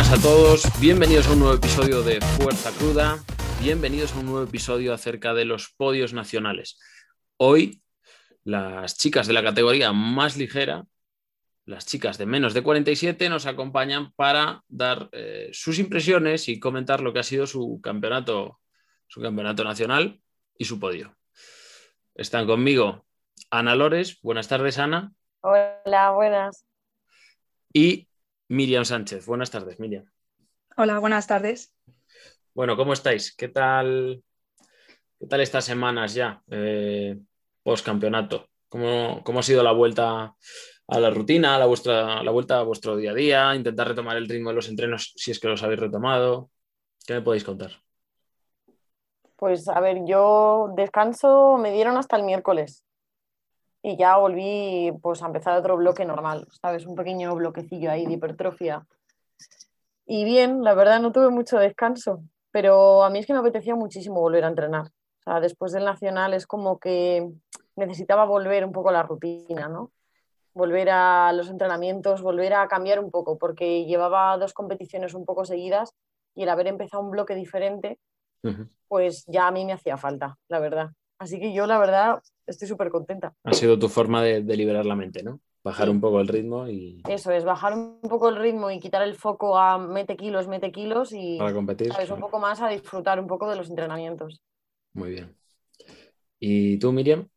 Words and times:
Buenas 0.00 0.18
a 0.18 0.22
todos, 0.22 0.80
bienvenidos 0.80 1.26
a 1.26 1.32
un 1.32 1.40
nuevo 1.40 1.54
episodio 1.56 2.02
de 2.02 2.22
Fuerza 2.22 2.70
Cruda, 2.72 3.18
bienvenidos 3.60 4.14
a 4.14 4.20
un 4.20 4.24
nuevo 4.24 4.42
episodio 4.42 4.94
acerca 4.94 5.34
de 5.34 5.44
los 5.44 5.74
podios 5.76 6.14
nacionales. 6.14 6.78
Hoy, 7.36 7.82
las 8.42 8.96
chicas 8.96 9.26
de 9.26 9.34
la 9.34 9.42
categoría 9.42 9.92
más 9.92 10.38
ligera, 10.38 10.86
las 11.66 11.84
chicas 11.84 12.16
de 12.16 12.24
menos 12.24 12.54
de 12.54 12.62
47, 12.62 13.28
nos 13.28 13.44
acompañan 13.44 14.12
para 14.12 14.64
dar 14.68 15.10
eh, 15.12 15.50
sus 15.52 15.78
impresiones 15.78 16.48
y 16.48 16.58
comentar 16.58 17.02
lo 17.02 17.12
que 17.12 17.18
ha 17.18 17.22
sido 17.22 17.46
su 17.46 17.78
campeonato, 17.82 18.58
su 19.06 19.20
campeonato 19.20 19.64
nacional 19.64 20.22
y 20.56 20.64
su 20.64 20.80
podio. 20.80 21.14
Están 22.14 22.46
conmigo 22.46 23.04
Ana 23.50 23.74
Lores, 23.74 24.18
buenas 24.22 24.48
tardes 24.48 24.78
Ana. 24.78 25.12
Hola, 25.42 26.12
buenas. 26.12 26.64
Y 27.74 28.08
Miriam 28.50 28.84
Sánchez. 28.84 29.26
Buenas 29.26 29.48
tardes, 29.48 29.78
Miriam. 29.78 30.04
Hola, 30.76 30.98
buenas 30.98 31.28
tardes. 31.28 31.72
Bueno, 32.52 32.76
¿cómo 32.76 32.92
estáis? 32.92 33.32
¿Qué 33.36 33.46
tal, 33.46 34.24
qué 35.20 35.26
tal 35.28 35.40
estas 35.40 35.64
semanas 35.64 36.14
ya 36.14 36.42
eh, 36.50 37.16
post 37.62 37.86
campeonato? 37.86 38.48
¿Cómo, 38.68 39.22
ha 39.24 39.42
sido 39.44 39.62
la 39.62 39.70
vuelta 39.70 40.34
a 40.88 41.00
la 41.00 41.10
rutina, 41.10 41.58
la, 41.60 41.66
vuestra, 41.66 42.24
la 42.24 42.30
vuelta 42.32 42.58
a 42.58 42.64
vuestro 42.64 42.96
día 42.96 43.12
a 43.12 43.14
día? 43.14 43.54
Intentar 43.54 43.86
retomar 43.86 44.16
el 44.16 44.28
ritmo 44.28 44.48
de 44.48 44.56
los 44.56 44.68
entrenos 44.68 45.12
si 45.14 45.30
es 45.30 45.38
que 45.38 45.46
los 45.46 45.62
habéis 45.62 45.78
retomado. 45.78 46.50
¿Qué 47.06 47.14
me 47.14 47.22
podéis 47.22 47.44
contar? 47.44 47.70
Pues 49.36 49.68
a 49.68 49.78
ver, 49.78 49.98
yo 50.06 50.72
descanso 50.74 51.56
me 51.56 51.70
dieron 51.70 51.96
hasta 51.96 52.16
el 52.16 52.24
miércoles 52.24 52.84
y 53.82 53.96
ya 53.96 54.16
volví 54.16 54.92
pues 55.02 55.22
a 55.22 55.26
empezar 55.26 55.56
otro 55.56 55.76
bloque 55.76 56.04
normal, 56.04 56.46
¿sabes? 56.60 56.86
Un 56.86 56.94
pequeño 56.94 57.34
bloquecillo 57.34 57.90
ahí 57.90 58.06
de 58.06 58.14
hipertrofia. 58.14 58.86
Y 60.06 60.24
bien, 60.24 60.62
la 60.62 60.74
verdad 60.74 61.00
no 61.00 61.12
tuve 61.12 61.30
mucho 61.30 61.58
descanso, 61.58 62.22
pero 62.50 63.04
a 63.04 63.10
mí 63.10 63.20
es 63.20 63.26
que 63.26 63.32
me 63.32 63.38
apetecía 63.38 63.74
muchísimo 63.74 64.20
volver 64.20 64.44
a 64.44 64.48
entrenar. 64.48 64.86
O 64.86 65.22
sea, 65.22 65.40
después 65.40 65.72
del 65.72 65.84
Nacional 65.84 66.34
es 66.34 66.46
como 66.46 66.78
que 66.78 67.30
necesitaba 67.76 68.24
volver 68.24 68.64
un 68.64 68.72
poco 68.72 68.90
a 68.90 68.92
la 68.92 69.02
rutina, 69.02 69.68
¿no? 69.68 69.92
Volver 70.52 70.90
a 70.90 71.32
los 71.32 71.48
entrenamientos, 71.48 72.22
volver 72.22 72.54
a 72.54 72.68
cambiar 72.68 72.98
un 72.98 73.10
poco, 73.10 73.38
porque 73.38 73.84
llevaba 73.84 74.36
dos 74.36 74.52
competiciones 74.52 75.14
un 75.14 75.24
poco 75.24 75.44
seguidas 75.44 75.94
y 76.34 76.42
el 76.42 76.48
haber 76.48 76.66
empezado 76.66 77.02
un 77.02 77.10
bloque 77.10 77.34
diferente, 77.34 77.98
pues 78.88 79.24
ya 79.26 79.46
a 79.46 79.50
mí 79.50 79.64
me 79.64 79.72
hacía 79.72 79.96
falta, 79.96 80.36
la 80.48 80.58
verdad. 80.58 80.90
Así 81.18 81.38
que 81.38 81.52
yo, 81.52 81.66
la 81.66 81.78
verdad, 81.78 82.20
estoy 82.50 82.68
súper 82.68 82.90
contenta. 82.90 83.34
Ha 83.44 83.52
sido 83.52 83.78
tu 83.78 83.88
forma 83.88 84.22
de, 84.22 84.40
liberar 84.56 84.86
la 84.86 84.96
mente, 84.96 85.22
¿no? 85.22 85.40
Bajar 85.62 85.90
un 85.90 86.00
poco 86.00 86.20
el 86.20 86.28
ritmo 86.28 86.68
y... 86.68 87.02
Eso 87.08 87.32
es, 87.32 87.44
bajar 87.44 87.74
un 87.74 88.00
poco 88.02 88.28
el 88.28 88.36
ritmo 88.36 88.70
y 88.70 88.80
quitar 88.80 89.02
el 89.02 89.14
foco 89.14 89.58
a 89.58 89.78
mete 89.78 90.16
kilos, 90.16 90.48
mete 90.48 90.72
kilos 90.72 91.12
y... 91.12 91.38
Para 91.38 91.52
competir. 91.52 91.92
¿sabes? 91.92 92.10
Un 92.10 92.20
poco 92.20 92.38
más 92.38 92.60
a 92.60 92.68
disfrutar 92.68 93.20
un 93.20 93.26
poco 93.26 93.48
de 93.48 93.56
los 93.56 93.68
entrenamientos. 93.68 94.42
Muy 94.92 95.10
bien. 95.10 95.36
¿Y 96.38 96.78
tú, 96.78 96.92
Miriam? 96.92 97.28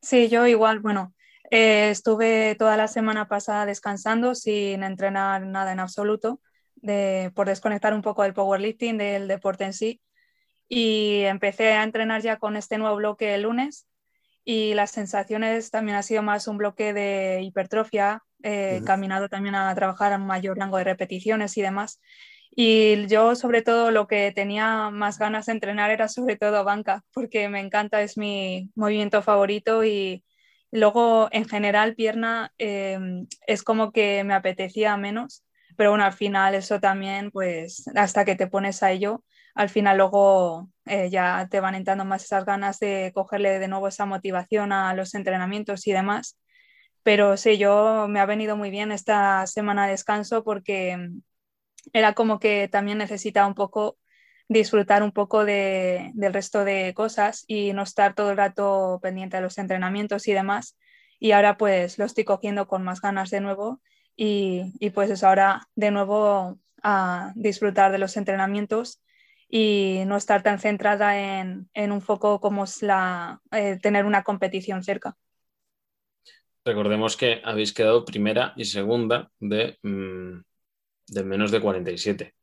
Sí, 0.00 0.28
yo 0.28 0.46
igual, 0.46 0.80
bueno, 0.80 1.12
eh, 1.50 1.90
estuve 1.90 2.54
toda 2.54 2.76
la 2.76 2.88
semana 2.88 3.28
pasada 3.28 3.66
descansando 3.66 4.34
sin 4.34 4.82
entrenar 4.84 5.44
nada 5.44 5.72
en 5.72 5.80
absoluto, 5.80 6.40
de, 6.76 7.32
por 7.34 7.48
desconectar 7.48 7.92
un 7.92 8.02
poco 8.02 8.22
del 8.22 8.32
powerlifting, 8.32 8.96
del 8.96 9.28
deporte 9.28 9.64
en 9.64 9.72
sí 9.72 10.00
y 10.70 11.22
empecé 11.24 11.72
a 11.72 11.82
entrenar 11.82 12.22
ya 12.22 12.38
con 12.38 12.56
este 12.56 12.78
nuevo 12.78 12.96
bloque 12.96 13.34
el 13.34 13.42
lunes 13.42 13.88
y 14.44 14.74
las 14.74 14.90
sensaciones 14.90 15.70
también 15.70 15.96
ha 15.96 16.02
sido 16.02 16.22
más 16.22 16.48
un 16.48 16.58
bloque 16.58 16.92
de 16.92 17.40
hipertrofia, 17.42 18.22
eh, 18.42 18.82
caminado 18.86 19.28
también 19.28 19.54
a 19.54 19.74
trabajar 19.74 20.12
a 20.12 20.18
mayor 20.18 20.58
rango 20.58 20.78
de 20.78 20.84
repeticiones 20.84 21.56
y 21.56 21.62
demás. 21.62 22.00
Y 22.50 23.06
yo 23.06 23.36
sobre 23.36 23.62
todo 23.62 23.90
lo 23.90 24.06
que 24.06 24.32
tenía 24.32 24.90
más 24.90 25.18
ganas 25.18 25.46
de 25.46 25.52
entrenar 25.52 25.90
era 25.90 26.08
sobre 26.08 26.36
todo 26.36 26.64
banca, 26.64 27.04
porque 27.12 27.48
me 27.48 27.60
encanta, 27.60 28.02
es 28.02 28.16
mi 28.16 28.70
movimiento 28.74 29.22
favorito 29.22 29.84
y 29.84 30.24
luego 30.72 31.28
en 31.32 31.48
general 31.48 31.94
pierna 31.94 32.52
em, 32.58 33.26
es 33.46 33.62
como 33.62 33.92
que 33.92 34.24
me 34.24 34.34
apetecía 34.34 34.96
menos, 34.96 35.44
pero 35.76 35.90
bueno, 35.90 36.04
al 36.04 36.12
final 36.12 36.54
eso 36.54 36.80
también, 36.80 37.30
pues 37.30 37.84
hasta 37.94 38.24
que 38.24 38.36
te 38.36 38.46
pones 38.48 38.82
a 38.82 38.92
ello, 38.92 39.24
al 39.54 39.68
final 39.68 39.98
luego 39.98 40.68
eh, 40.86 41.10
ya 41.10 41.48
te 41.50 41.60
van 41.60 41.74
entrando 41.74 42.04
más 42.04 42.24
esas 42.24 42.44
ganas 42.44 42.78
de 42.78 43.12
cogerle 43.14 43.58
de 43.58 43.68
nuevo 43.68 43.88
esa 43.88 44.06
motivación 44.06 44.72
a 44.72 44.94
los 44.94 45.14
entrenamientos 45.14 45.86
y 45.86 45.92
demás. 45.92 46.38
Pero 47.02 47.36
sí, 47.36 47.58
yo 47.58 48.06
me 48.08 48.20
ha 48.20 48.26
venido 48.26 48.56
muy 48.56 48.70
bien 48.70 48.92
esta 48.92 49.46
semana 49.46 49.86
de 49.86 49.92
descanso 49.92 50.44
porque 50.44 50.96
mm, 50.96 51.20
era 51.92 52.14
como 52.14 52.38
que 52.38 52.68
también 52.68 52.98
necesitaba 52.98 53.46
un 53.46 53.54
poco 53.54 53.98
disfrutar 54.48 55.02
un 55.02 55.12
poco 55.12 55.44
del 55.44 56.12
resto 56.32 56.64
de 56.64 56.92
cosas 56.94 57.44
y 57.46 57.72
no 57.72 57.82
estar 57.82 58.14
todo 58.14 58.32
el 58.32 58.36
rato 58.36 58.98
pendiente 59.02 59.36
de 59.36 59.42
los 59.42 59.58
entrenamientos 59.58 60.26
y 60.28 60.32
demás. 60.32 60.76
Y 61.20 61.32
ahora 61.32 61.56
pues 61.56 61.98
lo 61.98 62.04
estoy 62.04 62.24
cogiendo 62.24 62.66
con 62.66 62.82
más 62.82 63.00
ganas 63.00 63.30
de 63.30 63.40
nuevo 63.40 63.80
y, 64.16 64.74
y 64.80 64.90
pues 64.90 65.10
es 65.10 65.22
ahora 65.22 65.68
de 65.76 65.90
nuevo 65.92 66.58
a 66.82 67.32
disfrutar 67.36 67.92
de 67.92 67.98
los 67.98 68.16
entrenamientos 68.16 69.02
y 69.50 70.04
no 70.06 70.16
estar 70.16 70.42
tan 70.42 70.60
centrada 70.60 71.40
en, 71.40 71.68
un 71.74 72.00
foco 72.00 72.40
como 72.40 72.64
es 72.64 72.82
la, 72.82 73.40
eh, 73.50 73.78
tener 73.82 74.04
una 74.04 74.22
competición 74.22 74.84
cerca. 74.84 75.16
Recordemos 76.64 77.16
que 77.16 77.40
habéis 77.44 77.72
quedado 77.72 78.04
primera 78.04 78.52
y 78.56 78.64
segunda 78.64 79.30
de, 79.40 79.78
mm, 79.82 80.40
de 81.08 81.24
menos 81.24 81.50
de 81.50 81.60
47. 81.60 82.34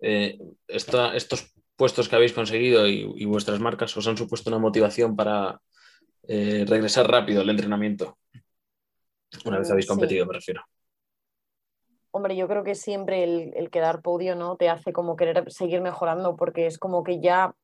Eh, 0.00 0.38
estos 0.68 1.54
puestos 1.76 2.08
que 2.08 2.16
habéis 2.16 2.34
conseguido 2.34 2.86
y, 2.86 3.24
vuestras 3.24 3.58
marcas 3.58 3.96
os 3.96 4.06
han 4.06 4.18
supuesto 4.18 4.50
una 4.50 4.58
motivación 4.58 5.16
para 5.16 5.60
eh, 6.28 6.66
regresar 6.68 7.10
rápido 7.10 7.40
al 7.40 7.48
entrenamiento. 7.48 8.18
Una 9.46 9.58
vez 9.58 9.70
habéis 9.70 9.86
competido, 9.86 10.26
me 10.26 10.34
refiero. 10.34 10.62
Hombre, 12.12 12.34
yo 12.34 12.48
creo 12.48 12.64
que 12.64 12.74
siempre 12.74 13.22
el, 13.22 13.70
quedar 13.70 14.02
podio 14.02 14.34
¿no? 14.34 14.56
te 14.56 14.68
hace 14.68 14.92
como 14.92 15.14
querer 15.14 15.50
seguir 15.52 15.80
mejorando 15.80 16.36
porque 16.36 16.66
es 16.66 16.78
como 16.78 17.04
que 17.04 17.20
ya 17.20 17.54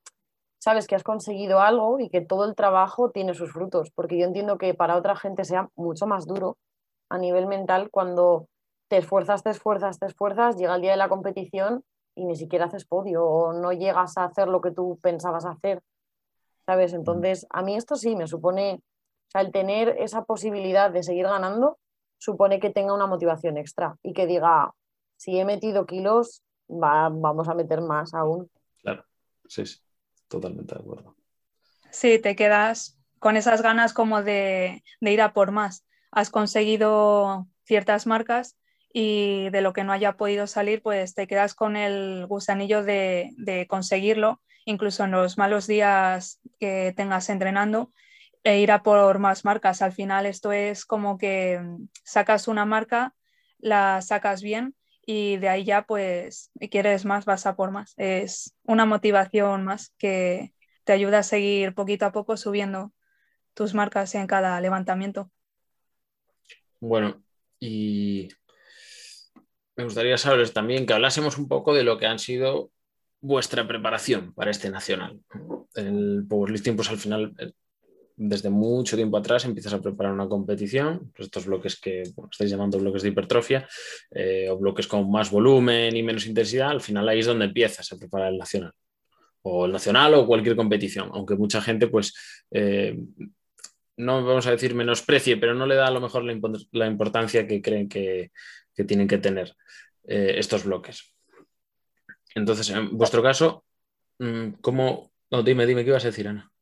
sabes 0.59 0.87
que 0.87 0.95
has 0.95 1.03
conseguido 1.03 1.61
algo 1.61 1.99
y 1.99 2.09
que 2.09 2.21
todo 2.21 2.45
el 2.45 2.55
trabajo 2.55 3.11
tiene 3.11 3.35
sus 3.35 3.53
frutos, 3.53 3.91
porque 3.91 4.19
yo 4.19 4.25
entiendo 4.25 4.57
que 4.57 4.75
para 4.75 4.97
otra 4.97 5.17
gente 5.17 5.45
sea 5.45 5.69
mucho 5.75 6.07
más 6.07 6.27
duro 6.27 6.57
a 7.09 7.19
nivel 7.19 7.47
mental 7.47 7.91
cuando 7.91 8.49
te 8.89 8.99
esfuerzas, 8.99 9.43
te 9.43 9.51
esfuerzas, 9.51 9.99
te 9.99 10.07
esfuerzas, 10.07 10.57
llega 10.57 10.77
el 10.77 10.83
día 10.83 10.93
de 10.93 10.97
la 10.97 11.09
competición 11.09 11.85
y 12.15 12.25
ni 12.25 12.37
siquiera 12.37 12.67
haces 12.67 12.85
podio 12.85 13.25
o 13.25 13.53
no 13.53 13.73
llegas 13.73 14.17
a 14.17 14.25
hacer 14.25 14.49
lo 14.49 14.61
que 14.61 14.71
tú 14.71 14.99
pensabas 15.03 15.45
hacer, 15.45 15.83
¿sabes? 16.65 16.93
Entonces, 16.95 17.47
a 17.51 17.63
mí 17.63 17.77
esto 17.77 17.97
sí 17.97 18.15
me 18.15 18.27
supone, 18.29 18.75
o 18.75 19.31
sea, 19.31 19.41
el 19.41 19.51
tener 19.51 19.97
esa 19.99 20.25
posibilidad 20.25 20.91
de 20.91 21.03
seguir 21.03 21.27
ganando 21.27 21.79
supone 22.19 22.61
que 22.61 22.71
tenga 22.71 22.95
una 22.95 23.07
motivación 23.07 23.57
extra 23.57 23.97
y 24.03 24.13
que 24.13 24.27
diga, 24.27 24.73
si 25.17 25.39
he 25.39 25.45
metido 25.45 25.87
kilos, 25.87 26.43
vamos 26.69 27.49
a 27.49 27.55
meter 27.55 27.81
más 27.81 28.15
aún. 28.15 28.51
Claro, 28.83 29.05
sí, 29.49 29.67
sí, 29.67 29.81
totalmente 30.29 30.75
de 30.75 30.81
acuerdo. 30.81 31.17
Sí, 31.91 32.19
te 32.19 32.37
quedas 32.37 32.99
con 33.19 33.37
esas 33.37 33.63
ganas 33.63 33.93
como 33.93 34.23
de, 34.23 34.83
ir 35.01 35.23
a 35.23 35.33
por 35.33 35.53
más. 35.53 35.87
Has 36.11 36.31
conseguido 36.31 37.47
ciertas 37.65 38.07
marcas 38.07 38.57
y 38.93 39.51
de 39.51 39.61
lo 39.61 39.73
que 39.73 39.85
no 39.85 39.93
haya 39.93 40.17
podido 40.17 40.47
salir, 40.47 40.83
pues 40.83 41.15
te 41.15 41.27
quedas 41.27 41.55
con 41.55 41.77
el 41.77 42.27
gusanillo 42.27 42.83
de, 42.83 43.31
de 43.37 43.67
conseguirlo, 43.67 44.41
incluso 44.65 45.05
en 45.05 45.11
los 45.11 45.39
malos 45.39 45.67
días 45.67 46.41
que 46.59 46.93
tengas 46.97 47.29
entrenando 47.29 47.93
e 48.47 48.61
ir 48.61 48.71
a 48.71 48.85
por 48.85 49.19
más 49.19 49.45
marcas. 49.45 49.83
Al 49.83 49.93
final 49.93 50.25
esto 50.25 50.53
es 50.53 50.85
como 50.85 51.19
que 51.19 51.59
mm, 51.59 51.89
sacas 52.05 52.47
una 52.47 52.65
marca, 52.65 53.13
la 53.59 54.01
sacas 54.03 54.41
bien 54.41 54.77
y 55.05 55.37
de 55.39 55.49
ahí 55.49 55.65
ya 55.65 55.83
pues 55.83 56.53
quieres 56.71 57.05
más, 57.05 57.25
vas 57.25 57.45
a 57.47 57.57
por 57.57 57.73
más. 57.73 57.95
Es 57.97 58.55
una 58.63 58.87
motivación 58.87 59.65
más 59.65 59.93
que 59.99 60.53
te 60.85 60.93
ayuda 60.93 61.19
a 61.19 61.23
seguir 61.25 61.75
poquito 61.75 62.07
a 62.07 62.13
poco 62.13 62.37
subiendo 62.37 62.93
tus 63.53 63.75
marcas 63.75 64.15
en 64.15 64.29
cada 64.29 64.61
levantamiento. 64.61 65.33
Bueno, 66.79 67.21
y 67.59 68.29
me 69.75 69.83
gustaría 69.83 70.19
saber 70.19 70.49
también 70.51 70.87
que 70.87 70.93
hablásemos 70.93 71.37
un 71.37 71.49
poco 71.49 71.75
de 71.75 71.83
lo 71.83 71.99
que 71.99 72.07
han 72.07 72.21
sido 72.21 72.71
vuestra 73.21 73.67
preparación 73.67 74.33
para 74.35 74.53
este 74.53 74.71
nacional. 74.71 75.21
El 75.75 76.25
powerlifting, 76.29 76.77
pues 76.77 76.91
al 76.91 76.99
final 76.99 77.35
desde 78.17 78.49
mucho 78.49 78.97
tiempo 78.97 79.19
atrás 79.19 79.45
empiezas 79.45 79.75
a 79.75 79.81
preparar 79.81 80.13
una 80.13 80.29
competición, 80.29 81.13
pues 81.15 81.27
estos 81.27 81.47
bloques 81.47 81.79
que 81.79 82.03
estáis 82.03 82.51
llamando 82.51 82.79
bloques 82.79 83.03
de 83.03 83.11
hipertrofia 83.11 83.69
eh, 84.11 84.49
o 84.51 84.57
bloques 84.57 84.87
con 84.87 85.11
más 85.11 85.31
volumen 85.31 85.95
y 85.95 86.03
menos 86.03 86.27
intensidad, 86.27 86.71
al 86.71 86.81
final 86.81 87.09
ahí 87.09 87.21
es 87.21 87.27
donde 87.27 87.45
empiezas 87.45 87.93
a 87.93 87.99
preparar 87.99 88.33
el 88.33 88.39
nacional 88.39 88.73
o 89.43 89.67
el 89.67 89.73
nacional 89.73 90.15
o 90.15 90.27
cualquier 90.27 90.57
competición, 90.57 91.11
aunque 91.13 91.37
mucha 91.37 91.61
gente 91.61 91.89
pues 91.89 92.15
eh, 92.51 92.99
no 93.99 94.25
vamos 94.25 94.47
a 94.47 94.51
decir 94.51 94.75
menosprecie, 94.75 95.37
pero 95.37 95.55
no 95.55 95.67
le 95.67 95.77
da 95.77 95.87
a 95.87 95.91
lo 95.91 96.01
mejor 96.01 96.25
la, 96.25 96.87
importancia 96.87 97.47
que 97.47 97.63
creen 97.63 97.89
que, 97.89 98.31
tienen 98.87 99.09
que 99.09 99.19
tener. 99.19 99.55
eh, 100.09 100.35
estos 100.39 100.65
bloques. 100.65 101.15
Entonces, 102.35 102.69
en 102.71 102.97
vuestro 102.97 103.23
caso, 103.23 103.65
mm, 104.19 104.61
¿cómo... 104.61 105.11
No, 105.31 105.43
dime, 105.43 105.67
dime, 105.67 105.83
¿qué 105.83 105.91
ibas 105.91 106.05
a 106.05 106.09
decir, 106.09 106.29
Ana? 106.29 106.53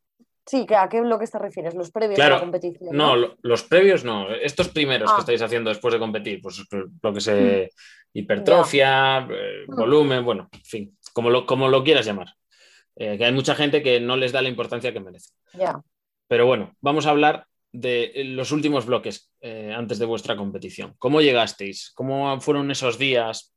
Sí, 0.46 0.66
¿a 0.76 0.88
qué 0.88 1.00
bloques 1.00 1.30
te 1.30 1.38
refieres? 1.38 1.74
¿Los 1.74 1.90
previos 1.90 2.16
Claro, 2.16 2.34
a 2.34 2.38
la 2.38 2.42
competición? 2.42 2.94
No, 2.96 3.16
lo- 3.16 3.36
los 3.42 3.62
previos 3.62 4.04
no. 4.04 4.30
Estos 4.34 4.68
primeros 4.68 5.10
Ah. 5.10 5.14
que 5.16 5.20
estáis 5.20 5.42
haciendo 5.42 5.70
después 5.70 5.92
de 5.94 6.00
competir, 6.00 6.40
pues 6.42 6.62
lo 7.02 7.12
que 7.14 7.20
se 7.20 7.70
hipertrofia, 8.12 9.26
eh, 9.30 9.64
Mm. 9.66 9.76
volumen, 9.76 10.24
bueno, 10.24 10.48
en 10.52 10.60
fin, 10.64 10.98
como 11.12 11.30
lo, 11.30 11.46
como 11.46 11.68
lo 11.68 11.82
quieras 11.84 12.06
llamar. 12.06 12.28
Eh, 12.96 13.16
que 13.18 13.24
hay 13.24 13.32
mucha 13.32 13.54
gente 13.54 13.82
que 13.82 13.98
no 14.00 14.16
les 14.16 14.32
da 14.32 14.40
la 14.42 14.48
importancia 14.48 14.92
que 14.92 15.00
merece. 15.00 15.30
Ya. 15.54 15.80
Pero 16.28 16.46
bueno, 16.46 16.74
vamos 16.80 17.06
a 17.06 17.10
hablar 17.10 17.46
de 17.72 18.12
los 18.26 18.52
últimos 18.52 18.86
bloques 18.86 19.30
eh, 19.40 19.72
antes 19.76 19.98
de 19.98 20.06
vuestra 20.06 20.36
competición. 20.36 20.94
¿Cómo 20.98 21.20
llegasteis? 21.20 21.90
¿Cómo 21.94 22.40
fueron 22.40 22.70
esos 22.70 22.98
días 22.98 23.53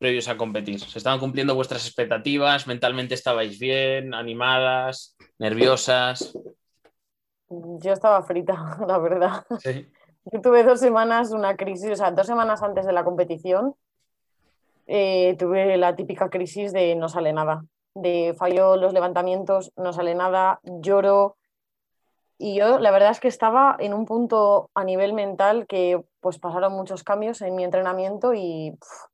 previos 0.00 0.28
a 0.28 0.36
competir? 0.36 0.80
¿Se 0.80 0.98
estaban 0.98 1.20
cumpliendo 1.20 1.54
vuestras 1.54 1.86
expectativas? 1.86 2.66
¿Mentalmente 2.66 3.14
estabais 3.14 3.58
bien? 3.60 4.14
¿Animadas? 4.14 5.16
¿Nerviosas? 5.38 6.36
Yo 7.48 7.92
estaba 7.92 8.22
frita, 8.22 8.78
la 8.88 8.98
verdad. 8.98 9.44
Sí. 9.60 9.86
Yo 10.32 10.40
tuve 10.40 10.64
dos 10.64 10.80
semanas 10.80 11.32
una 11.32 11.56
crisis, 11.56 11.90
o 11.90 11.96
sea, 11.96 12.10
dos 12.10 12.26
semanas 12.26 12.62
antes 12.62 12.86
de 12.86 12.92
la 12.92 13.04
competición, 13.04 13.74
eh, 14.86 15.36
tuve 15.38 15.76
la 15.76 15.94
típica 15.96 16.30
crisis 16.30 16.72
de 16.72 16.94
no 16.96 17.08
sale 17.08 17.32
nada, 17.32 17.64
de 17.94 18.34
fallo 18.38 18.76
los 18.76 18.92
levantamientos, 18.92 19.72
no 19.76 19.92
sale 19.92 20.14
nada, 20.14 20.60
lloro. 20.62 21.36
Y 22.38 22.58
yo 22.58 22.78
la 22.78 22.90
verdad 22.90 23.10
es 23.10 23.20
que 23.20 23.28
estaba 23.28 23.76
en 23.78 23.92
un 23.92 24.06
punto 24.06 24.70
a 24.74 24.84
nivel 24.84 25.12
mental 25.12 25.66
que 25.66 26.02
pues 26.20 26.38
pasaron 26.38 26.72
muchos 26.72 27.04
cambios 27.04 27.42
en 27.42 27.54
mi 27.54 27.64
entrenamiento 27.64 28.32
y 28.34 28.72
pf, 28.72 29.04
o 29.04 29.09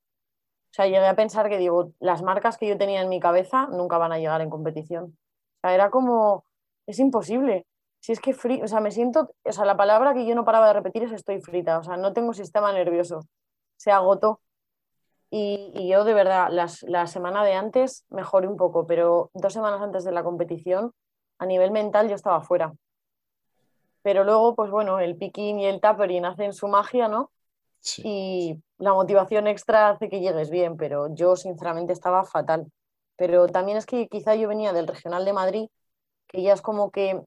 sea, 0.77 0.85
llegué 0.85 1.05
a 1.07 1.15
pensar 1.15 1.49
que 1.49 1.57
digo, 1.57 1.91
las 1.99 2.23
marcas 2.23 2.57
que 2.57 2.67
yo 2.67 2.77
tenía 2.77 3.01
en 3.01 3.09
mi 3.09 3.19
cabeza 3.19 3.67
nunca 3.67 3.97
van 3.97 4.11
a 4.13 4.19
llegar 4.19 4.41
en 4.41 4.49
competición. 4.49 5.05
O 5.05 5.59
sea, 5.61 5.73
era 5.75 5.89
como, 5.91 6.45
es 6.87 6.99
imposible. 6.99 7.65
Si 7.99 8.11
es 8.13 8.19
que 8.21 8.33
fri- 8.35 8.63
o 8.63 8.67
sea, 8.67 8.79
me 8.79 8.91
siento, 8.91 9.33
o 9.43 9.51
sea, 9.51 9.65
la 9.65 9.77
palabra 9.77 10.13
que 10.13 10.25
yo 10.25 10.35
no 10.35 10.45
paraba 10.45 10.67
de 10.67 10.73
repetir 10.73 11.03
es 11.03 11.11
estoy 11.11 11.41
frita, 11.41 11.79
o 11.79 11.83
sea, 11.83 11.97
no 11.97 12.13
tengo 12.13 12.33
sistema 12.33 12.71
nervioso, 12.73 13.21
se 13.77 13.91
agotó. 13.91 14.39
Y, 15.29 15.71
y 15.75 15.89
yo 15.89 16.05
de 16.05 16.13
verdad, 16.13 16.47
las- 16.51 16.83
la 16.83 17.07
semana 17.07 17.43
de 17.43 17.53
antes 17.53 18.05
mejoré 18.09 18.47
un 18.47 18.57
poco, 18.57 18.87
pero 18.87 19.29
dos 19.33 19.53
semanas 19.53 19.81
antes 19.81 20.03
de 20.05 20.11
la 20.13 20.23
competición, 20.23 20.93
a 21.39 21.45
nivel 21.45 21.71
mental 21.71 22.07
yo 22.09 22.15
estaba 22.15 22.41
fuera. 22.41 22.73
Pero 24.03 24.23
luego, 24.23 24.55
pues 24.55 24.71
bueno, 24.71 24.99
el 24.99 25.17
picking 25.17 25.59
y 25.59 25.65
el 25.65 25.81
tapering 25.81 26.25
hacen 26.25 26.53
su 26.53 26.67
magia, 26.67 27.07
¿no? 27.09 27.31
Sí. 27.79 28.03
y 28.03 28.61
la 28.77 28.93
motivación 28.93 29.47
extra 29.47 29.89
hace 29.89 30.09
que 30.09 30.19
llegues 30.21 30.49
bien, 30.49 30.77
pero 30.77 31.13
yo 31.15 31.35
sinceramente 31.35 31.93
estaba 31.93 32.23
fatal. 32.25 32.71
Pero 33.17 33.47
también 33.47 33.77
es 33.77 33.85
que 33.85 34.07
quizá 34.07 34.35
yo 34.35 34.47
venía 34.47 34.73
del 34.73 34.87
Regional 34.87 35.25
de 35.25 35.33
Madrid, 35.33 35.67
que 36.27 36.41
ya 36.43 36.53
es 36.53 36.61
como 36.61 36.91
que 36.91 37.21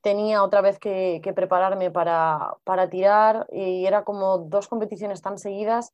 tenía 0.00 0.42
otra 0.42 0.60
vez 0.60 0.78
que, 0.78 1.20
que 1.22 1.32
prepararme 1.32 1.90
para, 1.90 2.54
para 2.64 2.90
tirar 2.90 3.46
y 3.52 3.86
era 3.86 4.04
como 4.04 4.38
dos 4.38 4.68
competiciones 4.68 5.22
tan 5.22 5.38
seguidas. 5.38 5.92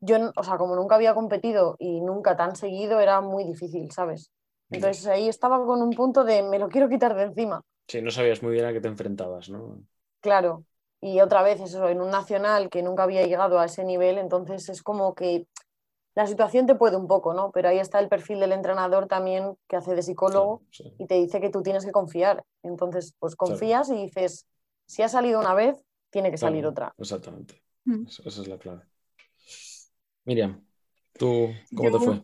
Yo, 0.00 0.16
o 0.36 0.44
sea, 0.44 0.58
como 0.58 0.76
nunca 0.76 0.96
había 0.96 1.14
competido 1.14 1.76
y 1.78 2.00
nunca 2.00 2.36
tan 2.36 2.56
seguido, 2.56 3.00
era 3.00 3.20
muy 3.20 3.44
difícil, 3.44 3.90
¿sabes? 3.90 4.30
Entonces 4.70 5.06
ahí 5.06 5.28
estaba 5.28 5.64
con 5.64 5.82
un 5.82 5.90
punto 5.90 6.24
de 6.24 6.42
me 6.42 6.58
lo 6.58 6.68
quiero 6.68 6.88
quitar 6.88 7.14
de 7.16 7.24
encima. 7.24 7.62
Sí, 7.88 8.00
no 8.02 8.10
sabías 8.10 8.42
muy 8.42 8.52
bien 8.52 8.66
a 8.66 8.72
qué 8.72 8.80
te 8.80 8.88
enfrentabas, 8.88 9.48
¿no? 9.48 9.82
Claro, 10.20 10.64
y 11.00 11.20
otra 11.20 11.42
vez 11.42 11.60
eso, 11.60 11.88
en 11.88 12.00
un 12.00 12.10
nacional 12.10 12.70
que 12.70 12.82
nunca 12.82 13.04
había 13.04 13.24
llegado 13.26 13.58
a 13.58 13.66
ese 13.66 13.84
nivel, 13.84 14.18
entonces 14.18 14.68
es 14.68 14.82
como 14.82 15.14
que 15.14 15.46
la 16.14 16.26
situación 16.26 16.66
te 16.66 16.74
puede 16.74 16.96
un 16.96 17.06
poco, 17.06 17.32
¿no? 17.34 17.52
Pero 17.52 17.68
ahí 17.68 17.78
está 17.78 18.00
el 18.00 18.08
perfil 18.08 18.40
del 18.40 18.50
entrenador 18.52 19.06
también 19.06 19.56
que 19.68 19.76
hace 19.76 19.94
de 19.94 20.02
psicólogo 20.02 20.62
Sí, 20.72 20.82
sí. 20.84 20.94
y 20.98 21.06
te 21.06 21.14
dice 21.14 21.40
que 21.40 21.50
tú 21.50 21.62
tienes 21.62 21.84
que 21.84 21.92
confiar. 21.92 22.44
Entonces, 22.64 23.14
pues 23.20 23.36
Claro. 23.36 23.52
confías 23.52 23.88
y 23.90 23.94
dices, 23.94 24.46
si 24.86 25.02
ha 25.02 25.08
salido 25.08 25.38
una 25.38 25.54
vez, 25.54 25.80
tiene 26.10 26.30
que 26.32 26.38
salir 26.38 26.66
otra. 26.66 26.92
Exactamente. 26.98 27.62
Mm. 27.84 28.06
Eso- 28.06 28.22
esa 28.26 28.42
es 28.42 28.48
la 28.48 28.58
clave. 28.58 28.82
Miriam, 30.24 30.64
¿tú 31.12 31.48
cómo 31.76 31.90
Yo- 31.90 31.98
te 31.98 32.04
fue? 32.04 32.22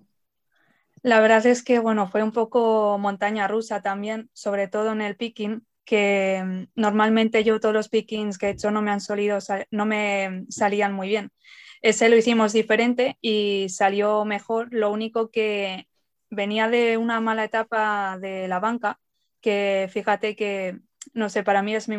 La 1.02 1.20
verdad 1.20 1.44
es 1.46 1.62
que, 1.62 1.78
bueno, 1.78 2.08
fue 2.08 2.22
un 2.22 2.32
poco 2.32 2.96
montaña 2.98 3.46
rusa 3.46 3.82
también, 3.82 4.30
sobre 4.32 4.68
todo 4.68 4.90
en 4.92 5.02
el 5.02 5.16
picking, 5.16 5.66
que 5.84 6.42
mm, 6.44 6.80
normalmente 6.80 7.44
yo 7.44 7.60
todos 7.60 7.74
los 7.74 7.88
pickings 7.88 8.38
que 8.38 8.46
he 8.48 8.50
hecho 8.50 8.70
no 8.70 8.82
me 8.82 8.90
han 8.90 9.00
solido, 9.00 9.38
no 9.70 9.86
me 9.86 10.44
salían 10.48 10.92
muy 10.94 11.08
bien. 11.08 11.30
Ese 11.82 12.08
lo 12.08 12.16
hicimos 12.16 12.52
diferente 12.52 13.18
y 13.20 13.66
salió 13.68 14.24
mejor. 14.24 14.68
Lo 14.72 14.90
único 14.90 15.30
que 15.30 15.86
venía 16.30 16.68
de 16.68 16.96
una 16.96 17.20
mala 17.20 17.44
etapa 17.44 18.18
de 18.18 18.48
la 18.48 18.60
banca, 18.60 19.00
que 19.40 19.88
fíjate 19.92 20.36
que, 20.36 20.78
no 21.12 21.28
sé, 21.28 21.42
para 21.44 21.62
mí 21.62 21.74
es 21.74 21.88
mi 21.88 21.98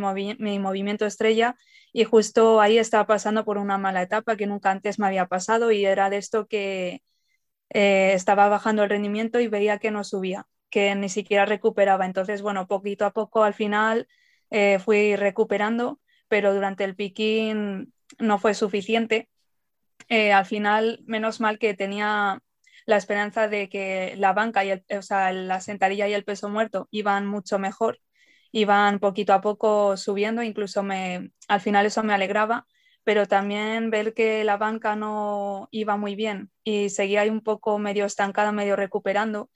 movimiento 0.60 1.06
estrella 1.06 1.56
y 1.94 2.04
justo 2.04 2.60
ahí 2.60 2.78
estaba 2.78 3.06
pasando 3.08 3.46
por 3.46 3.58
una 3.58 3.78
mala 3.78 4.02
etapa 4.02 4.36
que 4.36 4.48
nunca 4.48 4.72
antes 4.72 5.00
me 5.00 5.08
había 5.08 5.28
pasado 5.28 5.72
y 5.72 5.86
era 5.86 6.10
de 6.10 6.18
esto 6.18 6.46
que 6.46 7.04
eh, 7.70 8.12
estaba 8.14 8.50
bajando 8.50 8.84
el 8.84 8.90
rendimiento 8.90 9.40
y 9.40 9.48
veía 9.48 9.80
que 9.80 9.92
no 9.92 10.04
subía, 10.04 10.46
que 10.76 10.94
ni 10.94 11.08
siquiera 11.08 11.46
recuperaba. 11.46 12.06
Entonces, 12.06 12.42
bueno, 12.42 12.68
poquito 12.68 13.06
a 13.06 13.14
poco 13.14 13.46
al 13.46 13.54
final 13.54 14.10
eh, 14.50 14.78
fui 14.80 15.16
recuperando, 15.16 16.02
pero 16.28 16.54
durante 16.54 16.84
el 16.84 16.98
picking 16.98 17.94
no 18.20 18.40
fue 18.40 18.54
suficiente. 18.54 19.30
Eh, 20.10 20.34
al 20.34 20.46
final, 20.46 21.00
menos 21.06 21.40
mal 21.40 21.60
que 21.60 21.76
tenía 21.76 22.42
la 22.86 22.98
esperanza 22.98 23.48
de 23.48 23.70
que 23.70 24.16
la 24.18 24.34
banca 24.34 24.66
y 24.66 24.72
el, 24.72 24.86
o 24.98 25.02
sea, 25.02 25.32
la 25.32 25.62
sentadilla 25.62 26.10
y 26.10 26.14
el 26.14 26.26
peso 26.26 26.50
muerto 26.50 26.90
iban 26.92 27.26
mucho 27.26 27.58
mejor, 27.58 28.02
iban 28.52 29.00
poquito 29.00 29.32
a 29.32 29.40
poco 29.40 29.96
subiendo, 29.96 30.44
incluso 30.44 30.84
me, 30.84 31.32
al 31.48 31.62
final 31.62 31.86
eso 31.86 32.04
me 32.04 32.14
alegraba, 32.14 32.68
pero 33.06 33.28
también 33.28 33.92
ver 33.92 34.14
que 34.14 34.44
la 34.44 34.58
banca 34.58 34.98
no 34.98 35.70
iba 35.72 35.96
muy 35.96 36.16
bien 36.16 36.52
y 36.66 36.90
seguía 36.90 37.22
ahí 37.22 37.30
un 37.30 37.42
poco 37.42 37.80
medio 37.80 38.04
estancada, 38.06 38.52
medio 38.52 38.76
recuperando, 38.76 39.50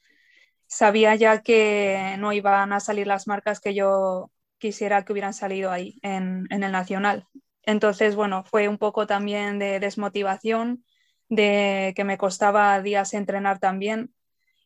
sabía 0.70 1.16
ya 1.16 1.42
que 1.42 2.16
no 2.20 2.34
iban 2.34 2.74
a 2.74 2.80
salir 2.80 3.08
las 3.08 3.28
marcas 3.28 3.60
que 3.60 3.74
yo 3.74 4.32
quisiera 4.60 5.04
que 5.06 5.14
hubieran 5.14 5.34
salido 5.34 5.72
ahí 5.72 6.00
en, 6.04 6.48
en 6.52 6.64
el 6.64 6.72
nacional. 6.72 7.28
Entonces, 7.64 8.16
bueno, 8.16 8.44
fue 8.46 8.70
un 8.70 8.78
poco 8.78 9.08
también 9.08 9.60
de 9.60 9.80
desmotivación, 9.82 10.86
de 11.30 11.94
que 11.96 12.04
me 12.06 12.18
costaba 12.20 12.82
días 12.82 13.14
entrenar 13.16 13.60
también. 13.60 14.14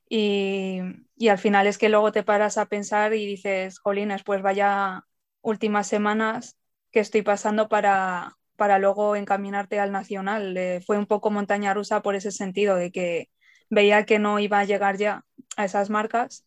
Y, 0.09 0.79
y 1.17 1.29
al 1.29 1.37
final 1.39 1.67
es 1.67 1.77
que 1.77 1.89
luego 1.89 2.11
te 2.11 2.23
paras 2.23 2.57
a 2.57 2.67
pensar 2.67 3.13
y 3.13 3.25
dices, 3.25 3.79
jolines, 3.79 4.23
pues 4.23 4.41
vaya 4.41 5.03
últimas 5.41 5.87
semanas 5.87 6.57
que 6.91 6.99
estoy 6.99 7.23
pasando 7.23 7.69
para, 7.69 8.37
para 8.55 8.79
luego 8.79 9.15
encaminarte 9.15 9.79
al 9.79 9.91
nacional. 9.91 10.55
Eh, 10.57 10.81
fue 10.85 10.97
un 10.97 11.07
poco 11.07 11.31
montaña 11.31 11.73
rusa 11.73 12.01
por 12.01 12.15
ese 12.15 12.31
sentido, 12.31 12.75
de 12.75 12.91
que 12.91 13.29
veía 13.69 14.05
que 14.05 14.19
no 14.19 14.39
iba 14.39 14.59
a 14.59 14.65
llegar 14.65 14.97
ya 14.97 15.25
a 15.57 15.65
esas 15.65 15.89
marcas. 15.89 16.45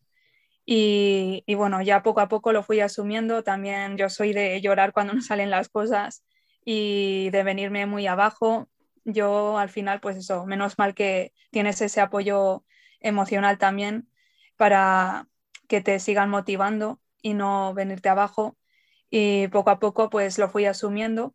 Y, 0.65 1.45
y 1.47 1.55
bueno, 1.55 1.81
ya 1.83 2.03
poco 2.03 2.21
a 2.21 2.29
poco 2.29 2.53
lo 2.53 2.63
fui 2.63 2.81
asumiendo. 2.81 3.43
También 3.45 3.97
yo 3.97 4.09
soy 4.11 4.33
de 4.33 4.61
llorar 4.61 4.93
cuando 4.93 5.13
no 5.15 5.23
salen 5.23 5.51
las 5.51 5.69
cosas 5.69 6.25
y 6.65 7.31
de 7.31 7.43
venirme 7.45 7.87
muy 7.87 8.07
abajo. 8.07 8.69
Yo 9.05 9.59
al 9.59 9.71
final, 9.71 10.01
pues 10.01 10.17
eso, 10.17 10.47
menos 10.47 10.79
mal 10.79 10.95
que 10.95 11.33
tienes 11.51 11.81
ese 11.81 12.01
apoyo 12.01 12.65
emocional 13.01 13.59
también 13.59 14.09
para 14.57 15.29
que 15.69 15.81
te 15.81 16.01
sigan 16.01 16.31
motivando 16.31 17.01
y 17.23 17.35
no 17.35 17.73
venirte 17.75 18.09
abajo. 18.09 18.57
Y 19.11 19.49
poco 19.49 19.71
a 19.71 19.79
poco, 19.79 20.11
pues 20.11 20.39
lo 20.39 20.49
fui 20.49 20.67
asumiendo. 20.67 21.35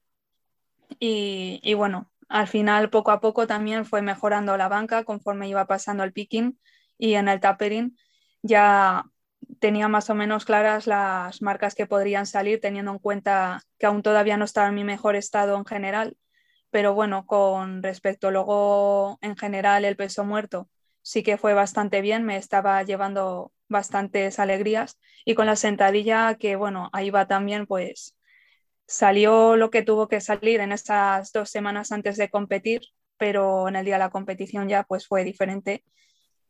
Y, 0.99 1.61
y 1.63 1.73
bueno, 1.73 2.11
al 2.27 2.47
final, 2.47 2.89
poco 2.89 3.11
a 3.11 3.21
poco 3.21 3.47
también 3.47 3.85
fue 3.85 4.01
mejorando 4.01 4.57
la 4.57 4.67
banca 4.67 5.03
conforme 5.05 5.47
iba 5.49 5.65
pasando 5.67 6.03
el 6.03 6.13
picking 6.13 6.59
y 7.01 7.15
en 7.15 7.27
el 7.27 7.39
tapering 7.39 7.97
ya 8.43 9.05
tenía 9.59 9.87
más 9.87 10.09
o 10.11 10.15
menos 10.15 10.45
claras 10.45 10.85
las 10.87 11.41
marcas 11.41 11.73
que 11.75 11.87
podrían 11.87 12.27
salir, 12.27 12.61
teniendo 12.61 12.91
en 12.91 12.99
cuenta 12.99 13.63
que 13.79 13.87
aún 13.87 14.03
todavía 14.03 14.37
no 14.37 14.45
estaba 14.45 14.67
en 14.69 14.75
mi 14.75 14.83
mejor 14.83 15.15
estado 15.15 15.57
en 15.57 15.65
general. 15.65 16.15
Pero 16.69 16.93
bueno, 16.93 17.25
con 17.25 17.81
respecto 17.83 18.29
luego 18.31 19.17
en 19.21 19.35
general 19.35 19.83
el 19.83 19.97
peso 19.97 20.23
muerto, 20.25 20.69
sí 21.01 21.23
que 21.23 21.37
fue 21.37 21.55
bastante 21.55 22.01
bien, 22.01 22.23
me 22.23 22.37
estaba 22.37 22.83
llevando 22.83 23.51
bastantes 23.67 24.39
alegrías. 24.39 24.99
Y 25.25 25.33
con 25.35 25.47
la 25.47 25.55
sentadilla, 25.55 26.35
que 26.35 26.55
bueno, 26.55 26.89
ahí 26.93 27.09
va 27.09 27.27
también, 27.27 27.65
pues 27.65 28.15
salió 28.87 29.55
lo 29.57 29.71
que 29.71 29.83
tuvo 29.83 30.07
que 30.07 30.21
salir 30.21 30.59
en 30.61 30.71
esas 30.71 31.31
dos 31.31 31.49
semanas 31.49 31.91
antes 31.91 32.17
de 32.17 32.29
competir, 32.29 32.81
pero 33.17 33.67
en 33.69 33.75
el 33.75 33.85
día 33.85 33.95
de 33.95 33.99
la 33.99 34.11
competición 34.11 34.69
ya 34.69 34.83
pues 34.83 35.07
fue 35.07 35.23
diferente. 35.23 35.83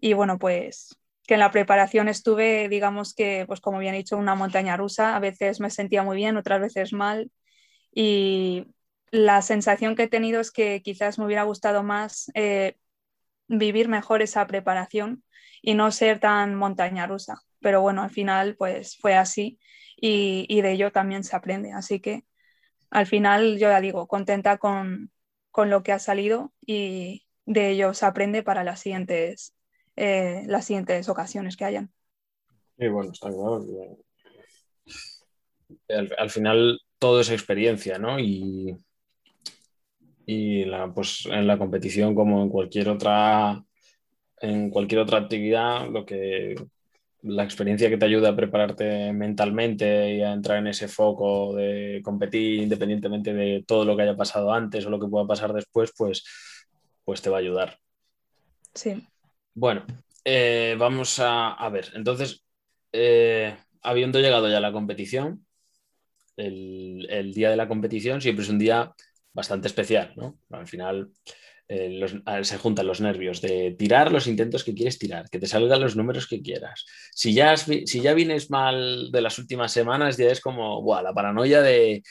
Y 0.01 0.13
bueno, 0.13 0.37
pues 0.37 0.97
que 1.25 1.35
en 1.35 1.39
la 1.39 1.51
preparación 1.51 2.09
estuve, 2.09 2.67
digamos 2.67 3.13
que, 3.13 3.45
pues 3.47 3.61
como 3.61 3.79
bien 3.79 3.93
he 3.95 3.99
dicho, 3.99 4.17
una 4.17 4.35
montaña 4.35 4.75
rusa. 4.75 5.15
A 5.15 5.19
veces 5.19 5.61
me 5.61 5.69
sentía 5.69 6.03
muy 6.03 6.17
bien, 6.17 6.35
otras 6.35 6.59
veces 6.59 6.91
mal. 6.91 7.31
Y 7.93 8.67
la 9.11 9.41
sensación 9.41 9.95
que 9.95 10.03
he 10.03 10.07
tenido 10.09 10.41
es 10.41 10.51
que 10.51 10.81
quizás 10.81 11.19
me 11.19 11.25
hubiera 11.25 11.43
gustado 11.43 11.83
más 11.83 12.31
eh, 12.33 12.77
vivir 13.47 13.87
mejor 13.89 14.21
esa 14.21 14.45
preparación 14.47 15.23
y 15.61 15.75
no 15.75 15.91
ser 15.91 16.19
tan 16.19 16.55
montaña 16.55 17.07
rusa. 17.07 17.41
Pero 17.59 17.81
bueno, 17.81 18.03
al 18.03 18.11
final 18.11 18.55
pues 18.57 18.97
fue 18.97 19.15
así 19.15 19.59
y, 19.97 20.61
de 20.61 20.71
ello 20.71 20.91
también 20.91 21.23
se 21.23 21.35
aprende. 21.35 21.71
Así 21.73 21.99
que 21.99 22.25
al 22.89 23.07
final 23.07 23.53
yo 23.59 23.69
ya 23.69 23.81
digo, 23.81 24.07
contenta 24.07 24.57
con, 24.57 25.11
lo 25.55 25.83
que 25.83 25.91
ha 25.91 25.99
salido 25.99 26.53
y 26.65 27.27
de 27.45 27.69
ello 27.71 27.93
se 27.93 28.05
aprende 28.05 28.43
para 28.43 28.63
las 28.63 28.81
siguientes, 28.81 29.53
eh, 29.95 30.43
las 30.47 30.65
siguientes 30.65 31.09
ocasiones 31.09 31.57
que 31.57 31.65
hayan. 31.65 31.91
Y 32.77 32.87
bueno, 32.87 33.11
está 33.11 33.29
claro. 33.29 33.65
al, 36.17 36.29
final 36.29 36.79
todo 36.97 37.21
es 37.21 37.29
experiencia, 37.29 37.99
¿no? 37.99 38.19
Y, 38.19 38.75
y 40.25 40.65
la, 40.65 40.93
pues 40.93 41.25
en 41.25 41.47
la 41.47 41.57
competición 41.57 42.15
como 42.15 42.41
en 42.41 42.49
cualquier 42.49 42.89
otra 42.89 43.63
en 44.39 44.71
cualquier 44.71 45.01
otra 45.01 45.19
actividad 45.19 45.87
lo 45.89 46.05
que 46.05 46.55
la 47.23 47.43
experiencia 47.43 47.89
que 47.89 47.97
te 47.97 48.05
ayuda 48.05 48.29
a 48.29 48.35
prepararte 48.35 49.13
mentalmente 49.13 50.15
y 50.15 50.21
a 50.21 50.33
entrar 50.33 50.57
en 50.57 50.67
ese 50.67 50.87
foco 50.87 51.55
de 51.55 52.01
competir 52.03 52.61
independientemente 52.61 53.33
de 53.33 53.63
todo 53.65 53.85
lo 53.85 53.95
que 53.95 54.03
haya 54.03 54.17
pasado 54.17 54.51
antes 54.51 54.85
o 54.85 54.89
lo 54.89 54.99
que 54.99 55.07
pueda 55.07 55.27
pasar 55.27 55.53
después, 55.53 55.93
pues, 55.95 56.23
pues 57.05 57.21
te 57.21 57.29
va 57.29 57.37
a 57.37 57.41
ayudar. 57.41 57.77
Sí. 58.73 59.07
Bueno, 59.53 59.85
eh, 60.23 60.75
vamos 60.77 61.19
a, 61.19 61.69
ver. 61.69 61.91
Entonces, 61.95 62.43
eh, 62.91 63.55
habiendo 63.81 64.19
llegado 64.19 64.49
ya 64.49 64.57
a 64.57 64.61
la 64.61 64.71
competición, 64.71 65.45
el, 66.37 67.33
día 67.33 67.49
de 67.49 67.57
la 67.57 67.67
competición 67.67 68.21
siempre 68.21 68.43
es 68.43 68.49
un 68.49 68.59
día 68.59 68.93
bastante 69.33 69.67
especial, 69.67 70.13
¿no? 70.15 70.39
Al 70.51 70.67
final 70.67 71.11
eh, 71.67 72.01
se 72.43 72.57
juntan 72.57 72.87
los 72.87 73.01
nervios 73.01 73.41
de 73.41 73.75
tirar 73.77 74.11
los 74.11 74.27
intentos 74.27 74.63
que 74.63 74.73
quieres 74.73 74.97
tirar, 74.97 75.29
que 75.29 75.39
te 75.39 75.47
salgan 75.47 75.81
los 75.81 75.95
números 75.95 76.27
que 76.27 76.41
quieras. 76.41 76.85
Si 77.13 77.33
ya, 77.33 77.55
si 77.57 78.01
ya 78.01 78.13
vienes 78.13 78.49
mal 78.49 79.11
de 79.11 79.21
las 79.21 79.37
últimas 79.37 79.71
semanas, 79.71 80.17
ya 80.17 80.27
es 80.27 80.41
como 80.41 80.83
la 81.01 81.13
paranoia 81.13 81.61
de 81.61 82.03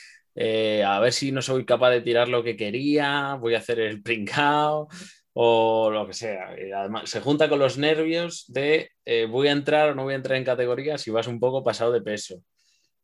a 0.85 0.99
ver 0.99 1.11
si 1.11 1.31
no 1.31 1.41
soy 1.41 1.65
capaz 1.65 1.89
de 1.89 2.01
tirar 2.01 2.29
lo 2.29 2.43
que 2.43 2.55
quería, 2.55 3.35
voy 3.35 3.55
a 3.55 3.57
hacer 3.57 3.79
el 3.79 3.99
brincao 3.99 4.87
o 5.33 5.89
lo 5.89 6.07
que 6.07 6.13
sea. 6.13 6.55
además, 6.75 7.09
se 7.09 7.21
junta 7.21 7.49
con 7.49 7.59
los 7.59 7.77
nervios 7.77 8.45
de 8.47 8.91
eh, 9.05 9.25
voy 9.25 9.47
a 9.47 9.51
entrar 9.51 9.89
o 9.89 9.95
no 9.95 10.03
voy 10.03 10.13
a 10.13 10.17
entrar 10.17 10.37
en 10.37 10.43
categorías 10.43 11.01
si 11.01 11.11
vas 11.11 11.27
un 11.27 11.39
poco 11.39 11.63
pasado 11.63 11.91
de 11.91 12.01
peso. 12.01 12.41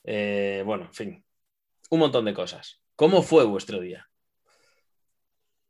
bueno, 0.03 0.85
en 0.85 0.93
fin, 0.93 1.25
un 1.89 1.99
montón 1.99 2.25
de 2.25 2.33
cosas. 2.33 2.81
¿Cómo 2.95 3.21
fue 3.21 3.45
vuestro 3.45 3.79
día? 3.79 4.07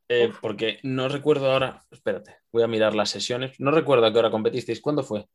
Eh, 0.10 0.32
porque 0.42 0.80
no 0.84 1.10
recuerdo 1.10 1.52
ahora, 1.52 1.84
espérate, 1.92 2.38
voy 2.52 2.64
a 2.64 2.68
mirar 2.68 2.96
las 2.96 3.10
sesiones. 3.10 3.60
No 3.60 3.72
recuerdo 3.72 4.06
a 4.06 4.14
qué 4.14 4.20
hora 4.20 4.32
competisteis. 4.32 4.82
¿Cuándo 4.82 5.04
fue? 5.04 5.28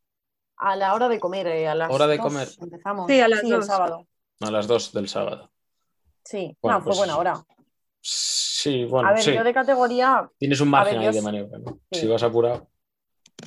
A 0.57 0.77
la 0.77 0.95
hora 0.95 1.09
de 1.09 1.21
comer, 1.21 1.47
eh, 1.49 1.69
a 1.69 1.75
las 1.75 1.91
hora 1.91 2.07
de 2.07 2.19
comer. 2.19 2.49
empezamos. 2.59 3.07
Sí, 3.07 3.21
a 3.21 3.29
las 3.29 3.43
dos. 3.43 3.67
sábado. 3.67 4.07
A 4.41 4.51
las 4.51 4.67
dos 4.67 4.93
del 4.93 5.09
sábado. 5.09 5.53
Sí, 6.25 6.57
bueno, 6.63 6.79
fue 6.79 6.87
pues 6.87 6.99
buena 6.99 7.17
hora. 7.19 7.45
Sí, 8.01 8.42
bueno. 8.89 9.09
A 9.09 9.13
ver, 9.13 9.25
yo 9.25 9.45
de 9.45 9.55
categoría. 9.55 10.29
Tienes 10.39 10.61
un 10.61 10.71
margen 10.71 10.99
ahí 10.99 11.13
de 11.13 11.23
maniobra, 11.23 11.59
¿no? 11.59 11.79
Si 11.91 12.07
vas 12.07 12.23
apurado. 12.23 12.69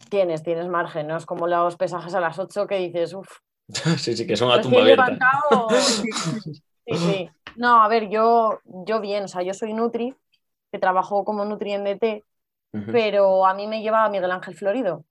Tienes, 0.10 0.44
tienes 0.44 0.68
margen, 0.68 1.08
¿no? 1.08 1.18
Es 1.18 1.26
como 1.26 1.48
los 1.48 1.76
pesajes 1.78 2.14
a 2.14 2.20
las 2.20 2.38
8 2.38 2.68
que 2.68 2.78
dices, 2.78 3.14
uff. 3.14 3.40
sí, 3.98 4.16
sí, 4.16 4.28
que 4.28 4.36
son 4.36 4.52
a 4.52 4.62
tumba 4.62 4.82
abierta. 4.82 5.18
sí, 5.80 6.96
sí. 6.96 7.30
No, 7.56 7.82
a 7.82 7.88
ver, 7.88 8.10
yo, 8.10 8.60
yo 8.66 9.00
bien, 9.00 9.24
o 9.24 9.28
sea, 9.28 9.42
yo 9.42 9.54
soy 9.54 9.74
Nutri, 9.74 10.14
que 10.72 10.80
trabajó 10.80 11.24
como 11.24 11.46
Nutri 11.46 11.74
en 11.74 11.84
DT, 11.86 12.24
pero 12.92 13.46
a 13.46 13.54
mí 13.54 13.68
me 13.68 13.82
lleva 13.82 14.04
a 14.04 14.10
Miguel 14.10 14.32
Ángel 14.32 14.56
Florido, 14.56 15.06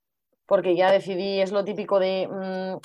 porque 0.45 0.77
ya 0.77 0.93
decidí, 0.93 1.41
es 1.41 1.51
lo 1.51 1.65
típico 1.65 1.99
de 1.99 2.29
mm, 2.29 2.77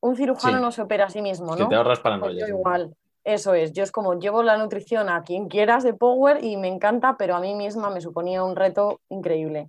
un 0.00 0.16
cirujano 0.16 0.60
no 0.60 0.72
se 0.72 0.82
opera 0.82 1.06
a 1.06 1.10
sí 1.10 1.20
mismo, 1.20 1.54
¿no? 1.54 1.64
Que 1.64 1.66
te 1.66 1.74
ahorras 1.74 2.00
para 2.00 2.18
pues 2.18 2.36
yo 2.38 2.46
igual. 2.46 2.96
Eso 3.26 3.54
es, 3.54 3.72
yo 3.72 3.82
es 3.82 3.90
como 3.90 4.14
llevo 4.14 4.44
la 4.44 4.56
nutrición 4.56 5.08
a 5.08 5.24
quien 5.24 5.48
quieras 5.48 5.82
de 5.82 5.94
Power 5.94 6.44
y 6.44 6.56
me 6.56 6.68
encanta, 6.68 7.16
pero 7.18 7.34
a 7.34 7.40
mí 7.40 7.56
misma 7.56 7.90
me 7.90 8.00
suponía 8.00 8.44
un 8.44 8.54
reto 8.54 9.00
increíble. 9.08 9.68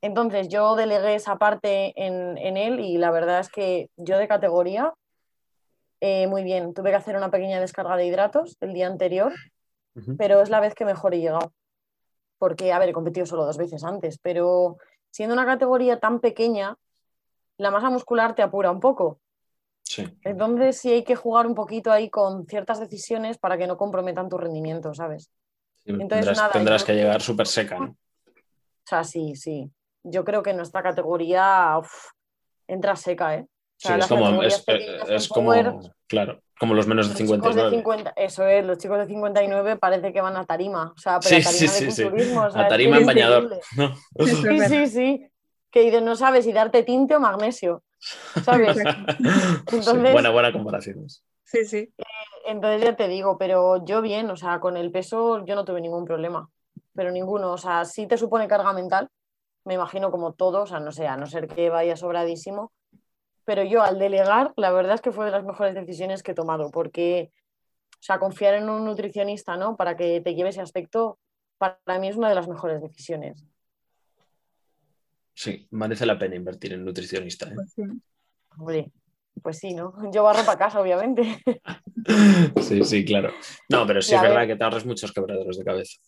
Entonces 0.00 0.48
yo 0.48 0.76
delegué 0.76 1.14
esa 1.14 1.36
parte 1.36 1.92
en, 1.94 2.38
en 2.38 2.56
él 2.56 2.80
y 2.80 2.96
la 2.96 3.10
verdad 3.10 3.40
es 3.40 3.50
que 3.50 3.90
yo 3.98 4.16
de 4.16 4.26
categoría 4.26 4.94
eh, 6.00 6.26
muy 6.26 6.42
bien, 6.42 6.72
tuve 6.72 6.90
que 6.90 6.96
hacer 6.96 7.16
una 7.16 7.30
pequeña 7.30 7.60
descarga 7.60 7.96
de 7.96 8.06
hidratos 8.06 8.56
el 8.60 8.72
día 8.72 8.86
anterior, 8.86 9.34
pero 10.16 10.40
es 10.40 10.48
la 10.48 10.60
vez 10.60 10.74
que 10.74 10.86
mejor 10.86 11.12
he 11.14 11.20
llegado. 11.20 11.52
Porque, 12.38 12.72
a 12.72 12.78
ver, 12.78 12.88
he 12.88 12.94
competido 12.94 13.26
solo 13.26 13.44
dos 13.44 13.58
veces 13.58 13.84
antes, 13.84 14.18
pero 14.18 14.78
siendo 15.10 15.34
una 15.34 15.44
categoría 15.44 16.00
tan 16.00 16.20
pequeña, 16.20 16.78
la 17.58 17.70
masa 17.70 17.90
muscular 17.90 18.34
te 18.34 18.40
apura 18.40 18.70
un 18.70 18.80
poco. 18.80 19.20
Sí. 19.90 20.06
Entonces 20.22 20.78
sí 20.78 20.92
hay 20.92 21.02
que 21.02 21.16
jugar 21.16 21.48
un 21.48 21.56
poquito 21.56 21.90
ahí 21.90 22.08
con 22.08 22.46
ciertas 22.46 22.78
decisiones 22.78 23.38
para 23.38 23.58
que 23.58 23.66
no 23.66 23.76
comprometan 23.76 24.28
tu 24.28 24.38
rendimiento, 24.38 24.94
¿sabes? 24.94 25.32
Entonces, 25.84 26.40
tendrás, 26.52 26.84
que 26.84 26.94
llegar 26.94 27.20
súper 27.20 27.48
seca, 27.48 27.76
¿no? 27.76 27.86
O 27.86 28.86
sea, 28.86 29.02
sí, 29.02 29.34
sí. 29.34 29.68
Yo 30.04 30.24
creo 30.24 30.44
que 30.44 30.52
nuestra 30.52 30.80
categoría 30.80 31.80
entra 32.68 32.94
seca, 32.94 33.34
¿eh? 33.34 33.46
es 33.82 34.06
como, 34.06 34.42
es, 34.44 35.28
como 35.28 35.52
claro, 36.06 36.40
como 36.56 36.74
los 36.74 36.86
menos 36.86 37.08
de 37.08 37.16
59. 37.16 38.12
eso 38.14 38.46
es, 38.46 38.64
los 38.64 38.78
chicos 38.78 38.98
de 38.98 39.06
59 39.06 39.76
parece 39.76 40.12
que 40.12 40.20
van 40.20 40.36
a 40.36 40.44
tarima, 40.44 40.92
o 40.96 41.00
sea, 41.00 41.18
pero 41.18 41.36
a 41.36 41.42
tarima 41.42 41.72
de 41.72 41.86
culturismo. 41.86 42.42
a 42.42 42.68
tarima 42.68 42.98
en 42.98 43.06
bañador. 43.06 43.60
Sí, 44.20 44.60
sí, 44.68 44.86
sí. 44.86 45.26
Que 45.68 46.00
no 46.00 46.14
sabes 46.14 46.44
si 46.44 46.52
darte 46.52 46.84
tinte 46.84 47.16
o 47.16 47.20
magnesio, 47.20 47.82
¿sabes? 48.00 48.76
Entonces, 49.72 50.12
buena, 50.12 50.30
buena 50.30 50.52
comparación. 50.52 51.06
Sí, 51.44 51.64
sí. 51.64 51.92
Eh, 51.98 52.04
entonces 52.46 52.82
ya 52.82 52.96
te 52.96 53.08
digo, 53.08 53.36
pero 53.38 53.84
yo 53.84 54.02
bien, 54.02 54.30
o 54.30 54.36
sea, 54.36 54.60
con 54.60 54.76
el 54.76 54.90
peso 54.90 55.44
yo 55.44 55.54
no 55.54 55.64
tuve 55.64 55.80
ningún 55.80 56.04
problema, 56.04 56.48
pero 56.94 57.10
ninguno, 57.10 57.52
o 57.52 57.58
sea, 57.58 57.84
sí 57.84 58.06
te 58.06 58.16
supone 58.16 58.48
carga 58.48 58.72
mental, 58.72 59.08
me 59.64 59.74
imagino 59.74 60.10
como 60.10 60.32
todo, 60.32 60.62
o 60.62 60.66
sea, 60.66 60.80
no 60.80 60.92
sé, 60.92 61.06
a 61.06 61.16
no 61.16 61.26
ser 61.26 61.48
que 61.48 61.68
vaya 61.68 61.96
sobradísimo, 61.96 62.72
pero 63.44 63.64
yo 63.64 63.82
al 63.82 63.98
delegar, 63.98 64.52
la 64.56 64.70
verdad 64.70 64.94
es 64.94 65.00
que 65.00 65.12
fue 65.12 65.24
de 65.24 65.32
las 65.32 65.44
mejores 65.44 65.74
decisiones 65.74 66.22
que 66.22 66.32
he 66.32 66.34
tomado, 66.34 66.70
porque, 66.70 67.32
o 67.94 68.02
sea, 68.02 68.18
confiar 68.18 68.54
en 68.54 68.68
un 68.68 68.84
nutricionista, 68.84 69.56
¿no? 69.56 69.76
Para 69.76 69.96
que 69.96 70.20
te 70.20 70.34
lleve 70.34 70.50
ese 70.50 70.60
aspecto, 70.60 71.18
para 71.58 71.98
mí 71.98 72.08
es 72.08 72.16
una 72.16 72.28
de 72.28 72.36
las 72.36 72.48
mejores 72.48 72.80
decisiones. 72.80 73.44
Sí, 75.34 75.66
merece 75.70 76.06
la 76.06 76.18
pena 76.18 76.36
invertir 76.36 76.72
en 76.72 76.84
nutricionista. 76.84 77.48
¿eh? 77.48 77.54
Pues 77.54 77.72
sí. 77.72 77.82
Hombre, 78.58 78.92
pues 79.42 79.58
sí, 79.58 79.74
¿no? 79.74 79.94
Yo 80.12 80.22
barro 80.22 80.44
para 80.44 80.58
casa, 80.58 80.80
obviamente. 80.80 81.42
sí, 82.62 82.84
sí, 82.84 83.04
claro. 83.04 83.30
No, 83.68 83.86
pero 83.86 84.02
sí 84.02 84.14
es 84.14 84.22
verdad 84.22 84.46
que 84.46 84.56
te 84.56 84.64
ahorras 84.64 84.86
muchos 84.86 85.12
quebraderos 85.12 85.58
de 85.58 85.64
cabeza. 85.64 85.98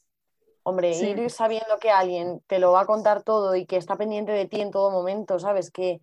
Hombre, 0.64 0.96
ir 0.96 1.28
sabiendo 1.28 1.78
que 1.80 1.90
alguien 1.90 2.40
te 2.46 2.60
lo 2.60 2.70
va 2.70 2.82
a 2.82 2.86
contar 2.86 3.24
todo 3.24 3.56
y 3.56 3.66
que 3.66 3.76
está 3.76 3.96
pendiente 3.96 4.30
de 4.30 4.46
ti 4.46 4.60
en 4.60 4.70
todo 4.70 4.92
momento, 4.92 5.40
¿sabes? 5.40 5.72
Que, 5.72 6.00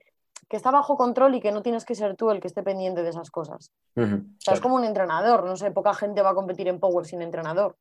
que 0.50 0.58
está 0.58 0.70
bajo 0.70 0.98
control 0.98 1.36
y 1.36 1.40
que 1.40 1.54
no 1.54 1.62
tienes 1.62 1.86
que 1.86 1.96
ser 1.96 2.18
tú 2.18 2.30
el 2.30 2.42
que 2.42 2.48
esté 2.48 2.62
pendiente 2.62 3.02
de 3.02 3.10
esas 3.10 3.30
cosas. 3.32 3.72
es 3.96 4.60
como 4.60 4.76
un 4.76 4.84
entrenador, 4.84 5.46
no 5.46 5.56
sé, 5.56 5.72
poca 5.72 5.94
gente 5.94 6.22
va 6.22 6.32
a 6.32 6.36
competir 6.36 6.68
en 6.68 6.80
Power 6.80 7.06
sin 7.06 7.22
entrenador. 7.22 7.78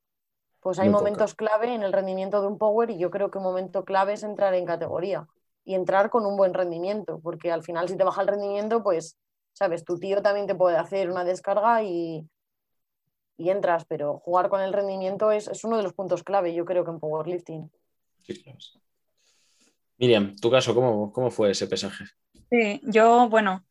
Pues 0.60 0.78
hay 0.78 0.88
momentos 0.88 1.34
clave 1.34 1.72
en 1.72 1.82
el 1.82 1.92
rendimiento 1.92 2.40
de 2.40 2.48
un 2.48 2.58
Power 2.58 2.90
y 2.90 2.98
yo 2.98 3.10
creo 3.10 3.30
que 3.30 3.38
un 3.38 3.44
momento 3.44 3.84
clave 3.84 4.14
es 4.14 4.22
entrar 4.22 4.54
en 4.54 4.66
categoría 4.66 5.26
y 5.64 5.74
entrar 5.74 6.10
con 6.10 6.26
un 6.26 6.36
buen 6.36 6.54
rendimiento, 6.54 7.20
porque 7.22 7.52
al 7.52 7.62
final 7.62 7.88
si 7.88 7.96
te 7.96 8.04
baja 8.04 8.22
el 8.22 8.28
rendimiento, 8.28 8.82
pues, 8.82 9.18
sabes, 9.52 9.84
tu 9.84 9.98
tío 9.98 10.22
también 10.22 10.46
te 10.46 10.54
puede 10.54 10.76
hacer 10.76 11.10
una 11.10 11.24
descarga 11.24 11.82
y, 11.82 12.26
y 13.36 13.50
entras, 13.50 13.84
pero 13.84 14.18
jugar 14.18 14.48
con 14.48 14.60
el 14.60 14.72
rendimiento 14.72 15.30
es, 15.30 15.46
es, 15.46 15.64
uno 15.64 15.76
de 15.76 15.82
los 15.82 15.92
puntos 15.92 16.24
clave, 16.24 16.54
yo 16.54 16.64
creo 16.64 16.84
que 16.84 16.90
en 16.90 16.98
powerlifting. 16.98 17.70
Sí, 18.22 18.42
claro. 18.42 18.58
Miriam, 19.98 20.36
tu 20.36 20.50
caso, 20.50 20.74
¿cómo, 20.74 21.12
¿cómo 21.12 21.30
fue 21.30 21.50
ese 21.50 21.66
pesaje? 21.66 22.04
Sí, 22.50 22.80
yo, 22.84 23.28
bueno, 23.28 23.64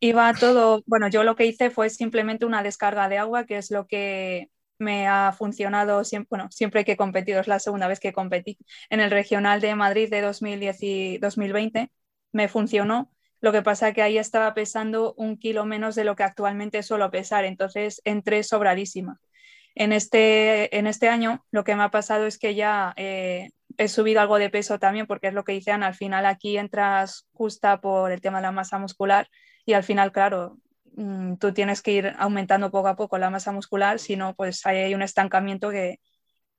iba 0.00 0.32
todo, 0.34 0.82
bueno, 0.86 1.08
yo 1.08 1.24
lo 1.24 1.36
que 1.36 1.46
hice 1.46 1.70
fue 1.70 1.88
simplemente 1.88 2.46
una 2.46 2.62
descarga 2.62 3.08
de 3.08 3.18
agua, 3.18 3.44
que 3.44 3.58
es 3.58 3.70
lo 3.70 3.86
que 3.86 4.50
me 4.84 5.08
ha 5.08 5.32
funcionado 5.32 6.04
siempre, 6.04 6.28
bueno, 6.30 6.48
siempre 6.50 6.84
que 6.84 6.92
he 6.92 6.96
competido, 6.96 7.40
es 7.40 7.48
la 7.48 7.58
segunda 7.58 7.88
vez 7.88 8.00
que 8.00 8.12
competí 8.12 8.58
en 8.90 9.00
el 9.00 9.10
regional 9.10 9.60
de 9.60 9.74
Madrid 9.74 10.10
de 10.10 10.20
2010 10.20 10.82
y 10.82 11.18
2020, 11.18 11.90
me 12.32 12.48
funcionó. 12.48 13.10
Lo 13.40 13.52
que 13.52 13.62
pasa 13.62 13.92
que 13.92 14.02
ahí 14.02 14.18
estaba 14.18 14.54
pesando 14.54 15.14
un 15.16 15.36
kilo 15.38 15.66
menos 15.66 15.94
de 15.94 16.04
lo 16.04 16.16
que 16.16 16.22
actualmente 16.22 16.82
suelo 16.82 17.10
pesar, 17.10 17.44
entonces 17.44 18.00
entré 18.04 18.42
sobradísima. 18.42 19.20
En 19.74 19.92
este, 19.92 20.76
en 20.78 20.86
este 20.86 21.08
año 21.08 21.44
lo 21.50 21.64
que 21.64 21.74
me 21.74 21.82
ha 21.82 21.90
pasado 21.90 22.26
es 22.26 22.38
que 22.38 22.54
ya 22.54 22.94
eh, 22.96 23.50
he 23.76 23.88
subido 23.88 24.20
algo 24.20 24.38
de 24.38 24.50
peso 24.50 24.78
también, 24.78 25.06
porque 25.06 25.28
es 25.28 25.34
lo 25.34 25.44
que 25.44 25.52
dicen, 25.52 25.82
al 25.82 25.94
final 25.94 26.26
aquí 26.26 26.56
entras 26.58 27.26
justa 27.32 27.80
por 27.80 28.12
el 28.12 28.20
tema 28.20 28.38
de 28.38 28.42
la 28.42 28.52
masa 28.52 28.78
muscular 28.78 29.28
y 29.66 29.72
al 29.72 29.82
final, 29.82 30.12
claro, 30.12 30.58
mm, 30.96 31.36
tú 31.36 31.52
tienes 31.52 31.82
que 31.82 31.92
ir 31.92 32.12
aumentando 32.18 32.70
poco 32.70 32.88
a 32.88 32.96
poco 32.96 33.18
la 33.18 33.30
masa 33.30 33.52
muscular, 33.52 33.98
si 33.98 34.16
no, 34.16 34.34
pues 34.34 34.64
hay 34.66 34.94
un 34.94 35.02
estancamiento 35.02 35.70
que, 35.70 36.00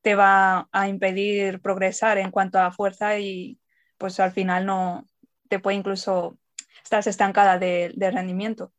te 0.05 0.13
va 0.13 0.69
a 0.71 0.87
impedir 0.87 1.61
progresar 1.61 2.19
en 2.19 2.29
cuanto 2.29 2.59
a 2.59 2.71
fuerza 2.71 3.17
y 3.17 3.59
pues 3.97 4.19
al 4.19 4.31
final 4.31 4.63
no 4.63 5.07
te 5.49 5.57
puede 5.57 5.77
incluso 5.77 6.37
estás 6.83 7.07
estancada 7.07 7.57
de, 7.57 7.91
rendimiento. 7.97 8.71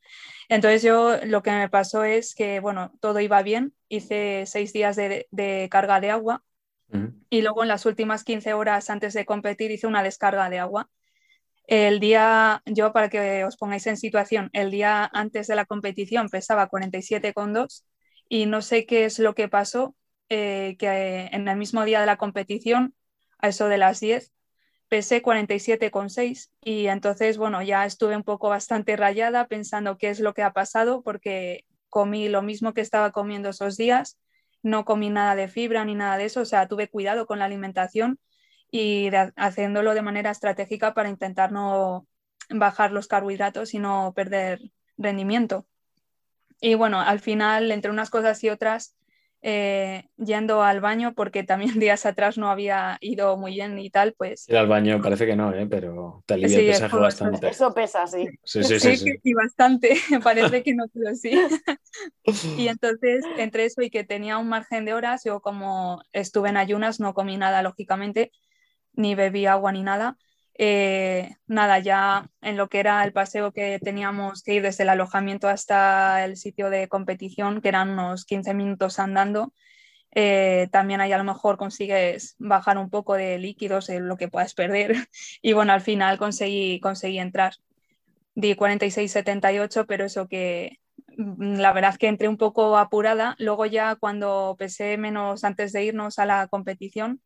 Entonces 0.48 0.84
yo 0.84 1.16
lo 1.24 1.42
que 1.42 1.50
me 1.50 1.68
pasó 1.68 2.04
es 2.04 2.36
que, 2.36 2.60
bueno, 2.60 2.92
todo 3.00 3.18
iba 3.18 3.42
bien, 3.42 3.74
hice 3.88 4.44
seis 4.46 4.72
días 4.72 4.94
de, 4.94 5.68
carga 5.68 5.98
de 5.98 6.12
agua 6.12 6.44
y 7.28 7.42
luego 7.42 7.64
en 7.64 7.70
las 7.70 7.86
últimas 7.86 8.22
15 8.22 8.54
horas 8.54 8.88
antes 8.88 9.12
de 9.12 9.26
competir 9.26 9.72
hice 9.72 9.88
una 9.88 10.04
descarga 10.04 10.48
de 10.48 10.60
agua. 10.60 10.88
El 11.66 11.98
día, 11.98 12.62
yo 12.64 12.92
para 12.92 13.08
que 13.08 13.44
os 13.44 13.56
pongáis 13.56 13.86
en 13.86 13.96
situación, 13.96 14.50
el 14.52 14.70
día 14.70 15.10
antes 15.12 15.48
de 15.48 15.56
la 15.56 15.64
competición 15.66 16.28
pesaba 16.28 16.68
47,2 16.68 17.84
y 18.28 18.46
no 18.46 18.62
sé 18.62 18.86
qué 18.86 19.04
es 19.04 19.18
lo 19.18 19.34
que 19.34 19.48
pasó, 19.48 19.96
eh, 20.28 20.76
que 20.78 21.28
en 21.32 21.48
el 21.48 21.56
mismo 21.56 21.84
día 21.84 22.00
de 22.00 22.06
la 22.06 22.16
competición, 22.18 22.94
a 23.38 23.48
eso 23.48 23.68
de 23.68 23.78
las 23.78 24.00
10, 24.00 24.32
pesé 24.88 25.22
47,6 25.22 26.50
y 26.62 26.86
entonces, 26.86 27.38
bueno, 27.38 27.62
ya 27.62 27.84
estuve 27.84 28.16
un 28.16 28.22
poco 28.22 28.48
bastante 28.48 28.96
rayada 28.96 29.48
pensando 29.48 29.98
qué 29.98 30.10
es 30.10 30.20
lo 30.20 30.34
que 30.34 30.42
ha 30.42 30.52
pasado 30.52 31.02
porque 31.02 31.64
comí 31.88 32.28
lo 32.28 32.42
mismo 32.42 32.74
que 32.74 32.80
estaba 32.80 33.10
comiendo 33.10 33.48
esos 33.50 33.76
días, 33.76 34.18
no 34.62 34.84
comí 34.84 35.10
nada 35.10 35.34
de 35.34 35.48
fibra 35.48 35.84
ni 35.84 35.94
nada 35.94 36.16
de 36.18 36.26
eso, 36.26 36.42
o 36.42 36.44
sea, 36.44 36.68
tuve 36.68 36.88
cuidado 36.88 37.26
con 37.26 37.40
la 37.40 37.46
alimentación 37.46 38.18
y 38.76 39.10
haciéndolo 39.36 39.94
de 39.94 40.02
manera 40.02 40.30
estratégica 40.30 40.92
para 40.92 41.08
intentar 41.08 41.50
no 41.50 42.06
bajar 42.50 42.92
los 42.92 43.08
carbohidratos 43.08 43.72
y 43.72 43.78
no 43.78 44.12
perder 44.14 44.60
rendimiento. 44.98 45.66
Y 46.60 46.74
bueno, 46.74 47.00
al 47.00 47.20
final, 47.20 47.72
entre 47.72 47.90
unas 47.90 48.10
cosas 48.10 48.42
y 48.44 48.50
otras, 48.50 48.96
eh, 49.42 50.08
yendo 50.16 50.62
al 50.62 50.80
baño 50.80 51.14
porque 51.14 51.42
también 51.42 51.78
días 51.80 52.04
atrás 52.04 52.36
no 52.36 52.50
había 52.50 52.98
ido 53.00 53.36
muy 53.36 53.52
bien 53.52 53.78
y 53.78 53.90
tal, 53.90 54.12
pues... 54.12 54.48
Ir 54.48 54.56
al 54.56 54.66
baño 54.66 55.00
parece 55.00 55.24
que 55.24 55.36
no, 55.36 55.54
¿eh? 55.54 55.66
pero 55.66 56.22
te 56.26 56.34
alivia 56.34 56.58
el 56.58 56.66
pesaje 56.66 56.96
bastante. 56.96 57.48
Eso 57.48 57.72
pesa, 57.72 58.06
sí. 58.06 58.28
Sí, 58.44 58.62
sí, 58.62 58.78
sí. 58.78 58.96
sí, 59.22 59.34
bastante, 59.34 59.96
parece 60.22 60.62
que 60.62 60.74
no, 60.74 60.84
pero 60.92 61.14
sí. 61.14 61.32
y 62.58 62.68
entonces, 62.68 63.24
entre 63.38 63.64
eso 63.64 63.80
y 63.80 63.90
que 63.90 64.04
tenía 64.04 64.36
un 64.36 64.48
margen 64.48 64.84
de 64.84 64.94
horas, 64.94 65.22
yo 65.24 65.40
como 65.40 66.02
estuve 66.12 66.50
en 66.50 66.56
ayunas, 66.58 67.00
no 67.00 67.14
comí 67.14 67.36
nada, 67.36 67.62
lógicamente, 67.62 68.32
ni 68.96 69.14
bebí 69.14 69.46
agua 69.46 69.72
ni 69.72 69.82
nada. 69.82 70.16
Eh, 70.58 71.36
nada, 71.46 71.78
ya 71.80 72.30
en 72.40 72.56
lo 72.56 72.68
que 72.68 72.80
era 72.80 73.04
el 73.04 73.12
paseo 73.12 73.52
que 73.52 73.78
teníamos 73.78 74.42
que 74.42 74.54
ir 74.54 74.62
desde 74.62 74.84
el 74.84 74.88
alojamiento 74.88 75.48
hasta 75.48 76.24
el 76.24 76.36
sitio 76.36 76.70
de 76.70 76.88
competición, 76.88 77.60
que 77.60 77.68
eran 77.68 77.90
unos 77.90 78.24
15 78.24 78.54
minutos 78.54 78.98
andando, 78.98 79.52
eh, 80.18 80.68
también 80.72 81.02
ahí 81.02 81.12
a 81.12 81.18
lo 81.18 81.24
mejor 81.24 81.58
consigues 81.58 82.36
bajar 82.38 82.78
un 82.78 82.88
poco 82.88 83.14
de 83.14 83.38
líquidos, 83.38 83.90
en 83.90 84.08
lo 84.08 84.16
que 84.16 84.28
puedas 84.28 84.54
perder. 84.54 84.92
Y 85.42 85.52
bueno, 85.52 85.72
al 85.74 85.82
final 85.82 86.18
conseguí, 86.18 86.80
conseguí 86.80 87.18
entrar. 87.18 87.54
Di 88.34 88.54
46-78, 88.54 89.86
pero 89.86 90.06
eso 90.06 90.28
que 90.28 90.78
mm, 91.16 91.56
la 91.58 91.72
verdad 91.72 91.96
que 91.96 92.08
entré 92.08 92.28
un 92.28 92.38
poco 92.38 92.78
apurada. 92.78 93.36
Luego 93.38 93.66
ya 93.66 93.96
cuando 93.96 94.56
pesé 94.58 94.96
menos 94.98 95.44
antes 95.44 95.72
de 95.72 95.84
irnos 95.84 96.18
a 96.18 96.26
la 96.26 96.48
competición, 96.48 97.20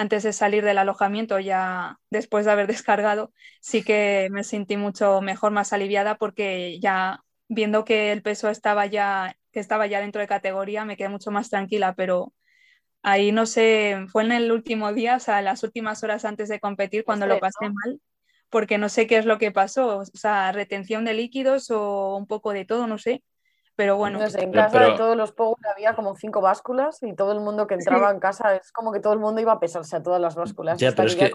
antes 0.00 0.22
de 0.22 0.32
salir 0.32 0.64
del 0.64 0.78
alojamiento, 0.78 1.38
ya 1.38 1.98
después 2.08 2.46
de 2.46 2.52
haber 2.52 2.66
descargado, 2.66 3.32
sí 3.60 3.82
que 3.82 4.28
me 4.30 4.44
sentí 4.44 4.78
mucho 4.78 5.20
mejor, 5.20 5.52
más 5.52 5.74
aliviada, 5.74 6.16
porque 6.16 6.80
ya 6.80 7.22
viendo 7.48 7.84
que 7.84 8.10
el 8.10 8.22
peso 8.22 8.48
estaba 8.48 8.86
ya, 8.86 9.36
que 9.52 9.60
estaba 9.60 9.86
ya 9.86 10.00
dentro 10.00 10.22
de 10.22 10.26
categoría, 10.26 10.86
me 10.86 10.96
quedé 10.96 11.10
mucho 11.10 11.30
más 11.30 11.50
tranquila, 11.50 11.94
pero 11.94 12.32
ahí 13.02 13.30
no 13.30 13.44
sé, 13.44 14.06
fue 14.08 14.24
en 14.24 14.32
el 14.32 14.52
último 14.52 14.92
día, 14.94 15.16
o 15.16 15.20
sea, 15.20 15.42
las 15.42 15.62
últimas 15.64 16.02
horas 16.02 16.24
antes 16.24 16.48
de 16.48 16.60
competir, 16.60 17.04
cuando 17.04 17.26
lo 17.26 17.38
pasé 17.38 17.68
mal, 17.68 18.00
porque 18.48 18.78
no 18.78 18.88
sé 18.88 19.06
qué 19.06 19.18
es 19.18 19.26
lo 19.26 19.38
que 19.38 19.52
pasó, 19.52 19.98
o 19.98 20.04
sea, 20.06 20.50
retención 20.52 21.04
de 21.04 21.12
líquidos 21.12 21.70
o 21.70 22.16
un 22.16 22.26
poco 22.26 22.52
de 22.52 22.64
todo, 22.64 22.86
no 22.86 22.96
sé 22.96 23.22
pero 23.80 23.96
bueno. 23.96 24.20
en 24.22 24.52
casa 24.52 24.78
de 24.80 24.92
todos 24.92 25.16
los 25.16 25.32
Power 25.32 25.56
había 25.74 25.94
como 25.94 26.14
cinco 26.14 26.42
básculas 26.42 26.98
y 27.00 27.16
todo 27.16 27.32
el 27.32 27.40
mundo 27.40 27.66
que 27.66 27.72
entraba 27.72 28.10
en 28.10 28.20
casa 28.20 28.56
es 28.56 28.72
como 28.72 28.92
que 28.92 29.00
todo 29.00 29.14
el 29.14 29.20
mundo 29.20 29.40
iba 29.40 29.52
a 29.52 29.58
pesarse 29.58 29.96
a 29.96 30.02
todas 30.02 30.20
las 30.20 30.34
básculas. 30.34 30.78
Ya, 30.78 30.92
pero 30.92 31.08
es 31.08 31.16
que... 31.16 31.32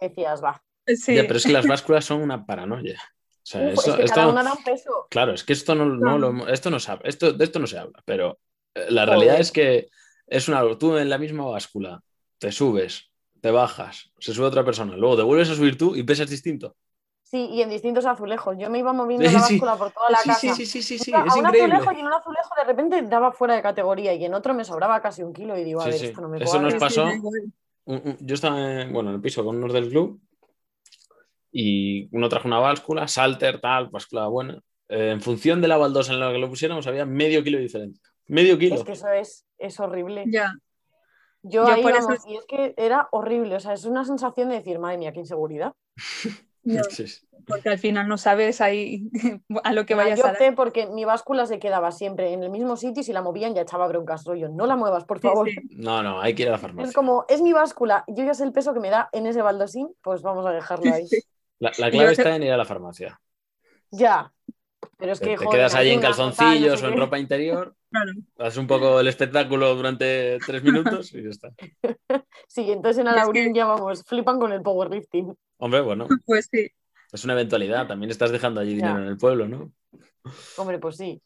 decías, 0.00 0.42
va. 0.42 0.62
Sí. 0.86 1.14
Ya, 1.14 1.24
pero 1.24 1.36
es 1.36 1.44
que 1.44 1.52
las 1.52 1.66
básculas 1.66 2.06
son 2.06 2.22
una 2.22 2.46
paranoia. 2.46 2.98
O 3.34 3.40
sea, 3.42 3.68
eso, 3.68 3.90
es 3.90 3.96
que 3.96 4.04
esto, 4.04 4.14
cada 4.14 4.28
una 4.28 4.42
da 4.42 4.54
un 4.54 4.64
peso. 4.64 5.08
Claro, 5.10 5.34
es 5.34 5.44
que 5.44 5.52
esto 5.52 5.74
no, 5.74 5.84
no, 5.84 6.16
lo, 6.16 6.48
esto 6.48 6.70
no 6.70 6.80
sabe, 6.80 7.02
esto, 7.04 7.34
de 7.34 7.44
esto 7.44 7.58
no 7.58 7.66
se 7.66 7.78
habla, 7.78 8.02
pero 8.06 8.38
eh, 8.72 8.86
la 8.88 9.04
realidad 9.04 9.38
es 9.38 9.52
que 9.52 9.88
es 10.26 10.48
una 10.48 10.62
tú 10.78 10.96
en 10.96 11.10
la 11.10 11.18
misma 11.18 11.44
báscula 11.44 12.00
te 12.38 12.50
subes, 12.50 13.10
te 13.42 13.50
bajas, 13.50 14.10
se 14.18 14.32
sube 14.32 14.46
otra 14.46 14.64
persona, 14.64 14.96
luego 14.96 15.18
te 15.18 15.22
vuelves 15.22 15.50
a 15.50 15.54
subir 15.54 15.76
tú 15.76 15.94
y 15.94 16.02
pesas 16.02 16.30
distinto. 16.30 16.76
Sí, 17.34 17.48
y 17.50 17.62
en 17.62 17.68
distintos 17.68 18.06
azulejos. 18.06 18.56
Yo 18.56 18.70
me 18.70 18.78
iba 18.78 18.92
moviendo 18.92 19.28
la 19.28 19.40
báscula 19.40 19.74
por 19.74 19.90
toda 19.90 20.08
la 20.08 20.18
casa. 20.18 20.34
Sí, 20.36 20.50
sí, 20.50 20.66
sí, 20.66 20.82
sí, 20.82 20.98
sí, 21.00 21.12
a 21.12 21.24
un 21.24 21.44
azulejo 21.44 21.90
y 21.90 21.98
en 21.98 22.06
un 22.06 22.12
azulejo 22.12 22.50
de 22.56 22.62
repente 22.62 23.02
daba 23.02 23.32
fuera 23.32 23.56
de 23.56 23.62
categoría 23.62 24.14
y 24.14 24.24
en 24.24 24.34
otro 24.34 24.54
me 24.54 24.64
sobraba 24.64 25.02
casi 25.02 25.24
un 25.24 25.32
kilo 25.32 25.58
y 25.58 25.64
digo, 25.64 25.80
a 25.80 25.86
ver, 25.86 25.94
esto 25.94 26.20
no 26.20 26.28
me 26.28 26.38
Eso 26.38 26.62
nos 26.62 26.74
pasó. 26.74 27.08
Yo 28.20 28.34
estaba 28.36 28.82
en, 28.82 28.92
bueno, 28.92 29.10
en 29.10 29.16
el 29.16 29.20
piso 29.20 29.44
con 29.44 29.56
unos 29.56 29.72
del 29.72 29.88
club 29.88 30.20
y 31.50 32.08
uno 32.16 32.28
trajo 32.28 32.46
una 32.46 32.60
báscula, 32.60 33.08
salter, 33.08 33.60
tal, 33.60 33.88
báscula 33.88 34.28
buena. 34.28 34.60
Eh, 34.88 35.10
en 35.10 35.20
función 35.20 35.60
de 35.60 35.66
la 35.66 35.76
baldosa 35.76 36.12
en 36.12 36.20
la 36.20 36.30
que 36.30 36.38
lo 36.38 36.48
pusiéramos, 36.48 36.86
había 36.86 37.04
medio 37.04 37.42
kilo 37.42 37.58
de 37.58 37.64
diferencia. 37.64 38.00
Medio 38.28 38.56
kilo. 38.60 38.76
Es 38.76 38.84
que 38.84 38.92
eso 38.92 39.08
es, 39.08 39.44
es 39.58 39.80
horrible. 39.80 40.24
Ya. 40.28 40.54
Yo, 41.42 41.66
ahí, 41.66 41.82
vamos, 41.82 42.24
y 42.28 42.36
es 42.36 42.44
que 42.46 42.74
era 42.76 43.08
horrible. 43.10 43.56
O 43.56 43.60
sea, 43.60 43.72
es 43.72 43.86
una 43.86 44.04
sensación 44.04 44.50
de 44.50 44.54
decir, 44.54 44.78
madre 44.78 44.98
mía, 44.98 45.12
qué 45.12 45.18
inseguridad. 45.18 45.74
Porque 47.46 47.68
al 47.68 47.78
final 47.78 48.08
no 48.08 48.16
sabes 48.16 48.62
ahí 48.62 49.10
a 49.64 49.72
lo 49.74 49.84
que 49.84 49.94
vayas 49.94 50.18
yo 50.18 50.26
a 50.26 50.32
dar. 50.32 50.54
porque 50.54 50.86
mi 50.86 51.04
báscula 51.04 51.44
se 51.44 51.58
quedaba 51.58 51.92
siempre 51.92 52.32
en 52.32 52.42
el 52.42 52.48
mismo 52.48 52.76
sitio 52.76 53.02
y 53.02 53.04
si 53.04 53.12
la 53.12 53.20
movían 53.20 53.54
ya 53.54 53.60
echaba 53.60 53.86
broncas, 53.86 54.24
rollo. 54.24 54.48
No 54.48 54.64
la 54.66 54.76
muevas, 54.76 55.04
por 55.04 55.20
favor. 55.20 55.48
No, 55.70 56.02
no, 56.02 56.20
hay 56.22 56.34
que 56.34 56.44
ir 56.44 56.48
a 56.48 56.52
la 56.52 56.58
farmacia. 56.58 56.88
Es 56.88 56.94
como, 56.94 57.26
es 57.28 57.42
mi 57.42 57.52
báscula, 57.52 58.04
yo 58.08 58.24
ya 58.24 58.32
sé 58.32 58.44
el 58.44 58.52
peso 58.52 58.72
que 58.72 58.80
me 58.80 58.88
da 58.88 59.10
en 59.12 59.26
ese 59.26 59.42
baldosín, 59.42 59.94
pues 60.02 60.22
vamos 60.22 60.46
a 60.46 60.52
dejarlo 60.52 60.92
ahí. 60.92 61.06
La, 61.58 61.70
clave 61.70 62.12
está 62.12 62.34
en 62.34 62.42
ir 62.42 62.52
a 62.52 62.56
la 62.56 62.64
farmacia. 62.64 63.20
Ya. 63.90 64.32
Pero 65.04 65.12
es 65.12 65.20
que, 65.20 65.36
te, 65.36 65.46
quedas 65.46 65.74
ahí 65.74 65.90
en 65.90 66.00
calzoncillos 66.00 66.82
o 66.82 66.88
en 66.88 66.96
ropa 66.96 67.18
interior, 67.18 67.76
haces 68.38 68.56
un 68.56 68.66
poco 68.66 69.00
el 69.00 69.06
espectáculo 69.06 69.74
durante 69.74 70.38
tres 70.38 70.62
minutos 70.62 71.12
y 71.12 71.22
ya 71.22 71.28
está. 71.28 71.50
Sí, 72.48 72.72
entonces 72.72 73.02
en 73.02 73.08
Alaurín 73.08 73.52
ya 73.52 73.66
vamos, 73.66 74.02
flipan 74.04 74.38
con 74.38 74.52
el 74.52 74.62
powerlifting. 74.62 75.36
Hombre, 75.58 75.82
bueno. 75.82 76.08
Pues 76.24 76.48
sí. 76.50 76.70
Es 77.12 77.22
una 77.22 77.34
eventualidad, 77.34 77.86
también 77.86 78.10
estás 78.10 78.30
dejando 78.30 78.62
allí 78.62 78.76
dinero 78.76 78.96
en 78.96 79.08
el 79.08 79.18
pueblo, 79.18 79.46
¿no? 79.46 79.72
Hombre, 80.56 80.78
pues 80.78 80.96
sí. 80.96 81.20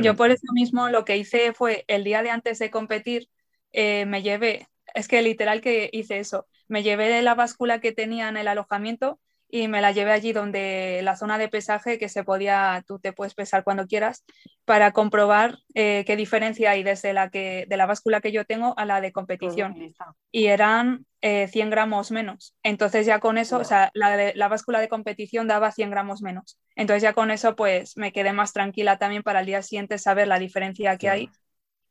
Yo 0.00 0.14
por 0.14 0.30
eso 0.30 0.46
mismo 0.52 0.90
lo 0.90 1.04
que 1.04 1.16
hice 1.16 1.52
fue 1.52 1.84
el 1.88 2.04
día 2.04 2.22
de 2.22 2.30
antes 2.30 2.60
de 2.60 2.70
competir, 2.70 3.28
eh, 3.72 4.06
me 4.06 4.22
llevé, 4.22 4.68
es 4.94 5.08
que 5.08 5.22
literal 5.22 5.60
que 5.60 5.90
hice 5.92 6.20
eso, 6.20 6.46
me 6.68 6.84
llevé 6.84 7.08
de 7.08 7.22
la 7.22 7.34
báscula 7.34 7.80
que 7.80 7.90
tenía 7.90 8.28
en 8.28 8.36
el 8.36 8.46
alojamiento 8.46 9.18
y 9.50 9.68
me 9.68 9.80
la 9.80 9.92
llevé 9.92 10.12
allí 10.12 10.32
donde 10.32 11.00
la 11.02 11.16
zona 11.16 11.38
de 11.38 11.48
pesaje 11.48 11.98
que 11.98 12.10
se 12.10 12.22
podía, 12.22 12.84
tú 12.86 12.98
te 12.98 13.14
puedes 13.14 13.34
pesar 13.34 13.64
cuando 13.64 13.86
quieras, 13.86 14.24
para 14.66 14.92
comprobar 14.92 15.58
eh, 15.74 16.04
qué 16.06 16.16
diferencia 16.16 16.72
hay 16.72 16.82
desde 16.82 17.14
la 17.14 17.30
que, 17.30 17.64
de 17.66 17.76
la 17.78 17.86
báscula 17.86 18.20
que 18.20 18.30
yo 18.30 18.44
tengo 18.44 18.78
a 18.78 18.84
la 18.84 19.00
de 19.00 19.10
competición. 19.10 19.94
y 20.30 20.46
eran 20.46 21.06
100 21.22 21.48
eh, 21.54 21.70
gramos 21.70 22.10
menos. 22.10 22.54
Entonces 22.62 23.06
ya 23.06 23.20
con 23.20 23.38
eso, 23.38 23.58
o 23.58 23.64
sea, 23.64 23.90
la, 23.94 24.32
la 24.34 24.48
báscula 24.48 24.80
de 24.80 24.88
competición 24.88 25.48
daba 25.48 25.72
100 25.72 25.90
gramos 25.90 26.20
menos. 26.20 26.58
Entonces 26.76 27.02
ya 27.02 27.14
con 27.14 27.30
eso 27.30 27.56
pues 27.56 27.96
me 27.96 28.12
quedé 28.12 28.34
más 28.34 28.52
tranquila 28.52 28.98
también 28.98 29.22
para 29.22 29.40
el 29.40 29.46
día 29.46 29.62
siguiente 29.62 29.96
saber 29.96 30.28
la 30.28 30.38
diferencia 30.38 30.98
que 30.98 31.08
hay 31.08 31.30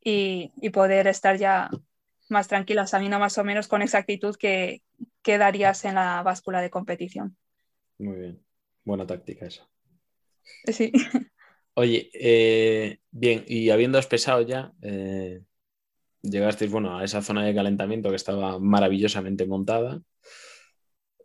y, 0.00 0.52
y 0.60 0.70
poder 0.70 1.08
estar 1.08 1.36
ya 1.36 1.70
más 2.28 2.46
tranquila, 2.46 2.86
sabiendo 2.86 3.18
más 3.18 3.36
o 3.38 3.44
menos 3.44 3.66
con 3.66 3.82
exactitud 3.82 4.36
qué, 4.38 4.82
qué 5.22 5.38
darías 5.38 5.84
en 5.84 5.96
la 5.96 6.22
báscula 6.22 6.60
de 6.60 6.70
competición. 6.70 7.36
Muy 7.98 8.16
bien. 8.16 8.44
Buena 8.84 9.06
táctica 9.06 9.46
esa. 9.46 9.68
Sí. 10.66 10.92
Oye, 11.74 12.10
eh, 12.14 12.98
bien, 13.10 13.44
y 13.46 13.70
habiendo 13.70 14.00
pesado 14.02 14.40
ya, 14.42 14.72
eh, 14.82 15.42
llegasteis 16.22 16.70
bueno, 16.70 16.98
a 16.98 17.04
esa 17.04 17.22
zona 17.22 17.44
de 17.44 17.54
calentamiento 17.54 18.10
que 18.10 18.16
estaba 18.16 18.58
maravillosamente 18.58 19.46
montada. 19.46 20.00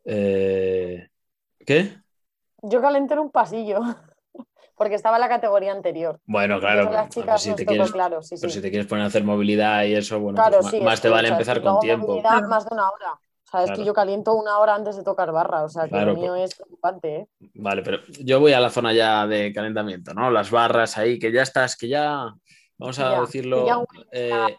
Eh, 0.05 1.07
¿Qué? 1.65 1.95
Yo 2.62 2.81
calenté 2.81 3.13
en 3.13 3.21
un 3.21 3.31
pasillo, 3.31 3.79
porque 4.75 4.95
estaba 4.95 5.17
en 5.17 5.21
la 5.21 5.29
categoría 5.29 5.71
anterior. 5.71 6.19
Bueno, 6.25 6.59
claro, 6.59 6.89
pero, 7.13 7.38
si 7.38 7.55
te, 7.55 7.65
quieres, 7.65 7.91
si 8.31 8.62
te 8.62 8.69
quieres 8.69 8.88
poner 8.88 9.05
a 9.05 9.07
hacer 9.07 9.23
movilidad 9.23 9.86
y 9.86 9.95
eso, 9.95 10.19
bueno, 10.19 10.43
pues 10.43 10.81
más, 10.81 11.01
te 11.01 11.09
vale 11.09 11.29
empezar 11.29 11.62
con 11.62 11.79
tiempo. 11.79 12.21
Más 12.21 12.65
de 12.65 12.73
una 12.73 12.89
hora 12.89 13.19
sea, 13.57 13.63
es 13.65 13.77
que 13.77 13.85
yo 13.85 13.93
caliento 13.93 14.33
una 14.33 14.57
hora 14.57 14.73
antes 14.73 14.95
de 14.95 15.03
tocar 15.03 15.31
barra, 15.31 15.63
o 15.63 15.69
sea, 15.69 15.87
que 15.87 16.01
lo 16.01 16.15
mío 16.15 16.35
es 16.35 16.55
preocupante. 16.55 17.15
¿eh? 17.15 17.27
Vale, 17.53 17.83
pero 17.83 17.99
yo 18.19 18.39
voy 18.39 18.53
a 18.53 18.59
la 18.59 18.69
zona 18.69 18.93
ya 18.93 19.27
de 19.27 19.53
calentamiento, 19.53 20.13
¿no? 20.13 20.31
Las 20.31 20.49
barras 20.49 20.97
ahí, 20.97 21.19
que 21.19 21.31
ya 21.31 21.43
estás, 21.43 21.77
que 21.77 21.87
ya, 21.87 22.33
vamos 22.77 22.99
a 22.99 23.21
decirlo, 23.21 23.85
eh, 24.11 24.57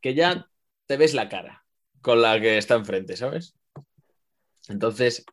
que 0.00 0.14
ya 0.14 0.46
te 0.86 0.96
ves 0.96 1.12
la 1.12 1.28
cara 1.28 1.64
con 2.00 2.22
la 2.22 2.40
que 2.40 2.56
está 2.56 2.76
enfrente, 2.76 3.16
¿sabes? 3.16 3.54
Entonces, 4.68 5.24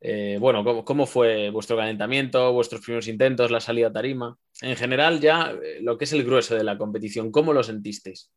eh, 0.00 0.38
bueno, 0.40 0.84
¿cómo, 0.84 1.06
fue 1.06 1.50
vuestro 1.50 1.76
calentamiento, 1.76 2.52
vuestros 2.52 2.80
primeros 2.80 3.08
intentos, 3.08 3.50
la 3.50 3.60
salida 3.60 3.88
a 3.88 3.92
tarima? 3.92 4.38
En 4.62 4.76
general, 4.76 5.20
ya 5.20 5.54
lo 5.82 5.98
que 5.98 6.04
es 6.04 6.12
el 6.14 6.24
grueso 6.24 6.54
de 6.54 6.64
la 6.64 6.78
competición, 6.78 7.30
¿cómo 7.30 7.52
lo 7.52 7.62
sentisteis? 7.62 8.30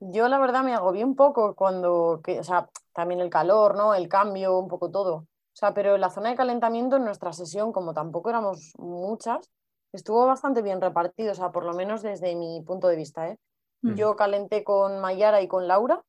Yo 0.00 0.28
la 0.28 0.38
verdad 0.38 0.62
me 0.62 0.74
agobié 0.74 1.04
un 1.04 1.14
poco 1.14 1.54
cuando, 1.54 2.20
o 2.26 2.42
sea, 2.44 2.68
también 2.92 3.20
el 3.20 3.30
calor, 3.30 3.76
¿no? 3.76 3.94
El 3.94 4.08
cambio, 4.08 4.58
un 4.58 4.68
poco 4.68 4.90
todo. 4.90 5.14
O 5.16 5.26
sea, 5.52 5.74
pero 5.74 5.98
la 5.98 6.10
zona 6.10 6.30
de 6.30 6.36
calentamiento 6.36 6.96
en 6.96 7.04
nuestra 7.04 7.32
sesión, 7.32 7.72
como 7.72 7.92
tampoco 7.92 8.30
éramos 8.30 8.72
muchas, 8.78 9.50
estuvo 9.92 10.26
bastante 10.26 10.62
bien 10.62 10.80
repartido, 10.80 11.32
o 11.32 11.34
sea, 11.34 11.52
por 11.52 11.64
lo 11.64 11.74
menos 11.74 12.02
desde 12.02 12.34
mi 12.34 12.62
punto 12.62 12.88
de 12.88 12.96
vista, 12.96 13.28
¿eh? 13.28 13.38
Mm. 13.82 13.94
Yo 13.94 14.16
calenté 14.16 14.64
con 14.64 15.00
Mayara 15.00 15.42
y 15.42 15.48
con 15.48 15.68
Laura 15.68 16.02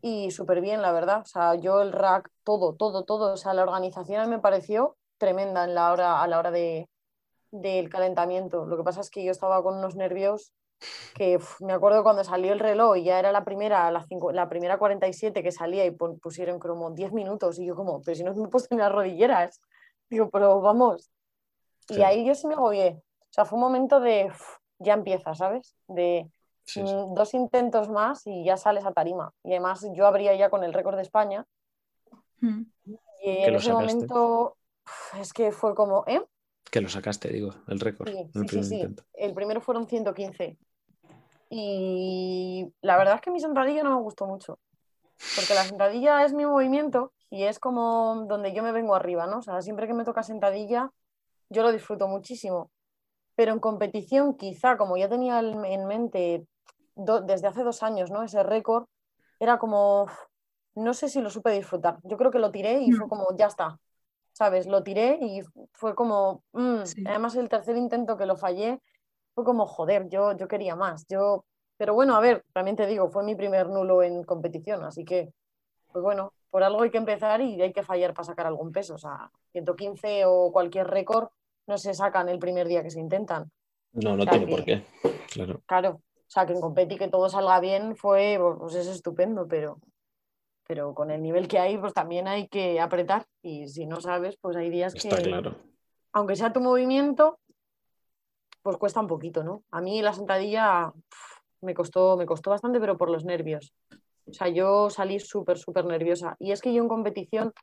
y 0.00 0.30
súper 0.30 0.60
bien, 0.60 0.82
la 0.82 0.92
verdad. 0.92 1.22
O 1.22 1.26
sea, 1.26 1.54
yo 1.54 1.82
el 1.82 1.92
rack, 1.92 2.30
todo, 2.44 2.74
todo, 2.74 3.04
todo. 3.04 3.32
O 3.32 3.36
sea, 3.36 3.54
la 3.54 3.62
organización 3.62 4.28
me 4.30 4.38
pareció 4.38 4.96
tremenda 5.18 5.64
en 5.64 5.74
la 5.74 5.92
hora, 5.92 6.22
a 6.22 6.26
la 6.26 6.38
hora 6.38 6.50
de, 6.50 6.88
del 7.50 7.88
calentamiento. 7.88 8.66
Lo 8.66 8.76
que 8.76 8.84
pasa 8.84 9.00
es 9.00 9.10
que 9.10 9.24
yo 9.24 9.30
estaba 9.30 9.62
con 9.62 9.76
unos 9.76 9.94
nervios 9.96 10.52
que 11.14 11.38
me 11.60 11.72
acuerdo 11.72 12.02
cuando 12.02 12.24
salió 12.24 12.52
el 12.52 12.60
reloj 12.60 12.96
y 12.96 13.04
ya 13.04 13.18
era 13.18 13.32
la 13.32 13.44
primera, 13.44 13.90
la, 13.90 14.04
la 14.32 14.48
primera 14.48 14.78
47 14.78 15.42
que 15.42 15.52
salía 15.52 15.84
y 15.84 15.90
pusieron 15.90 16.58
como 16.58 16.90
10 16.90 17.12
minutos 17.12 17.58
y 17.58 17.66
yo 17.66 17.74
como, 17.74 18.02
pero 18.02 18.14
si 18.14 18.24
no 18.24 18.34
me 18.34 18.44
he 18.44 18.48
puesto 18.48 18.74
ni 18.74 18.80
las 18.80 18.92
rodilleras. 18.92 19.60
Digo, 20.08 20.30
pero 20.30 20.60
vamos. 20.60 21.10
Y 21.88 22.02
ahí 22.02 22.24
yo 22.24 22.34
sí 22.34 22.46
me 22.46 22.54
agobié. 22.54 23.00
O 23.00 23.32
sea, 23.32 23.44
fue 23.44 23.56
un 23.56 23.64
momento 23.64 24.00
de, 24.00 24.32
ya 24.78 24.94
empieza, 24.94 25.34
¿sabes? 25.34 25.74
De, 25.86 26.30
Mm, 26.76 27.14
dos 27.14 27.34
intentos 27.34 27.88
más 27.88 28.26
y 28.26 28.44
ya 28.44 28.56
sales 28.56 28.84
a 28.84 28.92
tarima. 28.92 29.32
Y 29.42 29.52
además 29.52 29.86
yo 29.94 30.06
abría 30.06 30.34
ya 30.34 30.50
con 30.50 30.64
el 30.64 30.72
récord 30.72 30.96
de 30.96 31.02
España. 31.02 31.46
Hmm. 32.40 32.62
Y 32.84 32.98
en 33.30 33.54
ese 33.54 33.72
momento 33.72 34.56
es 35.20 35.32
que 35.32 35.52
fue 35.52 35.74
como, 35.74 36.04
¿eh? 36.06 36.22
Que 36.70 36.80
lo 36.80 36.88
sacaste, 36.88 37.30
digo, 37.30 37.54
el 37.68 37.80
récord. 37.80 38.08
Sí, 38.08 38.30
sí, 38.48 38.62
sí, 38.62 38.96
El 39.14 39.34
primero 39.34 39.60
fueron 39.60 39.86
115. 39.86 40.58
Y 41.50 42.72
la 42.82 42.96
verdad 42.96 43.14
es 43.16 43.20
que 43.20 43.30
mi 43.30 43.40
sentadilla 43.40 43.82
no 43.82 43.96
me 43.96 44.02
gustó 44.02 44.26
mucho. 44.26 44.58
Porque 45.34 45.54
la 45.54 45.64
sentadilla 45.64 46.24
es 46.24 46.32
mi 46.32 46.46
movimiento 46.46 47.12
y 47.30 47.44
es 47.44 47.58
como 47.58 48.24
donde 48.28 48.52
yo 48.52 48.62
me 48.62 48.72
vengo 48.72 48.94
arriba, 48.94 49.26
¿no? 49.26 49.38
O 49.38 49.42
sea, 49.42 49.60
siempre 49.62 49.86
que 49.86 49.94
me 49.94 50.04
toca 50.04 50.22
sentadilla, 50.22 50.92
yo 51.48 51.62
lo 51.62 51.72
disfruto 51.72 52.06
muchísimo. 52.06 52.70
Pero 53.34 53.52
en 53.52 53.60
competición, 53.60 54.36
quizá, 54.36 54.76
como 54.76 54.96
ya 54.96 55.08
tenía 55.08 55.40
en 55.40 55.86
mente 55.86 56.46
desde 56.94 57.46
hace 57.46 57.62
dos 57.62 57.82
años, 57.82 58.10
¿no? 58.10 58.22
Ese 58.22 58.42
récord 58.42 58.86
era 59.40 59.58
como, 59.58 60.06
no 60.74 60.94
sé 60.94 61.08
si 61.08 61.20
lo 61.20 61.30
supe 61.30 61.50
disfrutar. 61.52 61.98
Yo 62.02 62.16
creo 62.16 62.30
que 62.30 62.38
lo 62.38 62.50
tiré 62.50 62.80
y 62.80 62.92
fue 62.92 63.06
mm. 63.06 63.08
como, 63.08 63.36
ya 63.36 63.46
está, 63.46 63.78
¿sabes? 64.32 64.66
Lo 64.66 64.82
tiré 64.82 65.18
y 65.20 65.42
fue 65.72 65.94
como, 65.94 66.42
mm". 66.52 66.82
además 67.06 67.36
el 67.36 67.48
tercer 67.48 67.76
intento 67.76 68.16
que 68.16 68.26
lo 68.26 68.36
fallé, 68.36 68.80
fue 69.38 69.44
como, 69.44 69.66
joder, 69.66 70.08
yo, 70.08 70.36
yo 70.36 70.48
quería 70.48 70.74
más. 70.74 71.06
Yo, 71.06 71.44
pero 71.76 71.94
bueno, 71.94 72.16
a 72.16 72.20
ver, 72.20 72.44
también 72.52 72.76
te 72.76 72.88
digo, 72.88 73.08
fue 73.08 73.22
mi 73.22 73.36
primer 73.36 73.68
nulo 73.68 74.02
en 74.02 74.24
competición, 74.24 74.82
así 74.82 75.04
que, 75.04 75.32
pues 75.92 76.02
bueno, 76.02 76.32
por 76.50 76.64
algo 76.64 76.82
hay 76.82 76.90
que 76.90 76.98
empezar 76.98 77.40
y 77.40 77.62
hay 77.62 77.72
que 77.72 77.84
fallar 77.84 78.14
para 78.14 78.24
sacar 78.24 78.48
algún 78.48 78.72
peso. 78.72 78.96
O 78.96 78.98
sea, 78.98 79.30
115 79.52 80.24
o 80.26 80.50
cualquier 80.50 80.88
récord 80.88 81.28
no 81.68 81.78
se 81.78 81.94
sacan 81.94 82.28
el 82.28 82.40
primer 82.40 82.66
día 82.66 82.82
que 82.82 82.90
se 82.90 82.98
intentan. 82.98 83.48
No, 83.92 84.16
no 84.16 84.26
tiene 84.26 84.48
por 84.48 84.64
qué. 84.64 84.84
Claro. 85.30 85.62
Claro. 85.66 85.90
O 85.92 86.30
sea, 86.30 86.44
que 86.44 86.54
en 86.54 86.60
Competi 86.60 86.96
que 86.96 87.06
todo 87.06 87.28
salga 87.28 87.60
bien 87.60 87.94
fue, 87.94 88.40
pues 88.58 88.74
es 88.74 88.88
estupendo, 88.88 89.46
pero, 89.46 89.78
pero 90.66 90.94
con 90.94 91.12
el 91.12 91.22
nivel 91.22 91.46
que 91.46 91.60
hay, 91.60 91.78
pues 91.78 91.94
también 91.94 92.26
hay 92.26 92.48
que 92.48 92.80
apretar. 92.80 93.24
Y 93.40 93.68
si 93.68 93.86
no 93.86 94.00
sabes, 94.00 94.36
pues 94.40 94.56
hay 94.56 94.68
días 94.68 94.96
Está 94.96 95.16
que, 95.16 95.22
claro. 95.22 95.54
aunque 96.12 96.34
sea 96.34 96.52
tu 96.52 96.60
movimiento, 96.60 97.38
pues 98.68 98.76
cuesta 98.76 99.00
un 99.00 99.06
poquito, 99.06 99.42
¿no? 99.42 99.62
A 99.70 99.80
mí 99.80 100.02
la 100.02 100.12
sentadilla 100.12 100.92
me 101.62 101.72
costó, 101.72 102.18
me 102.18 102.26
costó 102.26 102.50
bastante, 102.50 102.78
pero 102.78 102.98
por 102.98 103.08
los 103.08 103.24
nervios. 103.24 103.72
O 104.26 104.34
sea, 104.34 104.48
yo 104.48 104.90
salí 104.90 105.20
súper, 105.20 105.56
súper 105.56 105.86
nerviosa. 105.86 106.36
Y 106.38 106.52
es 106.52 106.60
que 106.60 106.74
yo 106.74 106.82
en 106.82 106.88
competición 106.88 107.54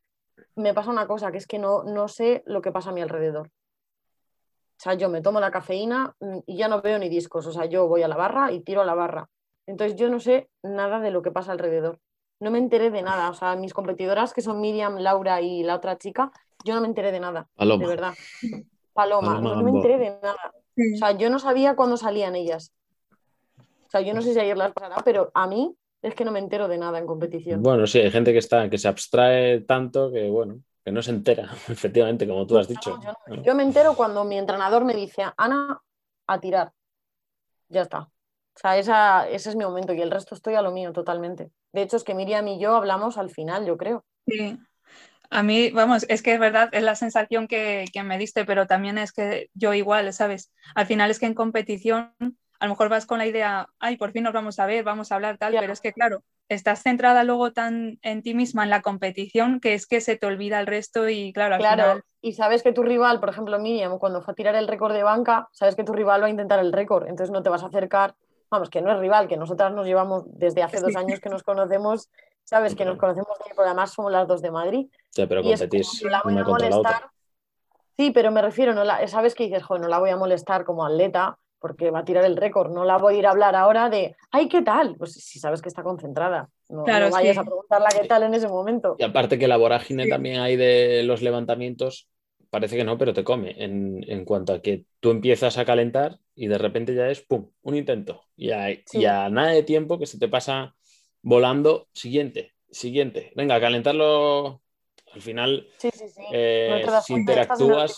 me 0.56 0.74
pasa 0.74 0.90
una 0.90 1.06
cosa, 1.06 1.32
que 1.32 1.38
es 1.38 1.46
que 1.46 1.60
no, 1.60 1.84
no 1.84 2.08
sé 2.08 2.42
lo 2.48 2.60
que 2.64 2.72
pasa 2.72 2.90
a 2.90 2.94
mi 2.94 3.02
alrededor. 3.02 3.50
O 3.50 4.80
sea, 4.80 4.96
yo 4.96 5.08
me 5.08 5.22
tomo 5.22 5.40
la 5.40 5.52
cafeína 5.52 6.16
mm, 6.20 6.40
y 6.48 6.58
ya 6.58 6.70
no 6.70 6.82
veo 6.82 6.98
ni 6.98 7.08
discos. 7.08 7.46
O 7.46 7.52
sea, 7.52 7.66
yo 7.66 7.88
voy 7.88 8.02
a 8.02 8.08
la 8.08 8.18
barra 8.18 8.52
y 8.52 8.62
tiro 8.62 8.82
a 8.82 8.86
la 8.86 8.96
barra. 8.96 9.30
Entonces 9.68 9.96
yo 9.96 10.10
no 10.10 10.20
sé 10.20 10.50
nada 10.64 11.00
de 11.02 11.12
lo 11.12 11.22
que 11.22 11.30
pasa 11.30 11.52
alrededor. 11.52 12.00
No 12.40 12.50
me 12.50 12.58
enteré 12.58 12.90
de 12.90 13.04
nada. 13.04 13.30
O 13.30 13.36
sea, 13.36 13.56
mis 13.56 13.76
competidoras, 13.76 14.34
que 14.34 14.42
son 14.42 14.60
Miriam, 14.60 14.98
Laura 14.98 15.40
y 15.40 15.62
la 15.62 15.76
otra 15.76 16.00
chica, 16.00 16.32
yo 16.64 16.74
no 16.74 16.82
me 16.82 16.88
enteré 16.88 17.12
de 17.12 17.20
nada. 17.20 17.48
De 17.86 17.86
verdad. 17.86 18.16
Paloma, 18.94 19.40
no, 19.40 19.62
me 19.62 19.70
enteré 19.70 20.00
de 20.00 20.20
nada. 20.20 20.52
O 20.78 20.98
sea, 20.98 21.12
yo 21.12 21.30
no 21.30 21.40
sabía 21.40 21.76
cuándo 21.76 21.98
salían 21.98 22.36
ellas. 22.36 22.74
O 23.60 23.90
sea, 23.90 24.02
yo 24.02 24.14
no 24.14 24.22
sé 24.22 24.34
si 24.34 24.40
ayer 24.40 24.58
las 24.58 24.74
pasará, 24.74 24.98
pero 25.06 25.32
a 25.34 25.48
mí 25.48 25.76
es 26.02 26.16
que 26.16 26.26
no 26.26 26.32
me 26.32 26.40
entero 26.40 26.68
de 26.68 26.78
nada 26.78 27.00
en 27.00 27.06
competición. 27.06 27.64
Bueno, 27.64 27.88
sí, 27.88 28.00
hay 28.00 28.12
gente 28.12 28.34
que 28.34 28.40
está, 28.40 28.70
que 28.70 28.78
se 28.78 28.88
abstrae 28.88 29.62
tanto 29.62 30.12
que, 30.12 30.30
bueno, 30.30 30.62
que 30.84 30.92
no 30.92 31.02
se 31.02 31.12
entera, 31.12 31.50
efectivamente, 31.70 32.28
como 32.28 32.46
tú 32.46 32.58
has 32.58 32.68
dicho. 32.68 33.00
yo, 33.44 33.56
me 33.56 33.64
entero 33.64 33.96
cuando 33.96 34.24
mi 34.24 34.38
entrenador 34.38 34.86
me 34.86 34.94
dice, 34.94 35.24
Ana, 35.38 35.82
a 36.28 36.40
tirar. 36.40 36.72
Ya 37.70 37.82
está. 37.82 38.00
O 38.00 38.12
sea, 38.84 39.28
ese 39.28 39.50
es 39.50 39.56
mi 39.56 39.66
momento 39.66 39.94
y 39.94 40.02
el 40.02 40.12
resto 40.12 40.36
estoy 40.36 40.56
a 40.56 40.62
lo 40.62 40.72
mío 40.72 40.94
totalmente. 40.94 41.52
De 41.74 41.82
hecho, 41.82 41.98
es 41.98 42.04
que 42.04 42.14
Miriam 42.14 42.48
y 42.48 42.60
yo 42.60 42.76
hablamos 42.76 43.18
al 43.18 43.30
final, 43.30 43.66
yo 43.66 43.76
creo. 43.76 44.06
Sí. 44.28 44.58
A 45.30 45.44
mí, 45.44 45.70
vamos, 45.72 46.06
es 46.10 46.22
que 46.22 46.34
es 46.34 46.40
verdad, 46.40 46.70
es 46.72 46.84
la 46.84 46.96
sensación 46.96 47.48
que, 47.48 47.86
que 47.94 48.04
me 48.04 48.18
diste, 48.18 48.46
pero 48.46 48.68
también 48.68 48.98
es 48.98 49.12
que 49.12 49.50
yo 49.54 49.74
igual, 49.74 50.12
¿sabes? 50.14 50.52
Al 50.76 50.86
final 50.86 51.12
es 51.12 51.20
que 51.20 51.26
en 51.26 51.34
competición 51.34 52.14
a 52.60 52.66
lo 52.66 52.72
mejor 52.72 52.90
vas 52.90 53.06
con 53.06 53.18
la 53.18 53.26
idea, 53.26 53.68
ay, 53.80 53.98
por 53.98 54.12
fin 54.12 54.24
nos 54.24 54.34
vamos 54.34 54.60
a 54.60 54.66
ver, 54.66 54.84
vamos 54.84 55.12
a 55.12 55.16
hablar 55.16 55.38
tal, 55.38 55.56
pero 55.60 55.74
es 55.74 55.82
que 55.82 55.94
claro, 55.94 56.24
estás 56.50 56.82
centrada 56.82 57.24
luego 57.24 57.52
tan 57.52 58.00
en 58.02 58.22
ti 58.22 58.34
misma, 58.34 58.64
en 58.64 58.70
la 58.70 58.82
competición, 58.82 59.60
que 59.60 59.74
es 59.74 59.88
que 59.88 60.02
se 60.02 60.18
te 60.18 60.26
olvida 60.26 60.60
el 60.60 60.68
resto 60.68 61.10
y 61.10 61.34
claro, 61.34 61.56
al 61.56 61.62
claro. 61.62 62.02
Y 62.22 62.34
sabes 62.34 62.64
que 62.64 62.72
tu 62.72 62.82
rival, 62.82 63.20
por 63.20 63.30
ejemplo, 63.30 63.60
Miriam, 63.60 64.00
cuando 64.00 64.22
fue 64.22 64.32
a 64.32 64.36
tirar 64.36 64.56
el 64.56 64.68
récord 64.68 64.94
de 64.94 65.04
banca, 65.04 65.48
sabes 65.52 65.76
que 65.76 65.84
tu 65.84 65.94
rival 65.94 66.24
va 66.24 66.28
a 66.28 66.30
intentar 66.30 66.60
el 66.60 66.74
récord, 66.74 67.08
entonces 67.08 67.32
no 67.32 67.44
te 67.44 67.50
vas 67.50 67.64
a 67.64 67.68
acercar, 67.68 68.16
vamos, 68.50 68.70
que 68.70 68.82
no 68.82 68.92
es 68.92 69.00
rival, 69.00 69.28
que 69.28 69.38
nosotras 69.38 69.74
nos 69.74 69.86
llevamos 69.86 70.24
desde 70.26 70.64
hace 70.64 70.80
dos 70.82 70.96
años 70.96 71.20
que 71.20 71.30
nos 71.30 71.44
conocemos, 71.44 72.10
sabes 72.44 72.76
que 72.76 72.86
nos 72.86 72.98
conocemos, 72.98 73.28
porque 73.38 73.54
además 73.58 73.92
somos 73.92 74.12
las 74.12 74.28
dos 74.28 74.42
de 74.42 74.52
Madrid. 74.52 74.88
Sí, 75.16 75.26
pero 75.28 75.42
competís 75.44 76.04
la 76.04 76.22
voy 76.24 76.38
a 76.38 76.44
molestar. 76.44 77.10
Sí, 77.98 78.12
pero 78.12 78.32
me 78.32 78.42
refiero, 78.42 78.74
no 78.74 78.84
la, 78.84 79.08
sabes 79.08 79.34
que 79.36 79.46
dices, 79.46 79.64
joder, 79.64 79.82
no 79.82 79.88
la 79.88 80.00
voy 80.00 80.10
a 80.10 80.18
molestar 80.18 80.66
como 80.66 80.86
atleta, 80.86 81.38
porque 81.60 81.90
va 81.90 82.00
a 82.00 82.06
tirar 82.06 82.26
el 82.26 82.36
récord. 82.36 82.72
No 82.72 82.84
la 82.84 82.98
voy 82.98 83.16
a 83.16 83.20
ir 83.20 83.26
a 83.26 83.32
hablar 83.32 83.56
ahora 83.56 83.90
de, 83.90 84.16
ay, 84.32 84.50
¿qué 84.50 84.62
tal? 84.62 84.96
Pues 84.98 85.14
si 85.14 85.40
sabes 85.40 85.62
que 85.62 85.70
está 85.70 85.82
concentrada. 85.82 86.50
No, 86.68 86.84
vayas 86.84 87.38
a 87.38 87.44
preguntarla 87.44 87.90
qué 87.90 88.08
tal 88.08 88.24
en 88.24 88.34
ese 88.34 88.50
momento. 88.50 88.98
Y 89.00 89.04
aparte 89.04 89.40
que 89.40 89.48
la 89.48 89.58
vorágine 89.58 90.08
también 90.08 90.42
hay 90.42 90.58
de 90.58 91.04
los 91.04 91.22
levantamientos, 91.22 92.10
parece 92.50 92.76
que 92.76 92.84
no, 92.84 92.98
pero 92.98 93.14
te 93.14 93.24
come. 93.24 93.56
En, 93.58 94.26
cuanto 94.26 94.54
a 94.54 94.62
que 94.62 94.86
tú 95.00 95.12
empiezas 95.12 95.58
a 95.58 95.66
calentar 95.66 96.20
y 96.36 96.48
de 96.48 96.58
repente 96.58 96.94
ya 96.94 97.08
es, 97.10 97.22
¡pum!, 97.22 97.50
un 97.62 97.76
intento. 97.76 98.24
Y 98.36 98.52
a, 98.52 99.30
nada 99.30 99.50
de 99.50 99.64
tiempo 99.64 99.98
que 99.98 100.08
se 100.08 100.20
te 100.20 100.28
pasa 100.28 100.76
volando, 101.22 101.88
siguiente, 101.94 102.54
siguiente. 102.70 103.32
Venga, 103.36 103.56
a 103.56 103.62
calentarlo 103.62 104.62
al 105.16 105.22
final, 105.22 105.68
eh, 106.34 106.86
si 107.02 107.14
interactúas, 107.14 107.98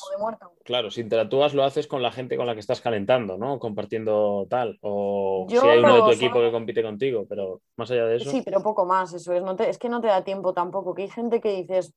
claro, 0.63 0.91
si 0.91 1.01
interactúas 1.01 1.55
lo 1.55 1.63
haces 1.63 1.87
con 1.87 2.03
la 2.03 2.11
gente 2.11 2.37
con 2.37 2.45
la 2.45 2.53
que 2.53 2.59
estás 2.59 2.79
calentando, 2.79 3.39
¿no? 3.39 3.57
Compartiendo 3.57 4.45
tal, 4.47 4.77
o 4.81 5.47
si 5.49 5.57
hay 5.57 5.79
uno 5.79 5.95
de 5.95 6.01
tu 6.01 6.11
equipo 6.11 6.39
que 6.39 6.51
compite 6.51 6.83
contigo, 6.83 7.25
pero 7.27 7.61
más 7.75 7.89
allá 7.89 8.05
de 8.05 8.17
eso. 8.17 8.29
Sí, 8.29 8.43
pero 8.45 8.61
poco 8.61 8.85
más, 8.85 9.13
eso 9.13 9.33
es, 9.33 9.41
no 9.41 9.55
te, 9.55 9.67
es 9.67 9.79
que 9.79 9.89
no 9.89 9.99
te 9.99 10.07
da 10.07 10.23
tiempo 10.23 10.53
tampoco, 10.53 10.93
que 10.93 11.03
hay 11.03 11.09
gente 11.09 11.41
que 11.41 11.55
dices, 11.55 11.91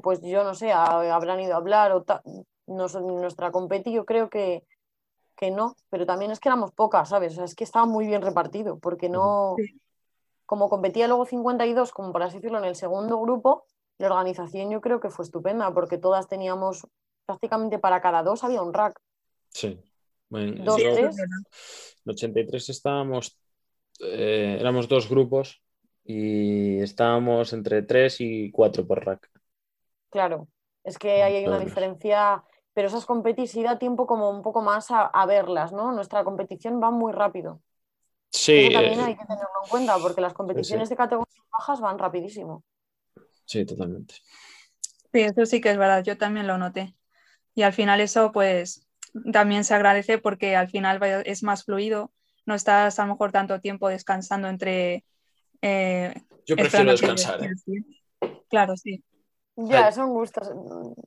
pues 0.00 0.20
yo 0.22 0.44
no 0.44 0.54
sé, 0.54 0.70
habrán 0.70 1.40
ido 1.40 1.54
a 1.54 1.56
hablar 1.56 1.90
o 1.90 2.04
tal, 2.04 2.22
nuestra 2.68 3.50
competi 3.50 3.92
yo 3.92 4.04
creo 4.04 4.30
que, 4.30 4.62
que 5.36 5.50
no, 5.50 5.74
pero 5.90 6.06
también 6.06 6.30
es 6.30 6.38
que 6.38 6.50
éramos 6.50 6.70
pocas, 6.70 7.08
¿sabes? 7.08 7.32
O 7.32 7.36
sea, 7.36 7.44
es 7.46 7.56
que 7.56 7.64
estaba 7.64 7.84
muy 7.84 8.06
bien 8.06 8.22
repartido, 8.22 8.78
porque 8.78 9.08
no, 9.08 9.56
como 10.46 10.68
competía 10.68 11.08
luego 11.08 11.26
52, 11.26 11.90
como 11.90 12.12
por 12.12 12.22
así 12.22 12.36
decirlo, 12.36 12.58
en 12.58 12.66
el 12.66 12.76
segundo 12.76 13.18
grupo, 13.18 13.66
la 13.98 14.08
organización 14.08 14.70
yo 14.70 14.80
creo 14.80 15.00
que 15.00 15.10
fue 15.10 15.24
estupenda 15.24 15.72
porque 15.72 15.98
todas 15.98 16.28
teníamos 16.28 16.86
prácticamente 17.26 17.78
para 17.78 18.00
cada 18.00 18.22
dos 18.22 18.44
había 18.44 18.62
un 18.62 18.74
rack. 18.74 18.98
Sí. 19.50 19.78
dos, 20.30 20.76
tres. 20.76 21.18
En 21.18 22.10
83 22.10 22.68
estábamos, 22.68 23.38
eh, 24.00 24.56
éramos 24.58 24.88
dos 24.88 25.08
grupos 25.08 25.62
y 26.04 26.80
estábamos 26.80 27.52
entre 27.52 27.82
tres 27.82 28.20
y 28.20 28.50
cuatro 28.50 28.86
por 28.86 29.04
rack. 29.04 29.30
Claro, 30.10 30.48
es 30.84 30.98
que 30.98 31.22
ahí 31.22 31.36
hay 31.36 31.46
una 31.46 31.58
diferencia, 31.58 32.42
pero 32.74 32.88
esas 32.88 33.06
competiciones 33.06 33.70
da 33.70 33.78
tiempo 33.78 34.06
como 34.06 34.30
un 34.30 34.42
poco 34.42 34.62
más 34.62 34.90
a, 34.90 35.06
a, 35.06 35.26
verlas, 35.26 35.72
¿no? 35.72 35.92
Nuestra 35.92 36.24
competición 36.24 36.82
va 36.82 36.90
muy 36.90 37.12
rápido. 37.12 37.60
Sí, 38.30 38.66
Eso 38.66 38.72
también 38.72 39.00
eh, 39.00 39.02
hay 39.04 39.16
que 39.16 39.24
tenerlo 39.24 39.48
en 39.62 39.70
cuenta 39.70 39.98
porque 39.98 40.20
las 40.20 40.34
competiciones 40.34 40.88
de 40.88 40.96
categorías 40.96 41.44
bajas 41.52 41.80
van 41.80 41.98
rapidísimo. 41.98 42.64
Sí, 43.44 43.64
totalmente. 43.64 44.14
Sí, 45.12 45.20
eso 45.20 45.44
sí 45.46 45.60
que 45.60 45.70
es 45.70 45.76
verdad, 45.76 46.02
yo 46.04 46.16
también 46.16 46.46
lo 46.46 46.56
noté. 46.58 46.94
Y 47.54 47.62
al 47.62 47.72
final 47.72 48.00
eso 48.00 48.32
pues 48.32 48.88
también 49.32 49.64
se 49.64 49.74
agradece 49.74 50.18
porque 50.18 50.56
al 50.56 50.68
final 50.68 50.98
es 51.26 51.42
más 51.42 51.64
fluido, 51.64 52.12
no 52.46 52.54
estás 52.54 52.98
a 52.98 53.02
lo 53.06 53.12
mejor 53.12 53.30
tanto 53.30 53.60
tiempo 53.60 53.88
descansando 53.88 54.48
entre... 54.48 55.04
eh, 55.60 56.14
Yo 56.46 56.56
prefiero 56.56 56.86
que 56.86 56.90
descansar. 56.92 57.44
¿eh? 57.44 57.50
Claro, 58.48 58.76
sí. 58.76 59.02
Ya, 59.56 59.88
Ay. 59.88 59.92
son 59.92 60.10
gustos. 60.14 60.48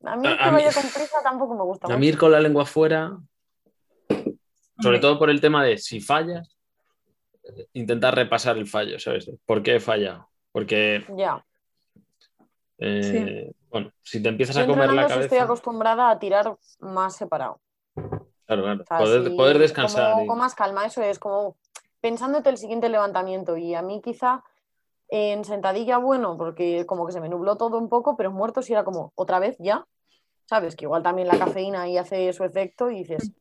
A 0.03 0.15
mí 0.15 0.27
A- 0.27 0.43
que 0.43 0.51
vaya 0.51 0.71
con 0.71 0.83
prisa 0.83 1.17
tampoco 1.23 1.55
me 1.55 1.63
gusta. 1.63 1.91
A 1.91 1.97
mí 1.97 2.07
ir 2.07 2.17
con 2.17 2.31
la 2.31 2.39
lengua 2.39 2.65
fuera, 2.65 3.17
sobre 4.79 4.99
todo 4.99 5.17
por 5.17 5.29
el 5.31 5.41
tema 5.41 5.63
de 5.63 5.77
si 5.79 5.99
fallas, 5.99 6.55
intentar 7.73 8.13
repasar 8.15 8.57
el 8.57 8.67
fallo, 8.67 8.99
¿sabes? 8.99 9.31
¿Por 9.45 9.63
qué 9.63 9.75
he 9.75 9.79
fallado? 9.79 10.29
Porque, 10.51 11.03
Ya. 11.17 11.43
Eh, 12.77 13.51
bueno, 13.69 13.91
si 14.03 14.21
te 14.21 14.29
empiezas 14.29 14.57
Yo 14.57 14.63
a 14.63 14.67
comer 14.67 14.93
la 14.93 15.07
sí 15.07 15.19
estoy 15.19 15.37
cabeza, 15.37 15.43
acostumbrada 15.43 16.09
a 16.09 16.19
tirar 16.19 16.57
más 16.79 17.15
separado. 17.15 17.59
claro, 18.45 18.63
claro, 18.63 18.81
O 18.81 18.85
sea, 18.85 18.97
poder, 18.97 19.35
poder 19.35 19.59
descansar. 19.59 20.11
como 20.11 20.23
y- 20.23 20.27
con 20.27 20.37
más 20.37 20.55
calma, 20.55 20.85
eso 20.85 21.01
es 21.01 21.19
como 21.19 21.55
pensándote 22.01 22.49
el 22.49 22.57
siguiente 22.57 22.89
levantamiento. 22.89 23.57
Y 23.57 23.73
a 23.75 23.81
mí 23.81 24.01
quizá 24.03 24.43
en 25.09 25.45
sentadilla, 25.45 25.97
bueno, 25.97 26.37
porque 26.37 26.85
como 26.85 27.05
que 27.05 27.13
se 27.13 27.21
me 27.21 27.29
nubló 27.29 27.57
todo 27.57 27.77
un 27.77 27.89
poco, 27.89 28.15
pero 28.17 28.31
muerto 28.31 28.61
sí 28.61 28.73
era 28.73 28.83
como, 28.83 29.11
otra 29.15 29.39
vez 29.39 29.55
ya. 29.59 29.85
¿Sabes? 30.47 30.75
Que 30.75 30.85
igual 30.85 31.03
también 31.03 31.27
la 31.27 31.39
cafeína 31.39 31.83
ahí 31.83 31.97
hace 31.97 32.31
su 32.33 32.43
efecto 32.43 32.91
y 32.91 32.99
dices, 32.99 33.31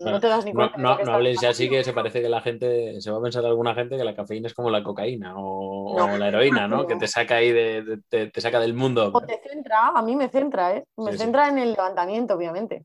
no 0.00 0.20
te 0.20 0.26
das 0.28 0.44
ni 0.44 0.52
No, 0.52 0.70
cuenta. 0.70 0.78
no, 1.04 1.12
habléis 1.12 1.40
ya 1.40 1.50
así 1.50 1.68
que 1.68 1.82
se 1.84 1.92
parece 1.92 2.20
que 2.22 2.28
la 2.28 2.40
gente, 2.40 3.00
se 3.00 3.10
va 3.10 3.18
a 3.18 3.22
pensar 3.22 3.44
alguna 3.44 3.74
gente 3.74 3.96
que 3.96 4.04
la 4.04 4.14
cafeína 4.14 4.46
es 4.48 4.54
como 4.54 4.70
la 4.70 4.82
cocaína 4.82 5.34
o, 5.36 5.94
No. 5.96 6.04
o 6.14 6.18
la 6.18 6.28
heroína, 6.28 6.68
¿no? 6.68 6.86
Que 6.86 6.96
te 6.96 7.08
saca 7.08 7.36
ahí 7.36 7.52
de, 7.52 7.82
de- 7.82 7.98
te, 8.08 8.26
te 8.30 8.40
saca 8.40 8.60
del 8.60 8.74
mundo. 8.74 9.10
O 9.12 9.20
te 9.20 9.40
centra, 9.42 9.88
a 9.88 10.02
mí 10.02 10.16
me 10.16 10.28
centra, 10.28 10.76
¿eh? 10.76 10.84
Me 10.96 11.12
Sí, 11.12 11.18
sí. 11.18 11.18
centra 11.18 11.48
en 11.48 11.58
el 11.58 11.72
levantamiento, 11.72 12.34
obviamente. 12.34 12.84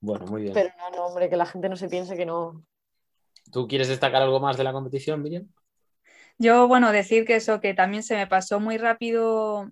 Bueno, 0.00 0.26
muy 0.26 0.42
bien. 0.42 0.54
Pero 0.54 0.70
no, 0.78 0.90
no, 0.96 1.06
hombre, 1.06 1.28
que 1.28 1.36
la 1.36 1.46
gente 1.46 1.68
no 1.68 1.76
se 1.76 1.88
piense 1.88 2.16
que 2.16 2.26
no. 2.26 2.64
¿Tú 3.52 3.66
quieres 3.68 3.88
destacar 3.88 4.22
algo 4.22 4.40
más 4.40 4.56
de 4.56 4.64
la 4.64 4.72
competición, 4.72 5.22
Miriam? 5.22 5.46
Yo, 6.38 6.66
bueno, 6.68 6.90
decir 6.92 7.26
que 7.26 7.36
eso, 7.36 7.60
que 7.60 7.74
también 7.74 8.02
se 8.02 8.16
me 8.16 8.26
pasó 8.26 8.60
muy 8.60 8.78
rápido. 8.78 9.70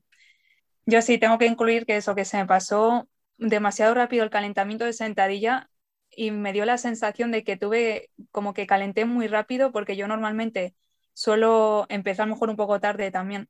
Yo 0.87 1.03
sí 1.03 1.19
tengo 1.19 1.39
que 1.39 1.47
incluir 1.47 1.87
que 1.87 1.97
eso, 1.97 2.15
que 2.15 2.25
se 2.25 2.37
me 2.39 2.47
pasó 2.47 3.09
demasiado 3.39 3.95
rápido 3.95 4.25
el 4.25 4.31
calentamiento 4.31 4.85
de 4.85 4.93
sentadilla 4.93 5.71
y 6.19 6.33
me 6.33 6.53
dio 6.53 6.65
la 6.65 6.79
sensación 6.79 7.31
de 7.31 7.45
que 7.45 7.57
tuve 7.57 8.11
como 8.33 8.53
que 8.53 8.67
calenté 8.67 9.05
muy 9.05 9.29
rápido 9.29 9.71
porque 9.71 9.97
yo 9.97 10.09
normalmente 10.09 10.75
suelo 11.15 11.87
empezar 11.89 12.27
mejor 12.29 12.51
un 12.51 12.57
poco 12.57 12.81
tarde 12.81 13.13
también. 13.13 13.49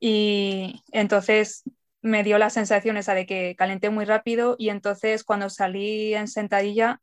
Y 0.00 0.82
entonces 0.92 1.62
me 2.00 2.24
dio 2.24 2.38
la 2.38 2.48
sensación 2.48 2.96
esa 2.96 3.14
de 3.14 3.26
que 3.26 3.54
calenté 3.56 3.90
muy 3.90 4.06
rápido 4.06 4.56
y 4.58 4.70
entonces 4.70 5.24
cuando 5.24 5.50
salí 5.50 6.14
en 6.14 6.26
sentadilla, 6.26 7.02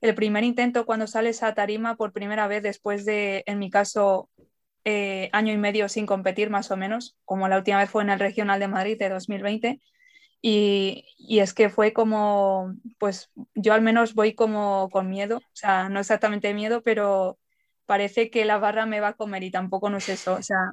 el 0.00 0.16
primer 0.16 0.42
intento 0.42 0.86
cuando 0.86 1.06
sales 1.06 1.44
a 1.44 1.54
tarima 1.54 1.96
por 1.96 2.12
primera 2.12 2.48
vez 2.48 2.64
después 2.64 3.04
de, 3.04 3.44
en 3.46 3.60
mi 3.60 3.70
caso, 3.70 4.28
eh, 4.84 5.30
año 5.32 5.52
y 5.52 5.56
medio 5.58 5.88
sin 5.88 6.06
competir 6.06 6.50
más 6.50 6.72
o 6.72 6.76
menos, 6.76 7.16
como 7.24 7.46
la 7.48 7.58
última 7.58 7.78
vez 7.78 7.90
fue 7.90 8.02
en 8.02 8.10
el 8.10 8.18
Regional 8.18 8.58
de 8.58 8.66
Madrid 8.66 8.98
de 8.98 9.08
2020. 9.08 9.80
Y, 10.42 11.06
y 11.18 11.38
es 11.40 11.54
que 11.54 11.70
fue 11.70 11.92
como, 11.92 12.74
pues 12.98 13.30
yo 13.54 13.74
al 13.74 13.82
menos 13.82 14.14
voy 14.14 14.34
como 14.34 14.88
con 14.90 15.08
miedo, 15.08 15.38
o 15.38 15.42
sea, 15.52 15.88
no 15.88 16.00
exactamente 16.00 16.52
miedo, 16.54 16.82
pero 16.82 17.38
parece 17.86 18.30
que 18.30 18.44
la 18.44 18.58
barra 18.58 18.86
me 18.86 19.00
va 19.00 19.08
a 19.08 19.14
comer 19.16 19.44
y 19.44 19.50
tampoco 19.52 19.88
no 19.90 19.98
es 19.98 20.08
eso. 20.08 20.34
O 20.34 20.42
sea, 20.42 20.72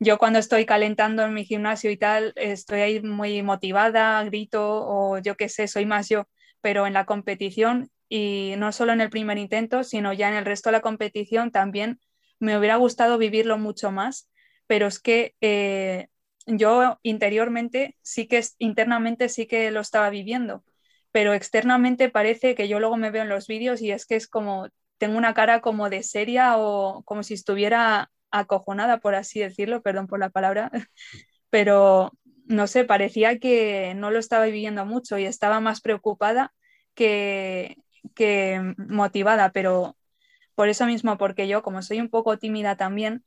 yo 0.00 0.18
cuando 0.18 0.38
estoy 0.38 0.66
calentando 0.66 1.22
en 1.24 1.34
mi 1.34 1.44
gimnasio 1.44 1.90
y 1.90 1.96
tal, 1.96 2.32
estoy 2.36 2.80
ahí 2.80 3.02
muy 3.02 3.42
motivada, 3.42 4.22
grito 4.24 4.62
o 4.86 5.18
yo 5.18 5.36
qué 5.36 5.48
sé, 5.48 5.68
soy 5.68 5.86
más 5.86 6.08
yo, 6.08 6.26
pero 6.60 6.86
en 6.86 6.94
la 6.94 7.06
competición 7.06 7.90
y 8.08 8.54
no 8.58 8.72
solo 8.72 8.92
en 8.92 9.00
el 9.00 9.10
primer 9.10 9.38
intento, 9.38 9.84
sino 9.84 10.12
ya 10.12 10.28
en 10.28 10.34
el 10.36 10.44
resto 10.44 10.68
de 10.70 10.72
la 10.74 10.80
competición 10.82 11.50
también 11.50 12.00
me 12.40 12.58
hubiera 12.58 12.76
gustado 12.76 13.18
vivirlo 13.18 13.58
mucho 13.58 13.90
más, 13.92 14.30
pero 14.66 14.86
es 14.86 14.98
que 15.00 15.34
eh, 15.40 16.08
yo 16.46 16.98
interiormente 17.02 17.96
sí 18.02 18.26
que 18.26 18.42
internamente 18.58 19.28
sí 19.28 19.46
que 19.46 19.70
lo 19.70 19.80
estaba 19.80 20.10
viviendo, 20.10 20.64
pero 21.12 21.34
externamente 21.34 22.08
parece 22.10 22.54
que 22.54 22.68
yo 22.68 22.80
luego 22.80 22.96
me 22.96 23.10
veo 23.10 23.22
en 23.22 23.28
los 23.28 23.46
vídeos 23.46 23.80
y 23.82 23.92
es 23.92 24.06
que 24.06 24.16
es 24.16 24.28
como 24.28 24.68
tengo 24.98 25.18
una 25.18 25.34
cara 25.34 25.60
como 25.60 25.90
de 25.90 26.02
seria 26.02 26.58
o 26.58 27.02
como 27.04 27.22
si 27.22 27.34
estuviera 27.34 28.10
acojonada, 28.30 28.98
por 29.00 29.14
así 29.14 29.40
decirlo, 29.40 29.82
perdón 29.82 30.06
por 30.06 30.18
la 30.20 30.30
palabra, 30.30 30.70
pero 31.50 32.12
no 32.46 32.66
sé, 32.66 32.84
parecía 32.84 33.38
que 33.38 33.94
no 33.96 34.10
lo 34.10 34.18
estaba 34.18 34.44
viviendo 34.46 34.86
mucho 34.86 35.18
y 35.18 35.24
estaba 35.24 35.60
más 35.60 35.80
preocupada 35.80 36.52
que, 36.94 37.76
que 38.14 38.74
motivada, 38.78 39.52
pero 39.52 39.96
por 40.54 40.68
eso 40.68 40.86
mismo, 40.86 41.18
porque 41.18 41.48
yo 41.48 41.62
como 41.62 41.82
soy 41.82 42.00
un 42.00 42.08
poco 42.08 42.38
tímida 42.38 42.76
también, 42.76 43.24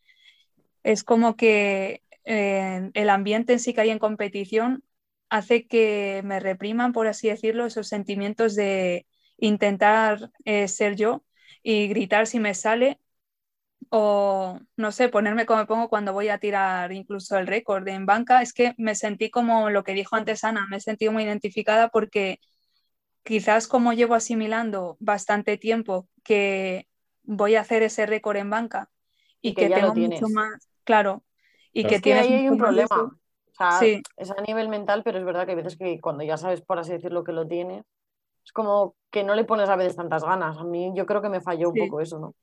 es 0.83 1.03
como 1.03 1.35
que 1.35 2.03
eh, 2.25 2.89
el 2.93 3.09
ambiente 3.09 3.53
en 3.53 3.59
sí 3.59 3.73
que 3.73 3.81
hay 3.81 3.89
en 3.91 3.99
competición 3.99 4.83
hace 5.29 5.67
que 5.67 6.21
me 6.23 6.39
repriman, 6.39 6.91
por 6.93 7.07
así 7.07 7.29
decirlo, 7.29 7.65
esos 7.65 7.87
sentimientos 7.87 8.55
de 8.55 9.07
intentar 9.37 10.31
eh, 10.45 10.67
ser 10.67 10.95
yo 10.95 11.23
y 11.63 11.87
gritar 11.87 12.27
si 12.27 12.39
me 12.39 12.53
sale 12.53 12.99
o 13.89 14.59
no 14.75 14.91
sé, 14.91 15.09
ponerme 15.09 15.45
como 15.45 15.59
me 15.59 15.65
pongo 15.65 15.89
cuando 15.89 16.13
voy 16.13 16.29
a 16.29 16.39
tirar 16.39 16.91
incluso 16.91 17.37
el 17.37 17.47
récord 17.47 17.87
en 17.87 18.05
banca, 18.05 18.41
es 18.41 18.53
que 18.53 18.73
me 18.77 18.95
sentí 18.95 19.29
como 19.29 19.69
lo 19.69 19.83
que 19.83 19.93
dijo 19.93 20.15
antes 20.15 20.43
Ana, 20.43 20.67
me 20.69 20.77
he 20.77 20.81
sentido 20.81 21.11
muy 21.11 21.23
identificada 21.23 21.89
porque 21.89 22.39
quizás 23.23 23.67
como 23.67 23.93
llevo 23.93 24.15
asimilando 24.15 24.97
bastante 24.99 25.57
tiempo 25.57 26.07
que 26.23 26.87
voy 27.23 27.55
a 27.55 27.61
hacer 27.61 27.83
ese 27.83 28.05
récord 28.05 28.37
en 28.37 28.49
banca 28.49 28.89
y, 29.41 29.49
Y 29.49 29.55
que 29.55 29.67
que, 29.67 29.75
tengo 29.75 29.95
mucho 29.95 30.27
más, 30.29 30.69
claro, 30.83 31.23
y 31.75 31.81
Claro. 31.83 31.95
que 31.95 32.01
tienes 32.01 32.27
ahí 32.27 32.33
hay 32.33 32.49
un 32.49 32.57
problema. 32.57 32.85
eso. 32.85 33.03
O 33.03 33.53
sea, 33.57 33.71
Sí. 33.79 34.01
es 34.17 34.31
a 34.31 34.41
nivel 34.41 34.69
mental, 34.69 35.03
pero 35.03 35.19
es 35.19 35.25
verdad 35.25 35.45
que 35.45 35.51
hay 35.51 35.57
veces 35.57 35.77
que 35.77 35.99
cuando 35.99 36.23
ya 36.23 36.37
sabes, 36.37 36.61
por 36.61 36.79
así 36.79 36.93
decirlo, 36.93 37.23
que 37.23 37.33
lo 37.33 37.45
tienes, 37.45 37.83
es 38.45 38.51
como 38.53 38.95
que 39.11 39.23
no 39.23 39.35
le 39.35 39.43
pones 39.43 39.69
a 39.69 39.75
veces 39.75 39.95
tantas 39.97 40.23
ganas. 40.23 40.57
A 40.57 40.63
mí 40.63 40.91
yo 40.95 41.05
creo 41.05 41.21
que 41.21 41.29
me 41.29 41.41
falló 41.41 41.69
un 41.69 41.75
poco 41.75 41.99
eso, 41.99 42.17
¿no? 42.17 42.33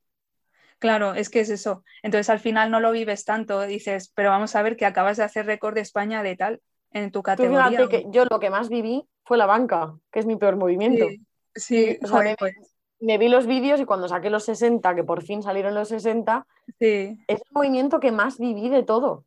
Claro, 0.78 1.14
es 1.14 1.30
que 1.30 1.40
es 1.40 1.48
eso. 1.48 1.82
Entonces 2.02 2.28
al 2.28 2.40
final 2.40 2.70
no 2.70 2.80
lo 2.80 2.92
vives 2.92 3.24
tanto, 3.24 3.60
dices, 3.62 4.12
pero 4.14 4.30
vamos 4.30 4.54
a 4.54 4.62
ver 4.62 4.76
que 4.76 4.84
acabas 4.84 5.16
de 5.16 5.22
hacer 5.24 5.46
récord 5.46 5.74
de 5.74 5.80
España 5.80 6.22
de 6.22 6.36
tal 6.36 6.60
en 6.90 7.10
tu 7.10 7.20
Tú 7.20 7.22
categoría. 7.24 7.68
fíjate 7.68 7.88
que 7.88 8.06
yo 8.10 8.24
lo 8.26 8.38
que 8.38 8.50
más 8.50 8.68
viví 8.68 9.06
fue 9.24 9.38
la 9.38 9.46
banca, 9.46 9.94
que 10.10 10.18
es 10.18 10.26
mi 10.26 10.36
peor 10.36 10.56
movimiento. 10.56 11.06
Sí, 11.08 11.20
sí, 11.54 11.98
o 12.02 12.06
sea, 12.06 12.16
joder, 12.18 12.36
pues, 12.38 12.54
Me 13.02 13.18
vi 13.18 13.28
los 13.28 13.46
vídeos 13.46 13.80
y 13.80 13.84
cuando 13.84 14.06
saqué 14.06 14.30
los 14.30 14.44
60, 14.44 14.94
que 14.94 15.02
por 15.02 15.22
fin 15.24 15.42
salieron 15.42 15.74
los 15.74 15.88
60, 15.88 16.46
sí, 16.78 17.18
es 17.26 17.40
el 17.40 17.52
movimiento 17.52 17.98
que 17.98 18.12
más 18.12 18.38
viví 18.38 18.68
de 18.68 18.84
todo. 18.84 19.10
O 19.10 19.24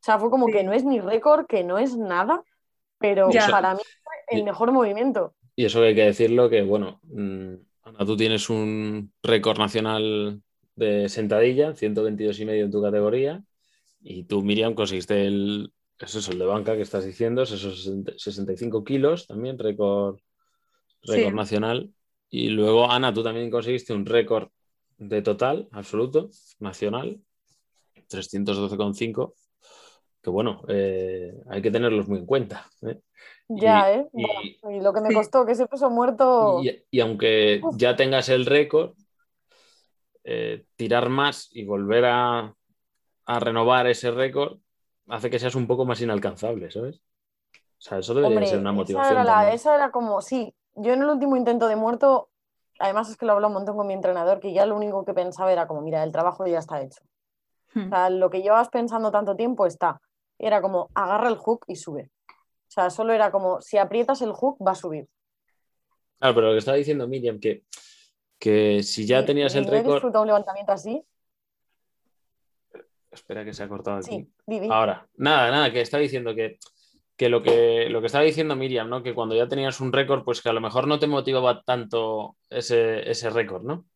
sea, 0.00 0.18
fue 0.18 0.30
como 0.30 0.46
Sí. 0.46 0.52
que 0.54 0.62
no 0.64 0.72
es 0.72 0.82
ni 0.84 0.98
récord, 0.98 1.46
que 1.46 1.62
no 1.62 1.76
es 1.78 1.94
nada, 1.96 2.42
pero 2.98 3.28
Ya. 3.30 3.46
para 3.50 3.74
mí 3.74 3.80
fue 4.02 4.14
el 4.30 4.38
Y- 4.40 4.42
mejor 4.44 4.72
movimiento. 4.72 5.34
Y 5.56 5.66
eso 5.66 5.82
hay 5.82 5.94
que 5.94 6.04
decirlo 6.06 6.48
que, 6.48 6.62
bueno, 6.62 7.00
mm, 7.02 7.54
Ana, 7.82 8.06
tú 8.06 8.16
tienes 8.16 8.48
un 8.48 9.12
récord 9.22 9.58
nacional 9.58 10.40
de 10.76 11.08
sentadilla, 11.10 11.74
122 11.74 12.40
y 12.40 12.46
medio 12.46 12.64
en 12.64 12.70
tu 12.70 12.80
categoría, 12.82 13.42
y 14.00 14.22
tú, 14.24 14.42
Miriam, 14.42 14.72
conseguiste 14.74 15.26
el, 15.26 15.72
eso 15.98 16.20
es 16.20 16.28
el 16.28 16.38
de 16.38 16.46
banca 16.46 16.76
que 16.76 16.82
estás 16.82 17.04
diciendo, 17.04 17.42
esos 17.42 17.60
60 17.60 18.12
65 18.16 18.84
kilos 18.84 19.26
también, 19.26 19.58
récord, 19.58 20.18
récord 21.02 21.30
Sí. 21.30 21.36
nacional. 21.36 21.90
Y 22.30 22.48
luego, 22.50 22.90
Ana, 22.90 23.12
tú 23.12 23.22
también 23.22 23.50
conseguiste 23.50 23.92
un 23.94 24.04
récord 24.06 24.48
de 24.98 25.22
total 25.22 25.68
absoluto, 25.72 26.30
nacional, 26.58 27.20
312,5, 28.08 29.34
que 30.22 30.30
bueno, 30.30 30.62
eh, 30.68 31.34
hay 31.48 31.62
que 31.62 31.70
tenerlos 31.70 32.08
muy 32.08 32.18
en 32.18 32.26
cuenta. 32.26 32.66
¿eh? 32.82 33.00
Ya, 33.48 33.92
¿eh? 33.92 34.06
y- 34.14 34.22
Bueno, 34.62 34.76
y 34.76 34.80
lo 34.80 34.92
que 34.92 35.00
me 35.00 35.12
costó 35.12 35.46
que 35.46 35.52
ese 35.52 35.66
peso 35.66 35.88
muerto. 35.90 36.62
Y, 36.62 36.70
y 36.90 37.00
aunque 37.00 37.60
Uf. 37.62 37.76
ya 37.78 37.96
tengas 37.96 38.28
el 38.28 38.46
récord, 38.46 38.94
eh, 40.24 40.64
tirar 40.76 41.08
más 41.08 41.48
y 41.52 41.64
volver 41.64 42.04
a, 42.06 42.54
a 43.26 43.40
renovar 43.40 43.86
ese 43.86 44.10
récord 44.10 44.58
hace 45.08 45.30
que 45.30 45.38
seas 45.38 45.54
un 45.54 45.66
poco 45.66 45.84
más 45.86 46.00
inalcanzable, 46.00 46.70
¿sabes? 46.70 46.96
O 46.98 47.00
sea, 47.80 47.98
eso 47.98 48.14
debería 48.14 48.38
Hombre, 48.38 48.46
ser 48.46 48.60
una 48.60 48.72
esa 48.72 48.76
motivación. 48.76 49.10
era, 49.12 49.24
la- 49.24 49.34
también. 49.40 49.54
esa 49.54 49.74
era 49.74 49.90
como, 49.90 50.20
sí, 50.22 50.54
yo 50.80 50.92
en 50.92 51.02
el 51.02 51.08
último 51.08 51.36
intento 51.36 51.68
de 51.68 51.76
muerto, 51.76 52.30
además 52.78 53.08
es 53.10 53.16
que 53.16 53.26
lo 53.26 53.32
hablo 53.32 53.48
un 53.48 53.54
montón 53.54 53.76
con 53.76 53.86
mi 53.86 53.94
entrenador, 53.94 54.40
que 54.40 54.52
ya 54.52 54.66
lo 54.66 54.76
único 54.76 55.04
que 55.04 55.14
pensaba 55.14 55.52
era 55.52 55.66
como, 55.66 55.80
mira, 55.82 56.02
el 56.02 56.12
trabajo 56.12 56.46
ya 56.46 56.58
está 56.58 56.80
hecho. 56.80 57.00
O 57.04 57.78
Hmm. 57.80 57.90
sea, 57.90 58.08
lo 58.10 58.30
que 58.30 58.40
llevas 58.40 58.70
pensando 58.70 59.10
tanto 59.10 59.36
tiempo 59.36 59.66
está. 59.66 60.00
Era 60.38 60.62
como, 60.62 60.88
agarra 60.94 61.28
el 61.28 61.36
hook 61.36 61.64
y 61.66 61.76
sube. 61.76 62.10
O 62.30 62.70
sea, 62.70 62.88
solo 62.90 63.12
era 63.12 63.30
como, 63.30 63.60
si 63.60 63.76
aprietas 63.76 64.22
el 64.22 64.32
hook, 64.32 64.56
va 64.66 64.72
a 64.72 64.74
subir. 64.74 65.06
Claro, 66.18 66.34
pero 66.34 66.46
lo 66.48 66.52
que 66.54 66.58
estaba 66.58 66.76
diciendo 66.76 67.06
Miriam, 67.06 67.38
que 67.38 67.64
que 68.38 68.84
si 68.84 69.04
ya 69.04 69.24
tenías 69.24 69.54
el 69.56 69.66
he 69.66 69.70
récord... 69.70 69.94
disfrutado 69.94 70.22
un 70.22 70.28
levantamiento 70.28 70.70
así. 70.72 71.04
Espera 73.10 73.44
que 73.44 73.52
se 73.52 73.62
ha 73.64 73.68
cortado 73.68 73.96
aquí. 73.96 74.30
Sí. 74.46 74.68
Ahora, 74.70 75.08
nada, 75.16 75.50
nada, 75.50 75.72
que 75.72 75.80
estaba 75.80 76.00
diciendo 76.00 76.34
que, 76.34 76.58
que, 77.18 77.30
lo 77.30 77.42
que 77.42 77.88
lo 77.90 78.00
que 78.02 78.06
estaba 78.08 78.24
diciendo 78.24 78.56
Miriam, 78.56 78.90
¿no? 78.90 79.04
Que 79.04 79.14
cuando 79.14 79.36
ya 79.36 79.48
tenías 79.48 79.80
un 79.82 79.92
récord, 79.94 80.24
pues 80.24 80.42
que 80.42 80.50
a 80.50 80.54
lo 80.54 80.62
mejor 80.62 80.88
no 80.88 81.00
te 81.00 81.08
motivaba 81.08 81.62
tanto 81.64 82.38
ese, 82.50 83.10
ese 83.10 83.30
récord, 83.30 83.64
¿no? 83.64 83.86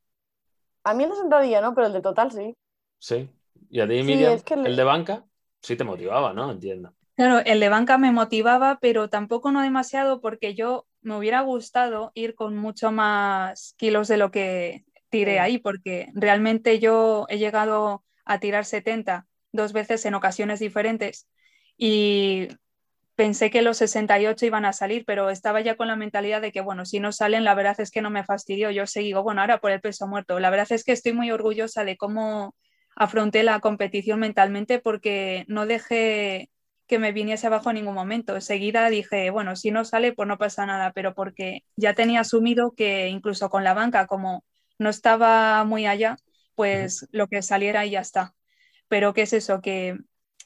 A 0.85 0.95
mí 0.95 1.03
el 1.03 1.11
de 1.11 1.17
sentadilla 1.17 1.61
no, 1.61 1.75
pero 1.75 1.89
el 1.89 1.93
de 1.93 2.01
total 2.03 2.31
sí. 2.31 2.57
Sí. 2.99 3.29
Y 3.71 3.81
a 3.81 3.89
ti, 3.89 4.03
Sí, 4.03 4.03
Miriam, 4.03 4.35
es 4.35 4.43
que 4.45 4.57
le- 4.57 4.71
el 4.71 4.77
de 4.77 4.85
banca, 4.85 5.27
sí 5.61 5.77
te 5.77 5.85
motivaba, 5.85 6.33
¿no? 6.33 6.51
Entiendo. 6.51 6.95
Claro, 7.15 7.41
el 7.45 7.61
de 7.61 7.69
banca 7.69 7.99
me 7.99 8.11
motivaba, 8.11 8.79
pero 8.81 9.09
tampoco 9.11 9.53
no 9.53 9.61
demasiado 9.63 10.21
porque 10.21 10.55
yo 10.55 10.87
me 11.03 11.17
hubiera 11.17 11.43
gustado 11.43 12.11
ir 12.15 12.35
con 12.35 12.57
mucho 12.57 12.91
más 12.91 13.75
kilos 13.77 14.09
de 14.09 14.17
lo 14.17 14.31
que 14.31 14.85
tiré 15.11 15.39
ahí, 15.39 15.59
porque 15.59 16.09
realmente 16.15 16.79
yo 16.81 17.27
he 17.29 17.39
llegado 17.39 18.03
a 18.25 18.41
tirar 18.41 18.65
70 18.65 19.27
dos 19.53 19.73
veces 19.75 20.05
en 20.07 20.15
ocasiones 20.15 20.59
diferentes 20.59 21.29
y 21.77 22.49
pensé 23.23 23.51
que 23.53 23.63
los 23.63 23.77
68 23.77 24.47
iban 24.47 24.65
a 24.65 24.73
salir, 24.73 25.05
pero 25.07 25.31
estaba 25.31 25.61
ya 25.61 25.77
con 25.77 25.87
la 25.87 25.95
mentalidad 25.95 26.43
de 26.43 26.51
que, 26.51 26.61
bueno, 26.61 26.85
si 26.85 26.99
no 26.99 27.13
salen, 27.13 27.45
la 27.45 27.55
verdad 27.55 27.79
es 27.79 27.93
que 27.93 28.03
no 28.03 28.11
me 28.11 28.25
fastidio, 28.25 28.73
yo 28.73 28.85
seguí, 28.89 29.13
bueno, 29.13 29.41
ahora 29.41 29.61
por 29.61 29.71
el 29.71 29.81
peso 29.81 30.09
muerto. 30.09 30.41
La 30.41 30.51
verdad 30.51 30.67
es 30.71 30.83
que 30.83 30.91
estoy 30.91 31.13
muy 31.13 31.31
orgullosa 31.31 31.85
de 31.85 31.97
cómo 31.97 32.57
afronté 32.97 33.45
la 33.45 33.61
competición 33.61 34.19
mentalmente 34.19 34.81
porque 34.81 35.45
no 35.47 35.67
dejé 35.67 36.51
que 36.89 36.99
me 36.99 37.13
viniese 37.13 37.47
abajo 37.47 37.71
en 37.71 37.77
ningún 37.77 37.95
momento. 37.95 38.35
Enseguida 38.35 38.91
dije, 38.91 39.31
bueno, 39.31 39.55
si 39.55 39.71
no 39.71 39.85
sale, 39.85 40.13
pues 40.13 40.27
no 40.27 40.37
pasa 40.37 40.67
nada, 40.67 40.91
pero 40.93 41.15
porque 41.15 41.61
ya 41.77 41.95
tenía 41.95 42.21
asumido 42.21 42.73
que 42.77 43.07
incluso 43.07 43.51
con 43.51 43.63
la 43.63 43.73
banca, 43.73 44.09
como 44.09 44.45
no 44.81 44.91
estaba 44.91 45.63
muy 45.63 45.87
allá, 45.87 46.17
pues 46.57 47.07
lo 47.13 47.29
que 47.29 47.41
saliera 47.43 47.87
y 47.87 47.91
ya 47.91 48.01
está. 48.01 48.35
Pero 48.89 49.15
¿qué 49.15 49.23
es 49.23 49.33
eso? 49.33 49.61
Que 49.61 49.97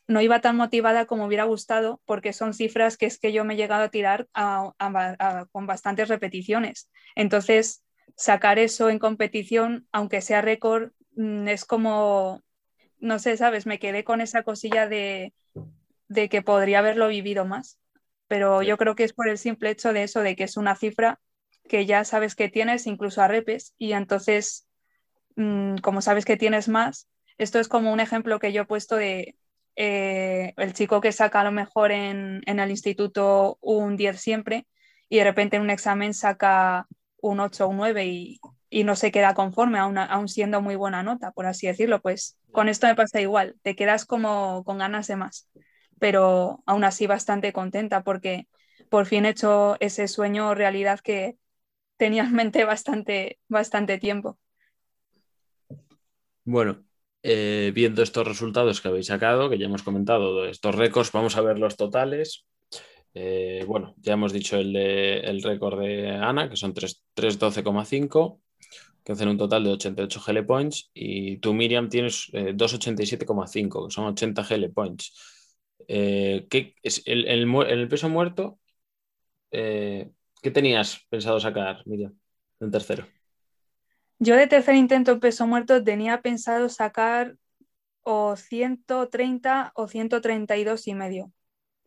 no 0.09 0.21
iba 0.21 0.41
tan 0.41 0.57
motivada 0.57 1.07
como 1.07 1.27
hubiera 1.27 1.45
gustado 1.45 2.01
porque 2.05 2.33
son 2.33 2.55
cifras 2.55 2.97
que 2.97 3.07
es 3.07 3.19
que 3.19 3.33
yo 3.33 3.45
me 3.45 3.55
he 3.55 3.57
llegado 3.57 3.85
a 3.85 3.89
tirar 3.91 4.29
a- 4.35 4.73
a- 4.79 5.17
a- 5.19 5.47
con 5.47 5.67
bastantes 5.67 6.09
repeticiones. 6.09 6.91
Entonces, 7.17 7.83
sacar 8.17 8.59
eso 8.59 8.89
en 8.91 8.99
competición, 8.99 9.87
aunque 9.93 10.21
sea 10.21 10.43
récord, 10.43 10.93
mm, 11.17 11.49
es 11.49 11.65
como, 11.65 12.43
no 13.01 13.19
sé, 13.19 13.37
¿sabes? 13.37 13.67
Me 13.67 13.79
quedé 13.79 14.05
con 14.05 14.21
esa 14.21 14.43
cosilla 14.43 14.89
de, 14.89 15.35
de 16.09 16.29
que 16.29 16.43
podría 16.43 16.81
haberlo 16.81 17.09
vivido 17.09 17.45
más. 17.45 17.79
Pero 18.29 18.63
yo 18.63 18.77
creo 18.77 18.95
que 18.97 19.05
es 19.05 19.13
por 19.13 19.29
el 19.29 19.39
simple 19.39 19.71
hecho 19.71 19.93
de 19.93 20.03
eso, 20.05 20.21
de 20.21 20.37
que 20.37 20.45
es 20.45 20.57
una 20.57 20.77
cifra 20.77 21.21
que 21.69 21.87
ya 21.87 22.05
sabes 22.05 22.35
que 22.35 22.49
tienes, 22.49 22.87
incluso 22.87 23.23
a 23.23 23.29
repes, 23.29 23.75
y 23.79 23.93
entonces, 23.93 24.69
mm, 25.37 25.77
como 25.79 26.03
sabes 26.03 26.25
que 26.25 26.37
tienes 26.37 26.69
más, 26.69 27.09
esto 27.39 27.61
es 27.61 27.69
como 27.69 27.93
un 27.93 28.01
ejemplo 28.01 28.39
que 28.41 28.53
yo 28.53 28.63
he 28.63 28.67
puesto 28.67 28.97
de 28.97 29.37
eh, 29.77 30.55
el 30.57 30.73
chico 30.75 31.01
que 31.01 31.13
saca 31.13 31.41
a 31.41 31.45
lo 31.45 31.53
mejor 31.53 31.93
en, 31.93 32.43
en 32.47 32.61
el 32.61 32.71
instituto 32.71 33.59
un 33.61 33.97
10 33.97 34.21
siempre 34.21 34.67
y 35.09 35.19
de 35.19 35.25
repente 35.25 35.57
en 35.57 35.63
un 35.63 35.71
examen 35.71 36.15
saca 36.15 36.87
un 37.19 37.41
8 37.41 37.67
o 37.67 37.69
un 37.71 37.77
9 37.79 38.07
y, 38.07 38.41
y 38.71 38.85
no 38.85 38.97
se 38.97 39.13
queda 39.13 39.35
conforme, 39.35 39.79
aún, 39.79 39.99
aún 39.99 40.29
siendo 40.29 40.61
muy 40.63 40.77
buena 40.77 41.03
nota, 41.03 41.33
por 41.33 41.47
así 41.47 41.67
decirlo. 41.67 42.01
Pues 42.01 42.39
con 42.53 42.69
esto 42.69 42.87
me 42.87 42.95
pasa 42.97 43.21
igual, 43.21 43.57
te 43.63 43.77
quedas 43.77 44.07
como 44.07 44.65
con 44.65 44.79
ganas 44.79 45.07
de 45.09 45.17
más, 45.17 45.49
pero 45.99 46.63
aún 46.67 46.85
así 46.85 47.07
bastante 47.07 47.53
contenta 47.53 48.03
porque 48.05 48.49
por 48.91 49.07
fin 49.07 49.27
he 49.27 49.31
hecho 49.31 49.77
ese 49.81 50.09
sueño 50.09 50.55
realidad 50.55 51.01
que 51.01 51.37
tenía 51.99 52.25
en 52.25 52.35
mente 52.35 52.65
bastante, 52.65 53.39
bastante 53.49 53.99
tiempo. 53.99 54.39
Bueno, 56.45 56.86
eh, 57.29 57.73
viendo 57.75 58.03
estos 58.03 58.27
resultados 58.27 58.81
que 58.81 58.89
habéis 58.89 59.07
sacado, 59.07 59.51
que 59.51 59.59
ya 59.59 59.67
hemos 59.67 59.83
comentado, 59.83 60.47
estos 60.47 60.75
récords, 60.77 61.11
vamos 61.11 61.37
a 61.37 61.41
ver 61.41 61.59
los 61.59 61.77
totales. 61.77 62.47
Eh, 63.15 63.65
bueno, 63.67 63.95
ya 63.99 64.13
hemos 64.13 64.33
dicho 64.33 64.57
el, 64.59 64.77
el 64.77 65.43
récord 65.43 65.81
de 65.81 66.11
Ana, 66.11 66.49
que 66.49 66.57
son 66.57 66.73
3 66.73 67.03
312,5, 67.17 68.41
que 69.03 69.13
hacen 69.13 69.29
un 69.29 69.39
total 69.39 69.65
de 69.65 69.71
88 69.71 70.21
GL 70.25 70.45
points, 70.45 70.91
y 70.95 71.39
tú, 71.39 71.53
Miriam, 71.53 71.89
tienes 71.89 72.29
eh, 72.33 72.55
287,5, 72.55 73.87
que 73.87 73.93
son 73.93 74.07
80 74.07 74.43
GL 74.43 74.71
points. 74.71 75.13
Eh, 75.89 76.47
¿qué 76.49 76.75
es 76.83 77.03
el, 77.07 77.27
el, 77.27 77.53
el, 77.69 77.89
peso 77.89 78.09
muerto? 78.09 78.61
Eh, 79.51 80.11
¿Qué 80.43 80.51
tenías 80.53 81.01
pensado 81.09 81.41
sacar, 81.41 81.83
Miriam, 81.87 82.17
en 82.61 82.71
tercero? 82.71 83.07
Yo 84.19 84.37
de 84.37 84.47
tercer 84.47 84.75
intento 84.75 85.13
en 85.13 85.21
peso 85.21 85.47
muerto 85.47 85.83
tenía 85.83 86.23
pensado 86.23 86.69
sacar 86.69 87.37
o 88.03 88.37
130 88.37 89.73
o 89.75 89.89
132 89.89 90.87
y 90.89 90.95
medio. 90.95 91.33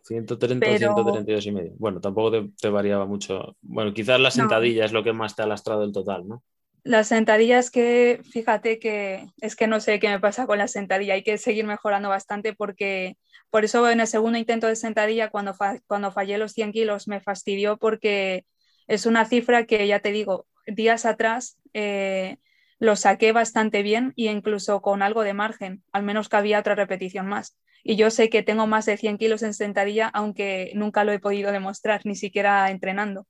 130 0.04 0.66
o 0.68 0.70
Pero- 0.70 0.80
132 0.96 1.46
y 1.46 1.52
medio. 1.52 1.72
Bueno, 1.78 2.00
tampoco 2.02 2.32
te, 2.32 2.50
te 2.60 2.70
variaba 2.70 3.06
mucho. 3.06 3.56
Bueno, 3.62 3.94
quizás 3.94 4.20
la 4.20 4.32
sentadilla 4.32 4.86
es 4.86 4.92
lo 4.92 5.04
que 5.04 5.14
más 5.14 5.36
te 5.36 5.44
ha 5.44 5.48
lastrado 5.48 5.84
el 5.84 5.92
total, 5.92 6.28
¿no? 6.28 6.44
Las 6.84 7.10
sentadillas 7.10 7.72
que, 7.72 8.22
fíjate 8.32 8.80
que 8.80 9.28
es 9.42 9.56
que 9.56 9.68
no 9.68 9.80
sé 9.82 10.00
qué 10.00 10.08
me 10.10 10.20
pasa 10.20 10.48
con 10.48 10.58
la 10.58 10.68
sentadilla, 10.68 11.14
hay 11.14 11.24
que 11.24 11.38
seguir 11.38 11.66
mejorando 11.66 12.10
bastante 12.10 12.54
porque 12.54 13.18
por 13.50 13.66
eso 13.66 13.88
en 13.90 14.00
el 14.00 14.08
segundo 14.08 14.38
intento 14.38 14.66
de 14.68 14.76
sentadilla, 14.78 15.30
cuando, 15.30 15.54
fa- 15.54 15.80
cuando 15.88 16.12
fallé 16.12 16.38
los 16.38 16.54
100 16.54 16.72
kilos, 16.72 17.08
me 17.08 17.20
fastidió 17.20 17.78
porque 17.78 18.46
es 18.88 19.06
una 19.06 19.26
cifra 19.26 19.66
que 19.66 19.86
ya 19.88 20.00
te 20.00 20.12
digo, 20.12 20.48
días 20.74 21.06
atrás 21.06 21.58
eh, 21.74 22.38
lo 22.80 22.96
saqué 22.96 23.32
bastante 23.32 23.84
bien 23.84 24.14
e 24.18 24.24
incluso 24.32 24.82
con 24.82 25.02
algo 25.02 25.24
de 25.24 25.34
margen, 25.34 25.84
al 25.92 26.04
menos 26.04 26.30
que 26.30 26.38
había 26.38 26.60
otra 26.60 26.76
repetición 26.76 27.28
más. 27.28 27.58
Y 27.84 27.96
yo 27.96 28.10
sé 28.12 28.30
que 28.30 28.44
tengo 28.44 28.68
más 28.68 28.86
de 28.86 28.98
100 28.98 29.18
kilos 29.18 29.44
en 29.44 29.54
sentadilla, 29.54 30.08
aunque 30.08 30.72
nunca 30.76 31.04
lo 31.04 31.12
he 31.12 31.20
podido 31.20 31.52
demostrar, 31.52 32.02
ni 32.06 32.16
siquiera 32.16 32.70
entrenando. 32.72 33.26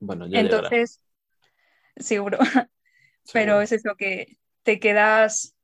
Bueno, 0.00 0.26
ya 0.26 0.42
llegará, 0.42 0.68
Entonces, 0.68 1.00
seguro. 1.96 2.38
seguro. 2.38 2.70
Pero 3.32 3.60
es 3.60 3.72
eso 3.72 3.94
que 3.96 4.38
te 4.62 4.78
quedas 4.80 5.54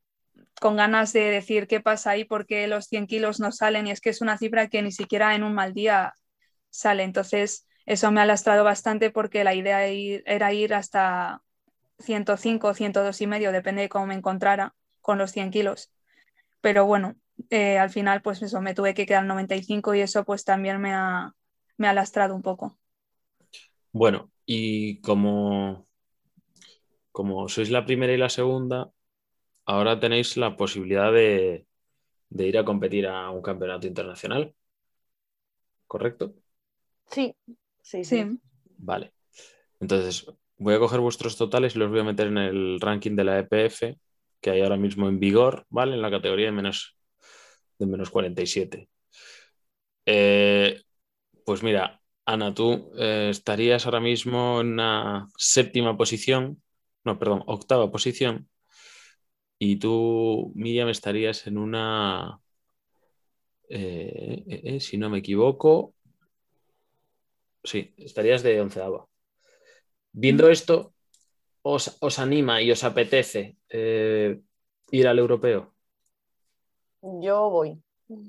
con 0.61 0.77
ganas 0.77 1.13
de 1.13 1.21
decir 1.21 1.67
qué 1.67 1.81
pasa 1.81 2.11
ahí, 2.11 2.25
porque 2.25 2.67
los 2.67 2.87
100 2.87 3.07
kilos 3.07 3.41
no 3.41 3.53
salen 3.53 3.87
y 3.87 3.91
es 3.91 4.01
que 4.01 4.11
es 4.11 4.21
una 4.21 4.39
cifra 4.39 4.69
que 4.69 4.83
ni 4.83 4.93
siquiera 4.93 5.35
en 5.35 5.43
un 5.43 5.55
mal 5.55 5.75
día 5.75 6.15
sale. 6.71 7.03
Entonces, 7.03 7.67
eso 7.87 8.11
me 8.13 8.21
ha 8.21 8.27
lastrado 8.27 8.65
bastante 8.65 9.11
porque 9.11 9.45
la 9.45 9.55
idea 9.55 9.87
era 9.87 10.53
ir 10.53 10.75
hasta 10.75 11.43
105, 11.99 12.75
102 12.75 13.21
y 13.21 13.27
medio, 13.27 13.53
depende 13.53 13.83
de 13.83 13.89
cómo 13.89 14.07
me 14.07 14.15
encontrara 14.15 14.75
con 15.03 15.19
los 15.19 15.33
100 15.33 15.51
kilos. 15.51 15.93
Pero 16.61 16.87
bueno, 16.87 17.17
eh, 17.51 17.79
al 17.79 17.91
final 17.91 18.23
pues 18.23 18.43
eso, 18.43 18.61
me 18.61 18.75
tuve 18.75 18.95
que 18.95 19.07
quedar 19.07 19.25
95 19.27 19.95
y 19.95 20.01
eso 20.01 20.25
pues 20.25 20.45
también 20.45 20.81
me 20.81 20.93
ha, 20.95 21.35
me 21.77 21.89
ha 21.89 21.95
lastrado 21.95 22.35
un 22.35 22.43
poco. 22.43 22.79
Bueno, 23.93 24.31
y 24.47 25.01
como, 25.01 25.87
como 27.13 27.49
sois 27.49 27.71
la 27.71 27.85
primera 27.87 28.13
y 28.13 28.17
la 28.19 28.29
segunda, 28.29 28.91
ahora 29.67 30.01
tenéis 30.01 30.37
la 30.39 30.57
posibilidad 30.57 31.13
de, 31.13 31.67
de 32.31 32.47
ir 32.49 32.59
a 32.59 32.65
competir 32.67 33.07
a 33.09 33.31
un 33.31 33.43
campeonato 33.43 33.87
internacional. 33.89 34.55
¿Correcto? 35.87 36.35
Sí, 37.11 37.35
sí, 37.85 38.05
sí. 38.05 38.41
Vale. 38.79 39.13
Entonces, 39.79 40.27
voy 40.59 40.75
a 40.75 40.79
coger 40.79 41.01
vuestros 41.01 41.37
totales 41.37 41.77
y 41.77 41.79
los 41.79 41.91
voy 41.91 42.01
a 42.01 42.05
meter 42.05 42.29
en 42.29 42.39
el 42.39 42.81
ranking 42.81 43.15
de 43.15 43.25
la 43.25 43.39
EPF 43.39 43.97
que 44.41 44.51
hay 44.51 44.63
ahora 44.63 44.77
mismo 44.77 45.09
en 45.09 45.21
vigor, 45.21 45.67
¿vale? 45.71 45.95
En 45.95 46.03
la 46.03 46.11
categoría 46.11 46.47
de 46.47 46.53
menos, 46.53 46.97
de 47.79 47.87
menos 47.87 48.11
47. 48.11 48.89
Eh, 50.07 50.83
pues 51.45 51.63
mira, 51.63 52.01
Ana, 52.27 52.53
tú 52.55 52.91
eh, 52.99 53.29
estarías 53.31 53.87
ahora 53.87 54.01
mismo 54.01 54.61
en 54.61 54.73
una 54.73 55.29
séptima 55.37 55.97
posición, 55.97 56.63
no, 57.05 57.19
perdón, 57.19 57.43
octava 57.47 57.91
posición, 57.91 58.49
y 59.59 59.77
tú, 59.77 60.53
Miriam, 60.55 60.89
estarías 60.89 61.47
en 61.47 61.59
una, 61.59 62.41
eh, 63.69 64.45
eh, 64.47 64.61
eh, 64.65 64.81
si 64.81 64.99
no 64.99 65.09
me 65.11 65.19
equivoco, 65.19 65.95
sí, 67.65 67.95
estarías 67.99 68.43
de 68.43 68.61
onceava. 68.61 69.07
Viendo 70.13 70.49
esto, 70.49 70.95
¿os, 71.63 71.97
os 72.01 72.19
anima 72.19 72.63
y 72.63 72.71
os 72.71 72.85
apetece 72.85 73.57
eh, 73.69 74.41
ir 74.91 75.09
al 75.09 75.19
europeo? 75.19 75.75
Yo 77.03 77.51
voy. 77.51 77.83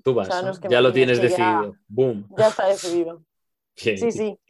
Tú 0.03 0.13
vas, 0.13 0.27
O 0.27 0.31
sea, 0.31 0.41
no 0.41 0.47
¿no? 0.47 0.53
es 0.53 0.59
que 0.59 0.69
ya 0.69 0.81
lo 0.81 0.93
tienes 0.93 1.19
que 1.19 1.29
ya- 1.29 1.37
decidido. 1.37 1.75
Boom. 1.87 2.27
Ya 2.37 2.47
está 2.47 2.67
decidido. 2.67 3.23
Bien. 3.83 3.97
Sí, 3.97 4.11
sí. 4.11 4.37
O 4.37 4.47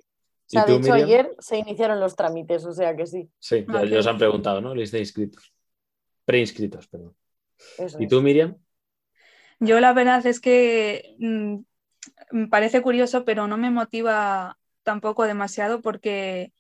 ¿Y 0.48 0.52
sea, 0.52 0.66
tú, 0.66 0.72
de 0.74 0.78
hecho, 0.78 0.94
Miriam? 0.94 1.08
ayer 1.08 1.36
se 1.40 1.58
iniciaron 1.58 2.00
los 2.00 2.16
trámites, 2.16 2.66
o 2.66 2.72
sea 2.72 2.96
que 2.96 3.06
sí. 3.08 3.30
Sí, 3.40 3.66
ya, 3.68 4.00
os 4.00 4.08
han 4.08 4.18
preguntado, 4.18 4.62
¿no? 4.62 4.76
Lista 4.76 4.98
de 4.98 5.02
inscritos. 5.02 5.52
Preinscritos, 6.24 6.88
perdón. 6.88 7.16
Eso 7.78 8.00
¿Y 8.00 8.04
es. 8.04 8.10
tú, 8.10 8.22
Miriam? 8.22 8.56
Yo 9.60 9.80
la 9.80 9.94
verdad 9.94 10.26
es 10.26 10.40
que 10.40 11.16
mm, 11.20 11.58
me 12.32 12.48
parece 12.48 12.82
curioso, 12.82 13.26
pero 13.26 13.48
no 13.48 13.58
me 13.58 13.72
motiva 13.72 14.58
tampoco 14.86 15.26
demasiado 15.26 15.82
porque 15.82 16.54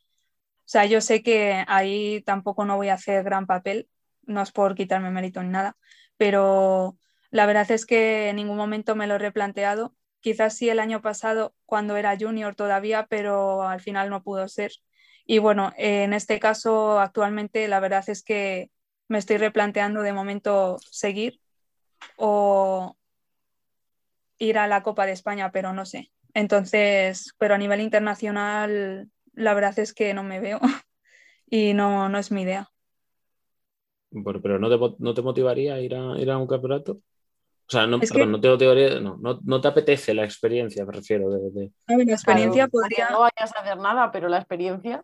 O 0.66 0.68
sea, 0.72 0.86
yo 0.86 1.02
sé 1.02 1.24
que 1.24 1.64
ahí 1.68 2.22
tampoco 2.26 2.66
no 2.66 2.78
voy 2.78 2.90
a 2.90 2.96
hacer 2.96 3.24
gran 3.24 3.46
papel, 3.48 3.90
no 4.24 4.42
es 4.42 4.52
por 4.52 4.76
quitarme 4.76 5.12
mérito 5.12 5.44
ni 5.44 5.50
nada, 5.50 5.78
pero 6.18 6.98
la 7.32 7.46
verdad 7.46 7.70
es 7.72 7.86
que 7.86 8.30
en 8.30 8.38
ningún 8.38 8.58
momento 8.58 8.96
me 8.96 9.08
lo 9.08 9.16
he 9.16 9.20
replanteado. 9.20 9.96
Quizás 10.22 10.58
sí 10.58 10.70
el 10.70 10.80
año 10.80 11.02
pasado 11.02 11.56
cuando 11.66 11.98
era 11.98 12.18
junior 12.20 12.56
todavía, 12.56 13.08
pero 13.10 13.64
al 13.64 13.82
final 13.82 14.10
no 14.10 14.24
pudo 14.24 14.48
ser. 14.48 14.72
Y 15.26 15.40
bueno, 15.40 15.72
en 15.78 16.14
este 16.14 16.40
caso 16.40 17.00
actualmente 17.00 17.68
la 17.68 17.80
verdad 17.80 18.04
es 18.10 18.24
que 18.24 18.72
me 19.08 19.20
estoy 19.20 19.38
replanteando 19.38 20.02
de 20.02 20.14
momento 20.14 20.78
seguir 20.92 21.42
o 22.18 22.98
ir 24.38 24.58
a 24.58 24.68
la 24.68 24.82
Copa 24.84 25.06
de 25.06 25.12
España, 25.12 25.52
pero 25.52 25.74
no 25.74 25.86
sé. 25.86 26.12
Entonces, 26.36 27.34
pero 27.38 27.56
a 27.56 27.58
nivel 27.58 27.80
internacional, 27.80 29.10
la 29.34 29.54
verdad 29.54 29.80
es 29.80 29.94
que 29.94 30.14
no 30.14 30.22
me 30.22 30.42
veo 30.42 30.60
y 31.50 31.74
no, 31.74 32.10
no 32.10 32.18
es 32.20 32.30
mi 32.30 32.44
idea. 32.44 32.70
pero 34.44 34.60
¿no 34.60 34.70
te, 34.70 34.96
no 35.00 35.14
te 35.14 35.22
motivaría 35.22 35.80
ir 35.80 35.96
a, 35.96 36.20
ir 36.20 36.30
a 36.30 36.38
un 36.38 36.46
campeonato? 36.46 36.92
O 37.68 37.72
sea, 37.72 37.88
no, 37.88 38.00
perdón, 38.00 38.34
no, 38.34 38.40
te 38.40 38.50
motivaría, 38.50 39.00
no, 39.00 39.18
no, 39.18 39.62
te 39.62 39.68
apetece 39.68 40.14
la 40.14 40.26
experiencia, 40.26 40.86
me 40.86 40.92
refiero. 40.92 41.30
De, 41.30 41.72
la 41.88 42.14
experiencia 42.14 42.68
podría. 42.68 43.10
No 43.10 43.22
vayas 43.22 43.56
a 43.56 43.62
hacer 43.62 43.78
nada, 43.78 44.12
pero 44.12 44.28
la 44.28 44.38
experiencia. 44.38 45.04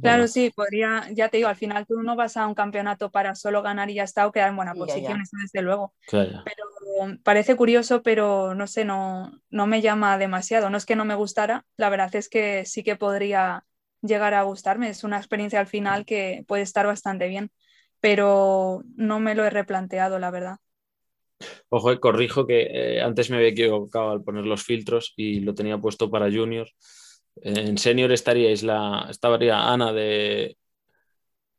Claro, 0.00 0.28
sí, 0.28 0.50
podría, 0.54 1.08
ya 1.12 1.28
te 1.28 1.38
digo, 1.38 1.48
al 1.48 1.56
final 1.56 1.86
tú 1.86 2.00
no 2.02 2.16
vas 2.16 2.36
a 2.36 2.46
un 2.46 2.54
campeonato 2.54 3.10
para 3.10 3.34
solo 3.34 3.62
ganar 3.62 3.90
y 3.90 3.94
ya 3.94 4.04
está 4.04 4.26
o 4.26 4.32
quedar 4.32 4.50
en 4.50 4.56
buena 4.56 4.74
posición, 4.74 5.20
desde 5.42 5.62
luego. 5.62 5.94
Pero 6.10 6.69
parece 7.22 7.56
curioso, 7.56 8.02
pero 8.02 8.54
no 8.54 8.66
sé, 8.66 8.84
no, 8.84 9.32
no 9.50 9.66
me 9.66 9.80
llama 9.80 10.18
demasiado. 10.18 10.70
No 10.70 10.76
es 10.76 10.86
que 10.86 10.96
no 10.96 11.04
me 11.04 11.14
gustara, 11.14 11.64
la 11.76 11.88
verdad 11.90 12.14
es 12.14 12.28
que 12.28 12.64
sí 12.66 12.82
que 12.82 12.96
podría 12.96 13.64
llegar 14.02 14.34
a 14.34 14.42
gustarme. 14.42 14.88
Es 14.88 15.04
una 15.04 15.18
experiencia 15.18 15.60
al 15.60 15.66
final 15.66 16.04
que 16.04 16.44
puede 16.46 16.62
estar 16.62 16.86
bastante 16.86 17.28
bien, 17.28 17.50
pero 18.00 18.82
no 18.96 19.20
me 19.20 19.34
lo 19.34 19.44
he 19.44 19.50
replanteado, 19.50 20.18
la 20.18 20.30
verdad. 20.30 20.56
Ojo, 21.68 21.92
eh, 21.92 22.00
corrijo 22.00 22.46
que 22.46 22.62
eh, 22.70 23.02
antes 23.02 23.30
me 23.30 23.36
había 23.36 23.48
equivocado 23.48 24.10
al 24.10 24.22
poner 24.22 24.44
los 24.44 24.62
filtros 24.62 25.14
y 25.16 25.40
lo 25.40 25.54
tenía 25.54 25.78
puesto 25.78 26.10
para 26.10 26.30
junior 26.30 26.68
en 27.42 27.78
senior 27.78 28.12
estaríais 28.12 28.62
la, 28.62 29.06
estaría 29.10 29.72
Ana 29.72 29.92
de, 29.92 30.56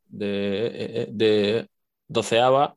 de, 0.07 1.07
de 1.11 1.69
doceava 2.07 2.75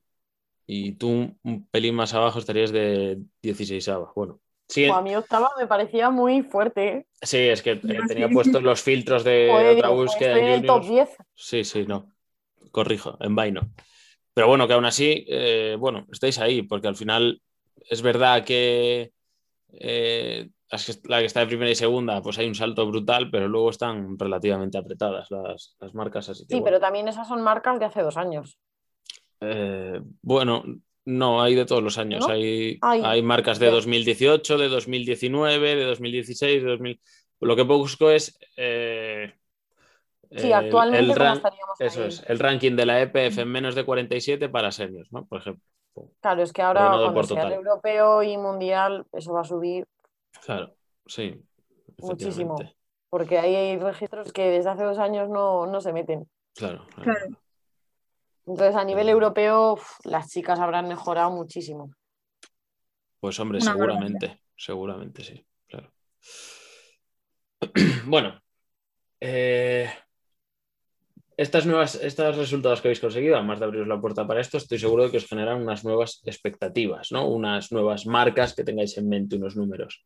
y 0.67 0.93
tú 0.93 1.37
un 1.43 1.67
pelín 1.71 1.95
más 1.95 2.15
abajo 2.15 2.39
estarías 2.39 2.73
de 2.73 3.19
16 3.43 3.91
Bueno, 4.15 4.41
sí. 4.69 4.87
a 4.87 5.01
mí 5.01 5.15
octava 5.15 5.51
me 5.59 5.67
parecía 5.67 6.11
muy 6.11 6.43
fuerte. 6.43 6.89
¿eh? 6.89 7.07
Sí, 7.23 7.39
es 7.39 7.63
que 7.63 7.73
eh, 7.73 8.01
tenía 8.09 8.29
puestos 8.29 8.63
los 8.63 8.83
filtros 8.83 9.25
de 9.25 9.51
otra 9.77 9.91
búsqueda. 9.91 10.39
en 10.39 10.47
el 10.47 10.67
top 10.67 10.85
10. 10.85 11.17
Sí, 11.35 11.65
sí, 11.65 11.85
no. 11.87 12.13
Corrijo, 12.71 13.17
en 13.21 13.35
vaino. 13.35 13.71
Pero 14.33 14.49
bueno, 14.49 14.67
que 14.67 14.73
aún 14.73 14.85
así, 14.85 15.25
eh, 15.29 15.77
bueno, 15.79 16.07
estáis 16.11 16.39
ahí, 16.39 16.63
porque 16.63 16.89
al 16.89 16.97
final 16.97 17.41
es 17.89 18.03
verdad 18.03 18.45
que 18.45 19.13
la 21.05 21.21
que 21.21 21.27
está 21.27 21.41
de 21.41 21.47
primera 21.47 21.71
y 21.71 21.75
segunda, 21.75 22.21
pues 22.23 22.39
hay 22.39 22.49
un 22.49 22.55
salto 22.55 22.87
brutal, 22.87 23.31
pero 23.31 23.49
luego 23.49 23.71
están 23.71 24.19
relativamente 24.19 24.79
apretadas 24.79 25.31
las, 25.31 25.95
marcas. 25.95 26.29
Así 26.31 26.45
sí, 26.49 26.61
pero 26.63 26.81
también 26.81 27.07
esas 27.07 27.29
son 27.29 27.43
marcas 27.43 27.79
de 27.79 27.85
hace 27.85 28.03
dos 28.03 28.17
años. 28.17 28.59
Eh, 29.45 30.01
bueno, 30.23 30.65
no, 31.05 31.43
hay 31.43 31.55
de 31.55 31.65
todos 31.65 31.83
los 31.83 31.99
años. 31.99 32.27
Hay, 32.29 32.79
hay, 32.83 33.23
marcas 33.23 33.59
de 33.59 33.71
2018, 33.71 34.59
de 34.59 34.69
2019, 34.69 35.77
de 35.77 35.85
2016, 35.85 36.63
de 36.63 36.69
2000. 36.71 37.01
Lo 37.41 37.57
que 37.57 37.63
busco 37.63 38.11
es. 38.11 38.39
Eh, 38.57 39.33
sí, 40.37 40.53
actualmente 40.53 41.13
el, 41.13 41.43
eso 41.81 42.05
es, 42.05 42.25
el 42.27 42.39
ranking 42.39 42.77
de 42.77 42.87
la 42.87 43.03
EPF 43.03 43.39
en 43.39 43.49
menos 43.49 43.75
de 43.75 43.85
47 43.85 44.49
para 44.49 44.73
seniors, 44.73 45.13
¿no? 45.13 45.27
Por 45.27 45.41
ejemplo. 45.41 45.65
Claro, 46.21 46.43
es 46.43 46.53
que 46.53 46.63
ahora 46.63 46.91
cuando 47.13 47.23
sea 47.23 47.47
el 47.47 47.53
europeo 47.53 48.23
y 48.23 48.37
mundial, 48.37 49.07
eso 49.13 49.33
va 49.33 49.43
a 49.43 49.45
subir 49.45 49.87
Claro, 50.45 50.75
sí. 51.07 51.43
Muchísimo. 51.99 52.57
Porque 53.11 53.39
hay 53.39 53.79
registros 53.79 54.33
que 54.33 54.51
desde 54.51 54.71
hace 54.71 54.85
dos 54.85 54.99
años 54.99 55.29
no, 55.29 55.81
se 55.81 55.93
meten. 55.93 56.29
Claro, 56.55 56.87
claro. 56.95 57.21
Entonces, 58.47 58.77
a 58.77 58.85
nivel 58.85 59.09
europeo, 59.09 59.79
las 60.05 60.29
chicas 60.29 60.61
habrán 60.61 60.89
mejorado 60.89 61.31
muchísimo. 61.31 61.95
Pues 63.21 63.41
hombre, 63.41 63.61
seguramente, 63.61 64.41
seguramente 64.55 65.25
sí, 65.25 65.47
claro. 65.67 65.91
bueno, 68.07 68.39
eh, 69.19 69.91
estas 71.37 71.67
nuevas, 71.67 71.95
estos 71.97 72.37
resultados 72.37 72.81
que 72.81 72.89
habéis 72.89 73.01
conseguido, 73.01 73.37
además 73.37 73.59
de 73.59 73.65
abriros 73.65 73.89
la 73.89 74.01
puerta 74.01 74.27
para 74.27 74.41
esto, 74.41 74.59
estoy 74.59 74.79
seguro 74.79 75.05
de 75.05 75.11
que 75.11 75.17
os 75.17 75.27
generan 75.27 75.63
unas 75.63 75.85
nuevas 75.85 76.21
expectativas, 76.25 77.11
¿no? 77.13 77.29
Unas 77.29 77.73
nuevas 77.73 78.07
marcas 78.07 78.55
que 78.55 78.63
tengáis 78.63 78.97
en 78.99 79.09
mente, 79.09 79.37
unos 79.37 79.57
números. 79.57 80.05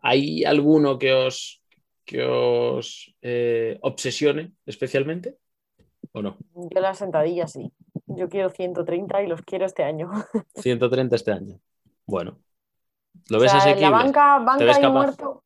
¿Hay 0.00 0.44
alguno 0.44 0.98
que 0.98 1.12
os, 1.12 1.62
que 2.04 2.24
os 2.24 3.14
eh, 3.20 3.78
obsesione 3.82 4.52
especialmente? 4.64 5.36
¿O 6.12 6.22
no? 6.22 6.36
Yo 6.54 6.80
la 6.80 6.94
sentadilla 6.94 7.46
sí. 7.46 7.72
Yo 8.06 8.28
quiero 8.28 8.50
130 8.50 9.22
y 9.22 9.26
los 9.26 9.42
quiero 9.42 9.66
este 9.66 9.84
año. 9.84 10.10
130 10.54 11.16
este 11.16 11.32
año. 11.32 11.60
Bueno. 12.06 12.38
¿Lo 13.28 13.40
ves 13.40 13.52
asequible? 13.52 13.82
La 13.82 13.90
banca, 13.90 14.38
banca 14.38 14.80
y 14.80 14.90
muerto. 14.90 15.42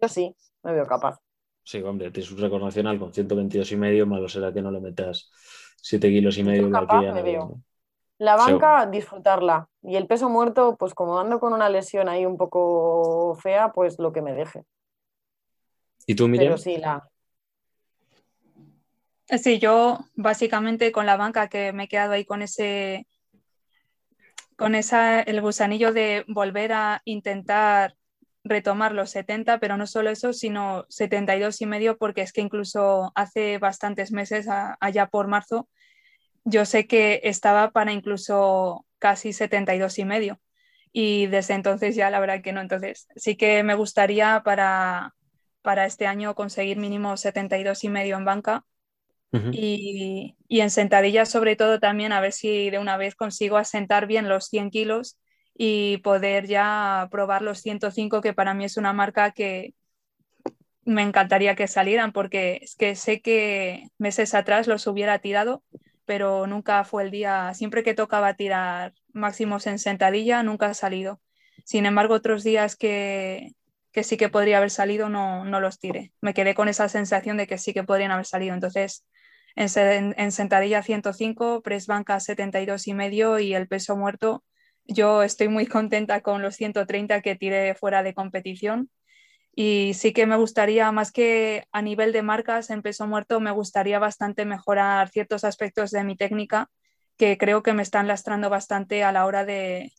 Yo 0.00 0.08
sí, 0.08 0.34
me 0.62 0.72
veo 0.72 0.84
capaz. 0.86 1.20
Sí, 1.64 1.80
hombre, 1.82 2.10
tienes 2.10 2.30
un 2.32 2.38
récord 2.38 2.62
nacional 2.62 2.98
con 2.98 3.12
122 3.12 3.70
y 3.72 3.76
medio, 3.76 4.06
malo 4.06 4.28
será 4.28 4.52
que 4.52 4.60
no 4.60 4.70
le 4.70 4.80
metas 4.80 5.30
7 5.76 6.08
kilos 6.08 6.36
y 6.38 6.44
medio. 6.44 6.70
Capaz, 6.70 7.00
me 7.00 7.22
veo. 7.22 7.60
La 8.18 8.36
banca, 8.36 8.86
disfrutarla. 8.86 9.68
Y 9.82 9.96
el 9.96 10.06
peso 10.06 10.28
muerto, 10.28 10.76
pues 10.76 10.94
como 10.94 11.18
ando 11.18 11.40
con 11.40 11.52
una 11.52 11.68
lesión 11.68 12.08
ahí 12.08 12.26
un 12.26 12.36
poco 12.36 13.36
fea, 13.36 13.72
pues 13.72 13.98
lo 13.98 14.12
que 14.12 14.22
me 14.22 14.32
deje. 14.32 14.64
¿Y 16.06 16.14
tú, 16.14 16.28
Miriam? 16.28 16.50
Pero 16.50 16.58
sí, 16.58 16.76
la... 16.76 17.08
Sí, 19.38 19.58
yo 19.58 20.00
básicamente 20.14 20.92
con 20.92 21.06
la 21.06 21.16
banca 21.16 21.48
que 21.48 21.72
me 21.72 21.84
he 21.84 21.88
quedado 21.88 22.12
ahí 22.12 22.24
con 22.24 22.42
ese, 22.42 23.06
con 24.56 24.74
esa, 24.74 25.20
el 25.20 25.40
gusanillo 25.40 25.92
de 25.92 26.24
volver 26.28 26.72
a 26.72 27.00
intentar 27.04 27.96
retomar 28.44 28.92
los 28.92 29.10
70, 29.10 29.58
pero 29.58 29.76
no 29.76 29.86
solo 29.86 30.10
eso, 30.10 30.32
sino 30.32 30.84
72 30.88 31.60
y 31.62 31.66
medio, 31.66 31.96
porque 31.96 32.20
es 32.22 32.32
que 32.32 32.42
incluso 32.42 33.12
hace 33.14 33.58
bastantes 33.58 34.12
meses, 34.12 34.46
allá 34.80 35.06
por 35.08 35.28
marzo, 35.28 35.68
yo 36.44 36.64
sé 36.66 36.86
que 36.86 37.20
estaba 37.24 37.70
para 37.72 37.92
incluso 37.92 38.86
casi 38.98 39.32
72 39.32 39.98
y 39.98 40.04
medio. 40.04 40.40
Y 40.92 41.26
desde 41.28 41.54
entonces 41.54 41.96
ya 41.96 42.10
la 42.10 42.20
verdad 42.20 42.42
que 42.42 42.52
no. 42.52 42.60
Entonces 42.60 43.08
sí 43.16 43.36
que 43.36 43.62
me 43.64 43.74
gustaría 43.74 44.42
para, 44.44 45.14
para 45.62 45.86
este 45.86 46.06
año 46.06 46.34
conseguir 46.34 46.78
mínimo 46.78 47.16
72 47.16 47.84
y 47.84 47.88
medio 47.90 48.16
en 48.18 48.24
banca. 48.26 48.64
Y, 49.52 50.36
y, 50.48 50.60
en 50.60 50.70
sentadillas 50.70 51.30
sobre 51.30 51.56
todo 51.56 51.80
también 51.80 52.12
a 52.12 52.20
ver 52.20 52.32
si 52.32 52.68
de 52.70 52.78
una 52.78 52.96
vez 52.96 53.14
consigo 53.14 53.56
asentar 53.56 54.06
bien 54.06 54.28
los 54.28 54.46
100 54.46 54.70
kilos 54.70 55.18
y 55.54 55.98
poder 55.98 56.46
ya 56.46 57.08
probar 57.10 57.42
los 57.42 57.60
105 57.60 58.20
que 58.20 58.34
para 58.34 58.52
mí 58.54 58.64
es 58.64 58.76
una 58.76 58.92
marca 58.92 59.32
que 59.32 59.74
me 60.84 61.02
encantaría 61.02 61.54
que 61.54 61.66
salieran 61.66 62.12
porque 62.12 62.60
es 62.62 62.76
que 62.76 62.94
sé 62.94 63.22
que 63.22 63.88
meses 63.98 64.34
atrás 64.34 64.66
los 64.66 64.86
hubiera 64.86 65.18
tirado 65.20 65.62
pero 66.04 66.46
nunca 66.46 66.84
fue 66.84 67.04
el 67.04 67.10
día, 67.10 67.54
siempre 67.54 67.82
que 67.82 67.94
tocaba 67.94 68.34
tirar 68.34 68.94
máximos 69.12 69.66
en 69.66 69.78
sentadilla, 69.78 70.42
nunca 70.42 70.66
ha 70.66 70.74
salido. 70.74 71.20
Sin 71.64 71.86
embargo, 71.86 72.14
otros 72.14 72.42
días 72.44 72.76
que, 72.76 73.54
que 73.92 74.02
sí 74.04 74.16
que 74.16 74.28
podría 74.28 74.58
haber 74.58 74.70
salido, 74.70 75.08
no, 75.08 75.44
no, 75.44 75.60
los 75.60 75.78
tiré. 75.78 76.12
Me 76.20 76.34
quedé 76.34 76.54
con 76.54 76.68
esa 76.68 76.88
sensación 76.88 77.36
de 77.36 77.46
que 77.46 77.58
sí 77.58 77.72
que 77.72 77.84
podrían 77.84 78.10
haber 78.10 78.26
salido. 78.26 78.54
Entonces, 78.54 79.06
en, 79.56 80.14
en 80.16 80.32
sentadilla 80.32 80.82
105, 80.82 81.62
press 81.62 81.86
banca 81.86 82.20
72 82.20 82.88
y 82.88 82.94
medio 82.94 83.38
y 83.38 83.54
el 83.54 83.68
peso 83.68 83.96
muerto, 83.96 84.44
yo 84.84 85.22
estoy 85.22 85.48
muy 85.48 85.66
contenta 85.66 86.20
con 86.22 86.42
los 86.42 86.56
130 86.56 87.20
que 87.22 87.36
tiré 87.36 87.74
fuera 87.74 88.02
de 88.02 88.14
competición. 88.14 88.90
Y 89.54 89.92
sí 89.94 90.12
que 90.12 90.26
me 90.26 90.36
gustaría, 90.36 90.90
más 90.92 91.12
que 91.12 91.66
a 91.72 91.82
nivel 91.82 92.12
de 92.12 92.22
marcas 92.22 92.70
en 92.70 92.82
peso 92.82 93.06
muerto, 93.06 93.38
me 93.40 93.50
gustaría 93.50 93.98
bastante 93.98 94.46
mejorar 94.46 95.10
ciertos 95.10 95.44
aspectos 95.44 95.90
de 95.90 96.04
mi 96.04 96.16
técnica 96.16 96.70
que 97.18 97.36
creo 97.38 97.62
que 97.62 97.74
me 97.74 97.82
están 97.82 98.08
lastrando 98.08 98.48
bastante 98.50 99.04
a 99.04 99.12
la 99.12 99.26
hora 99.26 99.44
de, 99.44 99.92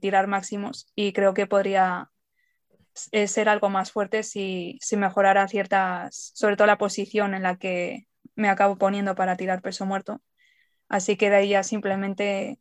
tirar 0.00 0.26
máximos. 0.26 0.86
Y 0.94 1.12
creo 1.12 1.34
que 1.34 1.46
podría 1.46 2.10
eh, 3.12 3.26
ser 3.28 3.48
algo 3.48 3.70
más 3.70 3.92
fuerte 3.92 4.22
si, 4.22 4.78
si 4.82 4.96
mejorara 4.96 5.48
ciertas, 5.48 6.32
sobre 6.34 6.56
todo 6.56 6.66
la 6.66 6.78
posición 6.78 7.34
en 7.34 7.42
la 7.42 7.56
que 7.56 8.06
me 8.34 8.48
acabo 8.48 8.76
poniendo 8.76 9.14
para 9.14 9.36
tirar 9.36 9.62
peso 9.62 9.86
muerto. 9.86 10.20
Así 10.88 11.16
que 11.16 11.30
de 11.30 11.36
ahí 11.36 11.48
ya 11.50 11.62
simplemente 11.62 12.58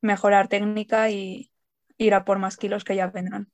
mejorar 0.00 0.48
técnica 0.48 1.10
y 1.10 1.50
ir 1.98 2.14
a 2.14 2.24
por 2.24 2.38
más 2.38 2.56
kilos 2.56 2.84
que 2.84 2.96
ya 2.96 3.08
vendrán. 3.08 3.50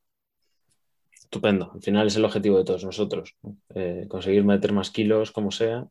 Estupendo. 1.13 1.73
Al 1.75 1.83
final 1.83 2.07
es 2.07 2.17
el 2.17 2.25
objetivo 2.25 2.59
de 2.59 2.65
todos 2.65 2.85
nosotros. 2.85 3.37
Eh, 3.75 4.07
conseguir 4.09 4.45
meter 4.45 4.73
más 4.73 4.91
kilos, 4.91 5.33
como 5.33 5.51
sea. 5.51 5.87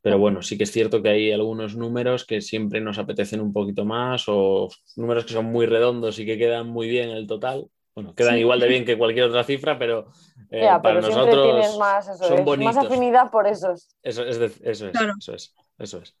Pero 0.00 0.18
bueno, 0.18 0.42
sí 0.42 0.56
que 0.56 0.64
es 0.64 0.72
cierto 0.72 1.02
que 1.02 1.08
hay 1.10 1.32
algunos 1.32 1.76
números 1.76 2.24
que 2.24 2.40
siempre 2.40 2.80
nos 2.80 2.98
apetecen 2.98 3.40
un 3.40 3.52
poquito 3.52 3.84
más 3.84 4.24
o 4.28 4.68
números 4.96 5.24
que 5.24 5.32
son 5.32 5.46
muy 5.46 5.66
redondos 5.66 6.18
y 6.18 6.24
que 6.24 6.38
quedan 6.38 6.68
muy 6.68 6.88
bien 6.88 7.10
en 7.10 7.16
el 7.16 7.26
total. 7.26 7.66
Bueno, 7.94 8.14
quedan 8.14 8.38
igual 8.38 8.60
de 8.60 8.68
bien 8.68 8.84
que 8.84 8.96
cualquier 8.96 9.26
otra 9.26 9.42
cifra, 9.42 9.76
pero, 9.76 10.12
eh, 10.50 10.68
para 10.82 11.00
nosotros 11.00 11.44
tienes 11.44 11.76
más, 11.76 12.18
son 12.18 12.44
bonitos. 12.44 12.74
más 12.74 12.86
afinidad 12.86 13.30
por 13.30 13.46
esos. 13.46 13.88
Eso, 14.02 14.24
es, 14.24 14.36
eso, 14.36 14.88
es, 14.88 14.96
eso, 15.20 15.34
es, 15.34 15.54
eso 15.78 15.98
es. 15.98 16.16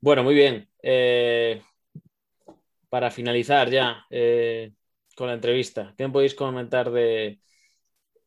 Bueno, 0.00 0.22
muy 0.22 0.34
bien. 0.34 0.68
Eh, 0.82 1.62
para 2.88 3.10
finalizar 3.10 3.70
ya 3.70 4.04
eh, 4.10 4.72
con 5.16 5.28
la 5.28 5.34
entrevista, 5.34 5.94
¿qué 5.96 6.06
me 6.06 6.12
podéis 6.12 6.34
comentar 6.34 6.90
de, 6.90 7.40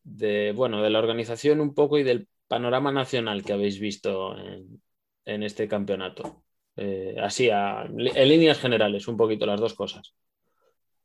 de, 0.02 0.52
bueno, 0.56 0.82
de 0.82 0.90
la 0.90 0.98
organización 0.98 1.60
un 1.60 1.74
poco 1.74 1.98
y 1.98 2.02
del 2.02 2.28
panorama 2.48 2.90
nacional 2.90 3.44
que 3.44 3.52
habéis 3.52 3.78
visto 3.78 4.36
en, 5.24 5.42
este 5.42 5.68
campeonato? 5.68 6.42
Eh, 6.76 7.16
así, 7.20 7.48
en 7.48 8.28
líneas 8.28 8.58
generales, 8.58 9.08
un 9.08 9.16
poquito 9.16 9.46
las 9.46 9.60
dos 9.60 9.74
cosas. 9.74 10.14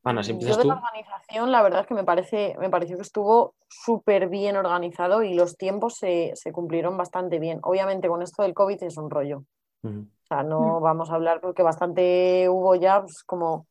Ana, 0.04 0.22
si 0.22 0.32
empiezas 0.32 0.58
Yo 0.58 0.64
de 0.64 0.68
la 0.70 0.76
organización, 0.76 1.52
la 1.52 1.62
verdad 1.62 1.82
es 1.82 1.88
que 1.88 1.94
me, 1.94 2.04
parece, 2.04 2.56
me 2.60 2.70
pareció 2.70 2.98
que 2.98 3.04
estuvo 3.04 3.56
súper 3.70 4.28
bien 4.28 4.58
organizado 4.58 5.24
y 5.24 5.34
los 5.34 5.56
tiempos 5.56 5.96
se, 5.96 6.34
cumplieron 6.52 6.98
bastante 6.98 7.40
bien. 7.40 7.60
Obviamente 7.64 8.10
con 8.10 8.22
esto 8.22 8.44
del 8.44 8.54
COVID 8.54 8.84
es 8.84 8.98
un 8.98 9.10
rollo. 9.10 9.44
O 9.84 10.26
sea, 10.28 10.44
no 10.44 10.80
mm. 10.80 10.84
vamos 10.84 11.10
a 11.10 11.16
hablar 11.16 11.42
porque 11.42 11.64
bastante 11.64 12.48
hubo 12.50 12.76
ya 12.76 13.02
pues, 13.02 13.24
como 13.26 13.66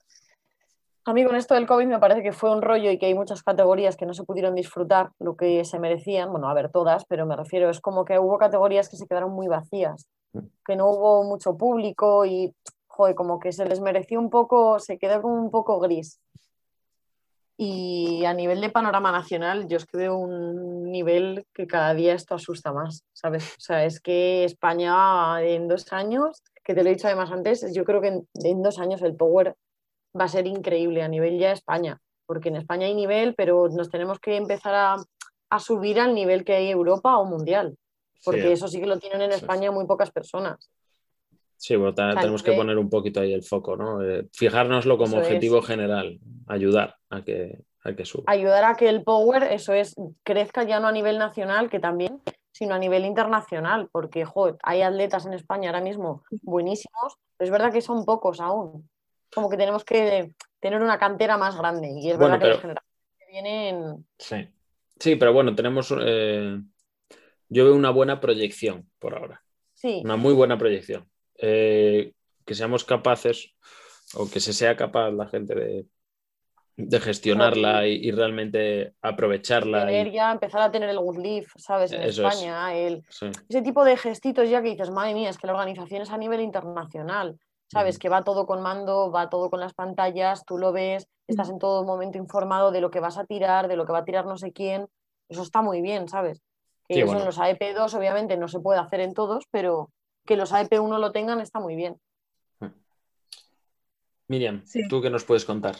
a 1.04 1.12
mí 1.12 1.24
con 1.24 1.34
esto 1.34 1.54
del 1.54 1.66
COVID 1.66 1.86
me 1.86 1.98
parece 1.98 2.22
que 2.22 2.32
fue 2.32 2.50
un 2.50 2.62
rollo 2.62 2.90
y 2.90 2.98
que 2.98 3.06
hay 3.06 3.14
muchas 3.14 3.42
categorías 3.42 3.96
que 3.96 4.06
no 4.06 4.14
se 4.14 4.24
pudieron 4.24 4.54
disfrutar 4.54 5.10
lo 5.18 5.36
que 5.36 5.64
se 5.64 5.78
merecían. 5.78 6.30
Bueno, 6.30 6.48
a 6.48 6.54
ver, 6.54 6.70
todas, 6.70 7.04
pero 7.06 7.26
me 7.26 7.36
refiero, 7.36 7.68
es 7.70 7.80
como 7.80 8.04
que 8.04 8.18
hubo 8.18 8.38
categorías 8.38 8.88
que 8.88 8.96
se 8.96 9.06
quedaron 9.06 9.32
muy 9.32 9.48
vacías, 9.48 10.06
mm. 10.32 10.40
que 10.64 10.76
no 10.76 10.88
hubo 10.88 11.24
mucho 11.24 11.56
público 11.56 12.24
y, 12.24 12.54
joder, 12.92 13.14
como 13.14 13.38
que 13.40 13.52
se 13.52 13.64
les 13.64 13.80
mereció 13.80 14.20
un 14.20 14.30
poco, 14.30 14.78
se 14.78 14.98
quedó 14.98 15.22
como 15.22 15.34
un 15.34 15.50
poco 15.50 15.80
gris. 15.80 16.20
Y 17.56 18.24
a 18.24 18.34
nivel 18.34 18.60
de 18.60 18.70
panorama 18.70 19.12
nacional, 19.12 19.68
yo 19.68 19.76
es 19.76 19.86
que 19.86 19.96
veo 19.96 20.16
un 20.16 20.90
nivel 20.90 21.46
que 21.54 21.66
cada 21.66 21.94
día 21.94 22.14
esto 22.14 22.34
asusta 22.34 22.72
más, 22.72 23.04
¿sabes? 23.12 23.54
O 23.58 23.60
sea, 23.60 23.84
es 23.84 24.00
que 24.00 24.44
España 24.44 25.42
en 25.42 25.68
dos 25.68 25.92
años, 25.92 26.42
que 26.64 26.74
te 26.74 26.82
lo 26.82 26.90
he 26.90 26.94
dicho 26.94 27.06
además 27.06 27.30
antes, 27.30 27.72
yo 27.74 27.84
creo 27.84 28.00
que 28.00 28.08
en, 28.08 28.28
en 28.42 28.62
dos 28.62 28.78
años 28.78 29.02
el 29.02 29.16
Power 29.16 29.56
va 30.18 30.24
a 30.24 30.28
ser 30.28 30.46
increíble 30.46 31.02
a 31.02 31.08
nivel 31.08 31.38
ya 31.38 31.52
España, 31.52 32.00
porque 32.26 32.48
en 32.48 32.56
España 32.56 32.86
hay 32.86 32.94
nivel, 32.94 33.34
pero 33.34 33.68
nos 33.68 33.90
tenemos 33.90 34.18
que 34.18 34.36
empezar 34.36 34.74
a, 34.74 35.58
subir 35.58 36.00
al 36.00 36.14
nivel 36.14 36.44
que 36.44 36.54
hay 36.54 36.70
Europa 36.70 37.18
o 37.18 37.26
mundial, 37.26 37.76
porque 38.24 38.52
eso 38.52 38.68
sí 38.68 38.80
que 38.80 38.86
lo 38.86 38.98
tienen 38.98 39.20
en 39.20 39.32
España 39.32 39.70
muy 39.70 39.86
pocas 39.86 40.10
personas. 40.10 40.70
Sí, 41.62 41.76
bueno, 41.76 41.94
tenemos 41.94 42.42
que 42.42 42.54
poner 42.54 42.76
un 42.76 42.90
poquito 42.90 43.20
ahí 43.20 43.32
el 43.32 43.44
foco, 43.44 43.76
¿no? 43.76 44.02
Eh, 44.02 44.26
fijárnoslo 44.32 44.98
como 44.98 45.18
objetivo 45.18 45.62
general, 45.62 46.18
ayudar 46.48 46.96
a 47.08 47.22
que, 47.22 47.60
a 47.84 47.92
que 47.92 48.04
suba. 48.04 48.24
Ayudar 48.26 48.64
a 48.64 48.74
que 48.74 48.88
el 48.88 49.04
power, 49.04 49.44
eso 49.44 49.72
es, 49.72 49.94
crezca 50.24 50.64
ya 50.64 50.80
no 50.80 50.88
a 50.88 50.92
nivel 50.92 51.18
nacional, 51.18 51.70
que 51.70 51.78
también, 51.78 52.20
sino 52.50 52.74
a 52.74 52.80
nivel 52.80 53.04
internacional, 53.04 53.88
porque 53.92 54.26
hay 54.64 54.82
atletas 54.82 55.24
en 55.26 55.34
España 55.34 55.70
ahora 55.70 55.82
mismo 55.82 56.24
buenísimos, 56.42 57.14
pero 57.36 57.46
es 57.46 57.52
verdad 57.52 57.72
que 57.72 57.80
son 57.80 58.04
pocos 58.04 58.40
aún 58.40 58.88
como 59.34 59.48
que 59.48 59.56
tenemos 59.56 59.84
que 59.84 60.32
tener 60.60 60.82
una 60.82 60.98
cantera 60.98 61.36
más 61.36 61.56
grande. 61.56 61.90
Y 61.90 62.10
es 62.10 62.18
verdad 62.18 62.38
que 62.38 62.48
las 62.48 62.60
generaciones 62.60 63.14
que 63.18 63.32
vienen. 63.32 64.06
Sí. 64.18 64.48
Sí, 64.98 65.16
pero 65.16 65.32
bueno, 65.32 65.54
tenemos. 65.54 65.92
Eh, 66.00 66.60
yo 67.48 67.64
veo 67.64 67.74
una 67.74 67.90
buena 67.90 68.20
proyección 68.20 68.88
por 68.98 69.16
ahora. 69.16 69.42
Sí. 69.74 70.02
Una 70.04 70.16
muy 70.16 70.34
buena 70.34 70.58
proyección. 70.58 71.08
Eh, 71.42 72.12
que 72.44 72.54
seamos 72.54 72.84
capaces 72.84 73.54
o 74.14 74.28
que 74.30 74.40
se 74.40 74.52
sea 74.52 74.76
capaz 74.76 75.10
la 75.10 75.26
gente 75.26 75.54
de, 75.54 75.86
de 76.76 77.00
gestionarla 77.00 77.86
y, 77.86 78.10
realmente 78.10 78.94
aprovecharla. 79.02 79.86
Tener 79.86 80.10
ya, 80.10 80.32
empezar 80.32 80.62
a 80.62 80.70
tener 80.70 80.88
el 80.88 80.98
good 80.98 81.18
live, 81.18 81.46
¿sabes? 81.56 81.92
En 81.92 82.02
España, 82.02 82.74
el... 82.74 83.04
ese 83.48 83.62
tipo 83.62 83.84
de 83.84 83.96
gestitos 83.96 84.48
ya 84.48 84.62
que 84.62 84.70
dices, 84.70 84.90
madre 84.90 85.14
mía, 85.14 85.30
es 85.30 85.38
que 85.38 85.46
la 85.46 85.52
organización 85.52 86.02
es 86.02 86.10
a 86.10 86.18
nivel 86.18 86.40
internacional. 86.40 87.38
¿sabes? 87.72 87.98
Que 87.98 88.10
va 88.10 88.22
todo 88.22 88.46
con 88.46 88.60
mando, 88.60 89.10
va 89.10 89.30
todo 89.30 89.48
con 89.48 89.58
las 89.58 89.72
pantallas, 89.72 90.44
tú 90.44 90.58
lo 90.58 90.72
ves, 90.72 91.08
estás 91.26 91.48
en 91.48 91.58
todo 91.58 91.84
momento 91.84 92.18
informado 92.18 92.70
de 92.70 92.82
lo 92.82 92.90
que 92.90 93.00
vas 93.00 93.16
a 93.16 93.24
tirar, 93.24 93.66
de 93.66 93.76
lo 93.76 93.86
que 93.86 93.92
va 93.92 94.00
a 94.00 94.04
tirar 94.04 94.26
no 94.26 94.36
sé 94.36 94.52
quién. 94.52 94.88
Eso 95.30 95.42
está 95.42 95.62
muy 95.62 95.80
bien, 95.80 96.06
¿sabes? 96.06 96.42
Que 96.86 97.00
eso 97.00 97.18
en 97.18 97.24
los 97.24 97.38
AEP2 97.38 97.96
obviamente 97.96 98.36
no 98.36 98.48
se 98.48 98.60
puede 98.60 98.78
hacer 98.78 99.00
en 99.00 99.14
todos, 99.14 99.44
pero 99.50 99.90
que 100.24 100.36
los 100.36 100.52
AEP1 100.52 100.98
lo 100.98 101.12
tengan 101.12 101.40
está 101.40 101.60
muy 101.60 101.76
bien. 101.76 102.00
Mm. 102.60 102.66
Miriam, 104.28 104.64
¿tú 104.88 105.02
qué 105.02 105.10
nos 105.10 105.24
puedes 105.24 105.44
contar? 105.44 105.76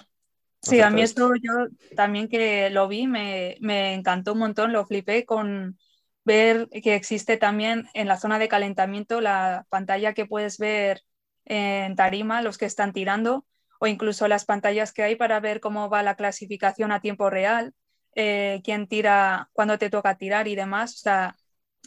Sí, 0.61 0.81
a 0.81 0.91
mí 0.91 1.03
esto 1.03 1.33
yo 1.35 1.67
también 1.97 2.29
que 2.29 2.71
lo 2.71 2.87
vi 2.87 3.09
me, 3.09 3.57
me 3.61 3.95
encantó 3.95 4.35
un 4.35 4.39
montón, 4.39 4.73
lo 4.73 4.87
flipé 4.87 5.25
con 5.25 5.77
ver 6.25 6.69
que 6.69 6.95
existe 6.95 7.37
también 7.37 7.89
en 7.95 8.07
la 8.07 8.17
zona 8.17 8.39
de 8.39 8.49
calentamiento 8.49 9.21
la 9.21 9.67
pantalla 9.71 10.15
que 10.15 10.27
puedes 10.27 10.59
ver 10.59 11.03
en 11.45 11.97
tarima, 11.97 12.43
los 12.43 12.59
que 12.59 12.67
están 12.67 12.93
tirando, 12.93 13.45
o 13.81 13.89
incluso 13.89 14.29
las 14.29 14.45
pantallas 14.45 14.93
que 14.93 15.03
hay 15.03 15.17
para 15.17 15.41
ver 15.41 15.61
cómo 15.61 15.91
va 15.91 16.05
la 16.05 16.15
clasificación 16.15 16.93
a 16.93 17.01
tiempo 17.01 17.29
real, 17.31 17.75
eh, 18.15 18.61
quién 18.63 18.87
tira, 18.87 19.51
cuándo 19.53 19.79
te 19.79 19.91
toca 19.91 20.17
tirar 20.17 20.47
y 20.47 20.55
demás. 20.55 20.95
O 20.95 20.99
sea, 20.99 21.37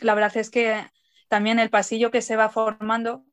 la 0.01 0.13
verdad 0.15 0.35
es 0.35 0.49
que 0.49 0.85
también 1.27 1.59
el 1.59 1.69
pasillo 1.69 2.11
que 2.11 2.21
se 2.21 2.35
va 2.35 2.49
formando 2.49 3.25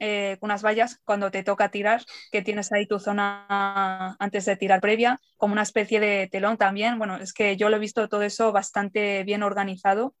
eh, 0.00 0.38
unas 0.40 0.62
vallas 0.64 1.00
cuando 1.04 1.30
te 1.30 1.42
toca 1.42 1.70
tirar, 1.70 2.04
que 2.30 2.42
tienes 2.42 2.72
ahí 2.72 2.86
tu 2.86 3.00
zona 3.00 4.16
antes 4.18 4.44
de 4.44 4.56
tirar 4.56 4.80
previa, 4.80 5.18
como 5.36 5.52
una 5.52 5.62
especie 5.62 6.00
de 6.00 6.28
telón 6.30 6.56
también. 6.56 6.98
Bueno, 6.98 7.16
es 7.16 7.32
que 7.32 7.56
yo 7.56 7.68
lo 7.68 7.76
he 7.76 7.80
visto 7.80 8.08
todo 8.08 8.22
eso 8.22 8.52
bastante 8.52 9.24
bien 9.24 9.42
organizado. 9.42 10.14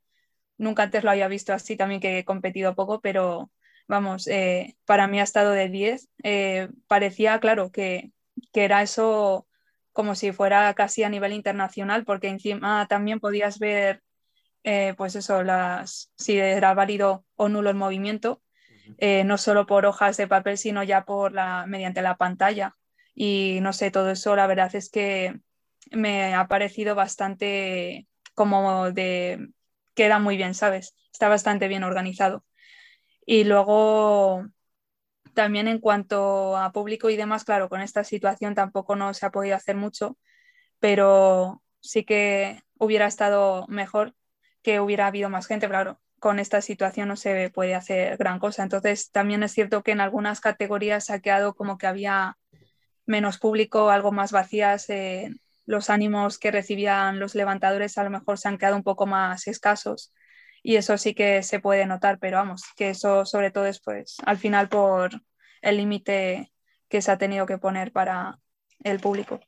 Nunca 0.56 0.84
antes 0.84 1.04
lo 1.04 1.10
había 1.10 1.28
visto 1.28 1.52
así, 1.52 1.76
también 1.76 2.00
que 2.00 2.18
he 2.18 2.24
competido 2.24 2.74
poco, 2.74 3.00
pero 3.00 3.50
vamos, 3.86 4.26
eh, 4.26 4.76
para 4.84 5.06
mí 5.06 5.20
ha 5.20 5.24
estado 5.24 5.52
de 5.52 5.68
10. 5.68 6.08
Eh, 6.24 6.68
parecía, 6.88 7.38
claro, 7.40 7.70
que, 7.70 8.12
era 8.52 8.82
eso 8.82 9.46
como 9.92 10.16
si 10.16 10.32
fuera 10.32 10.74
casi 10.74 11.04
a 11.04 11.08
nivel 11.08 11.32
internacional, 11.32 12.04
porque 12.04 12.28
encima 12.28 12.86
también 12.88 13.20
podías 13.20 13.60
ver, 13.60 14.02
eh, 14.64 14.94
pues 14.96 15.16
eso, 15.16 15.42
las, 15.42 16.12
si 16.16 16.38
era 16.38 16.74
válido 16.74 17.24
o 17.36 17.48
nulo 17.48 17.70
el 17.70 17.76
movimiento, 17.76 18.42
no 19.24 19.38
solo 19.38 19.66
por 19.66 19.86
hojas 19.86 20.16
de 20.16 20.26
papel, 20.26 20.58
sino 20.58 20.82
ya 20.82 21.04
por 21.04 21.32
la, 21.32 21.66
mediante 21.66 22.02
la 22.02 22.16
pantalla. 22.16 22.74
Y 23.14 23.58
no 23.62 23.72
sé, 23.72 23.90
todo 23.90 24.10
eso 24.10 24.34
la 24.34 24.46
verdad 24.46 24.74
es 24.74 24.90
que 24.90 25.40
me 25.90 26.34
ha 26.34 26.48
parecido 26.48 26.94
bastante 26.94 28.08
como 28.34 28.90
de 28.92 29.48
queda 29.94 30.18
muy 30.20 30.36
bien, 30.36 30.54
¿sabes? 30.54 30.94
Está 31.12 31.28
bastante 31.28 31.68
bien 31.68 31.82
organizado. 31.82 32.44
Y 33.26 33.44
luego 33.44 34.46
también 35.34 35.68
en 35.68 35.80
cuanto 35.80 36.56
a 36.56 36.72
público 36.72 37.10
y 37.10 37.16
demás, 37.16 37.44
claro, 37.44 37.68
con 37.68 37.80
esta 37.80 38.04
situación 38.04 38.54
tampoco 38.54 38.96
no 38.96 39.12
se 39.14 39.26
ha 39.26 39.30
podido 39.30 39.56
hacer 39.56 39.76
mucho, 39.76 40.16
pero 40.78 41.62
sí 41.80 42.04
que 42.04 42.62
hubiera 42.78 43.06
estado 43.06 43.66
mejor 43.68 44.14
que 44.62 44.80
hubiera 44.80 45.06
habido 45.06 45.30
más 45.30 45.46
gente, 45.46 45.68
claro, 45.68 46.00
con 46.18 46.38
esta 46.38 46.60
situación 46.60 47.08
no 47.08 47.16
se 47.16 47.50
puede 47.50 47.74
hacer 47.74 48.16
gran 48.16 48.38
cosa. 48.38 48.62
Entonces, 48.62 49.10
también 49.10 49.42
es 49.42 49.52
cierto 49.52 49.82
que 49.82 49.92
en 49.92 50.00
algunas 50.00 50.40
categorías 50.40 51.10
ha 51.10 51.20
quedado 51.20 51.54
como 51.54 51.78
que 51.78 51.86
había 51.86 52.36
menos 53.06 53.38
público, 53.38 53.90
algo 53.90 54.12
más 54.12 54.32
vacías, 54.32 54.90
eh, 54.90 55.34
los 55.64 55.90
ánimos 55.90 56.38
que 56.38 56.50
recibían 56.50 57.20
los 57.20 57.34
levantadores 57.34 57.98
a 57.98 58.04
lo 58.04 58.10
mejor 58.10 58.38
se 58.38 58.48
han 58.48 58.58
quedado 58.58 58.76
un 58.76 58.82
poco 58.82 59.06
más 59.06 59.46
escasos 59.46 60.12
y 60.62 60.76
eso 60.76 60.96
sí 60.98 61.14
que 61.14 61.42
se 61.42 61.60
puede 61.60 61.86
notar, 61.86 62.18
pero 62.18 62.38
vamos, 62.38 62.64
que 62.76 62.90
eso 62.90 63.24
sobre 63.24 63.50
todo 63.50 63.66
es 63.66 63.80
pues 63.80 64.16
al 64.24 64.38
final 64.38 64.68
por 64.68 65.10
el 65.62 65.76
límite 65.76 66.52
que 66.88 67.02
se 67.02 67.10
ha 67.10 67.18
tenido 67.18 67.46
que 67.46 67.58
poner 67.58 67.92
para 67.92 68.38
el 68.82 68.98
público. 69.00 69.40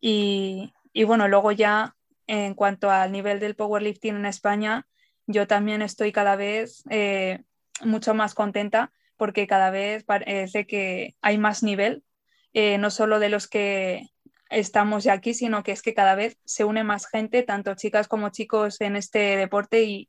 Y, 0.00 0.72
bueno, 1.06 1.28
luego 1.28 1.52
ya 1.52 1.94
en 2.30 2.54
cuanto 2.54 2.90
al 2.90 3.10
nivel 3.10 3.40
del 3.40 3.56
powerlifting 3.56 4.16
en 4.16 4.26
España, 4.26 4.86
yo 5.26 5.46
también 5.46 5.82
estoy 5.82 6.12
cada 6.12 6.36
vez 6.36 6.84
eh, 6.88 7.42
mucho 7.82 8.14
más 8.14 8.34
contenta 8.34 8.92
porque 9.16 9.46
cada 9.46 9.70
vez 9.70 10.04
parece 10.04 10.66
que 10.66 11.16
hay 11.20 11.38
más 11.38 11.62
nivel, 11.62 12.04
eh, 12.52 12.78
no 12.78 12.90
solo 12.90 13.18
de 13.18 13.30
los 13.30 13.48
que 13.48 14.08
estamos 14.48 15.04
ya 15.04 15.12
aquí, 15.12 15.34
sino 15.34 15.62
que 15.62 15.72
es 15.72 15.82
que 15.82 15.94
cada 15.94 16.14
vez 16.14 16.38
se 16.44 16.64
une 16.64 16.84
más 16.84 17.06
gente, 17.06 17.42
tanto 17.42 17.74
chicas 17.74 18.08
como 18.08 18.30
chicos 18.30 18.80
en 18.80 18.96
este 18.96 19.36
deporte 19.36 19.82
y, 19.82 20.08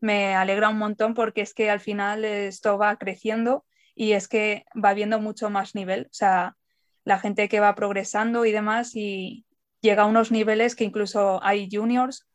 me 0.00 0.34
alegra 0.34 0.68
un 0.68 0.78
montón 0.78 1.14
porque 1.14 1.40
es 1.40 1.54
que 1.54 1.70
al 1.70 1.80
final 1.80 2.24
esto 2.24 2.78
va 2.78 2.96
creciendo 2.96 3.64
y 3.94 4.12
es 4.12 4.28
que 4.28 4.64
va 4.72 4.94
viendo 4.94 5.20
mucho 5.20 5.50
más 5.50 5.74
nivel. 5.74 6.06
O 6.06 6.14
sea, 6.14 6.56
la 7.04 7.18
gente 7.18 7.48
que 7.48 7.60
va 7.60 7.74
progresando 7.74 8.44
y 8.44 8.52
demás 8.52 8.94
y 8.94 9.44
llega 9.88 10.02
a 10.02 10.06
unos 10.06 10.30
niveles 10.30 10.76
que 10.76 10.84
incluso 10.84 11.42
hay 11.42 11.68
juniors 11.72 12.26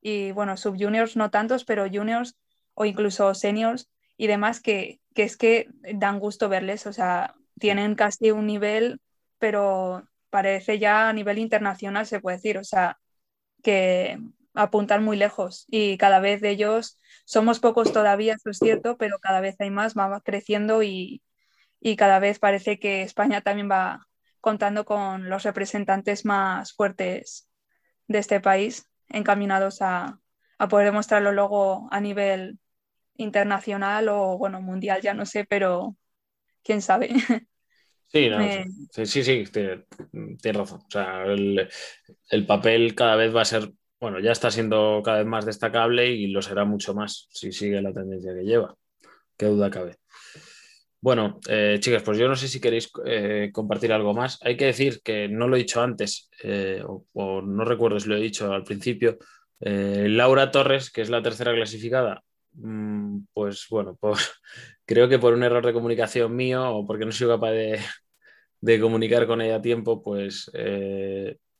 y 0.00 0.30
bueno, 0.30 0.56
subjuniors 0.56 1.16
no 1.16 1.30
tantos, 1.30 1.64
pero 1.64 1.88
juniors 1.90 2.38
o 2.74 2.84
incluso 2.84 3.34
seniors 3.34 3.90
y 4.16 4.28
demás 4.28 4.60
que, 4.60 5.00
que 5.14 5.24
es 5.24 5.36
que 5.36 5.68
dan 5.94 6.20
gusto 6.20 6.48
verles, 6.48 6.86
o 6.86 6.92
sea, 6.92 7.34
tienen 7.58 7.96
casi 7.96 8.30
un 8.30 8.46
nivel, 8.46 9.00
pero 9.38 10.04
parece 10.30 10.78
ya 10.78 11.08
a 11.08 11.12
nivel 11.12 11.38
internacional, 11.38 12.06
se 12.06 12.20
puede 12.20 12.36
decir, 12.36 12.58
o 12.58 12.64
sea, 12.64 12.98
que 13.62 14.18
apuntan 14.54 15.04
muy 15.04 15.16
lejos 15.16 15.66
y 15.68 15.98
cada 15.98 16.20
vez 16.20 16.40
de 16.40 16.50
ellos 16.50 16.98
somos 17.24 17.58
pocos 17.58 17.92
todavía, 17.92 18.34
eso 18.34 18.50
es 18.50 18.58
cierto, 18.58 18.96
pero 18.98 19.18
cada 19.18 19.40
vez 19.40 19.56
hay 19.60 19.70
más, 19.70 19.94
va 19.96 20.20
creciendo 20.20 20.82
y, 20.84 21.22
y 21.80 21.96
cada 21.96 22.20
vez 22.20 22.38
parece 22.38 22.78
que 22.78 23.02
España 23.02 23.40
también 23.42 23.68
va 23.70 24.06
contando 24.40 24.84
con 24.84 25.28
los 25.28 25.42
representantes 25.42 26.24
más 26.24 26.72
fuertes 26.72 27.48
de 28.08 28.18
este 28.18 28.40
país, 28.40 28.86
encaminados 29.08 29.82
a, 29.82 30.20
a 30.58 30.68
poder 30.68 30.86
demostrarlo 30.86 31.32
luego 31.32 31.88
a 31.90 32.00
nivel 32.00 32.58
internacional 33.16 34.08
o 34.08 34.38
bueno, 34.38 34.60
mundial, 34.60 35.00
ya 35.02 35.14
no 35.14 35.26
sé, 35.26 35.44
pero 35.44 35.96
quién 36.62 36.82
sabe. 36.82 37.10
Sí, 38.12 38.28
no, 38.28 38.38
sí, 38.90 39.06
sí, 39.06 39.22
sí, 39.22 39.44
tienes 39.52 40.56
razón. 40.56 40.80
O 40.80 40.90
sea, 40.90 41.22
el, 41.26 41.68
el, 42.28 42.44
papel 42.44 42.96
cada 42.96 43.14
vez 43.14 43.32
va 43.32 43.42
a 43.42 43.44
ser, 43.44 43.70
bueno, 44.00 44.18
ya 44.18 44.32
está 44.32 44.50
siendo 44.50 45.00
cada 45.04 45.18
vez 45.18 45.26
más 45.28 45.46
destacable 45.46 46.10
y 46.10 46.26
lo 46.26 46.42
será 46.42 46.64
mucho 46.64 46.92
más 46.92 47.28
si 47.30 47.52
sigue 47.52 47.80
la 47.80 47.92
tendencia 47.92 48.34
que 48.34 48.42
lleva. 48.42 48.74
Qué 49.36 49.46
duda 49.46 49.70
cabe. 49.70 49.99
Bueno, 51.02 51.40
eh, 51.48 51.78
chicas, 51.80 52.02
pues 52.02 52.18
yo 52.18 52.28
no 52.28 52.36
sé 52.36 52.46
si 52.46 52.60
queréis 52.60 52.90
eh, 53.06 53.50
compartir 53.52 53.92
algo 53.92 54.12
más. 54.12 54.38
Hay 54.42 54.56
que 54.56 54.66
decir 54.66 55.00
que 55.02 55.28
no 55.28 55.48
lo 55.48 55.56
he 55.56 55.60
dicho 55.60 55.80
antes, 55.80 56.28
eh, 56.42 56.82
o, 56.84 57.40
no 57.40 57.64
recuerdo 57.64 57.98
si 57.98 58.08
lo 58.08 58.16
he 58.16 58.20
dicho 58.20 58.52
al 58.52 58.64
principio. 58.64 59.18
Laura 59.62 60.50
Torres, 60.50 60.90
que 60.90 61.02
es 61.02 61.10
la 61.10 61.22
tercera 61.22 61.54
clasificada, 61.54 62.22
Mm, 62.52 63.26
pues 63.32 63.66
bueno, 63.70 63.96
creo 64.84 65.08
que 65.08 65.18
por 65.20 65.34
un 65.34 65.42
error 65.44 65.64
de 65.64 65.72
comunicación 65.72 66.34
mío 66.34 66.76
o 66.76 66.86
porque 66.86 67.06
no 67.06 67.12
soy 67.12 67.28
capaz 67.28 67.52
de, 67.52 67.78
de 68.60 68.80
comunicar 68.80 69.26
con 69.26 69.40
ella 69.40 69.56
a 69.56 69.62
tiempo, 69.62 70.02
pues 70.02 70.50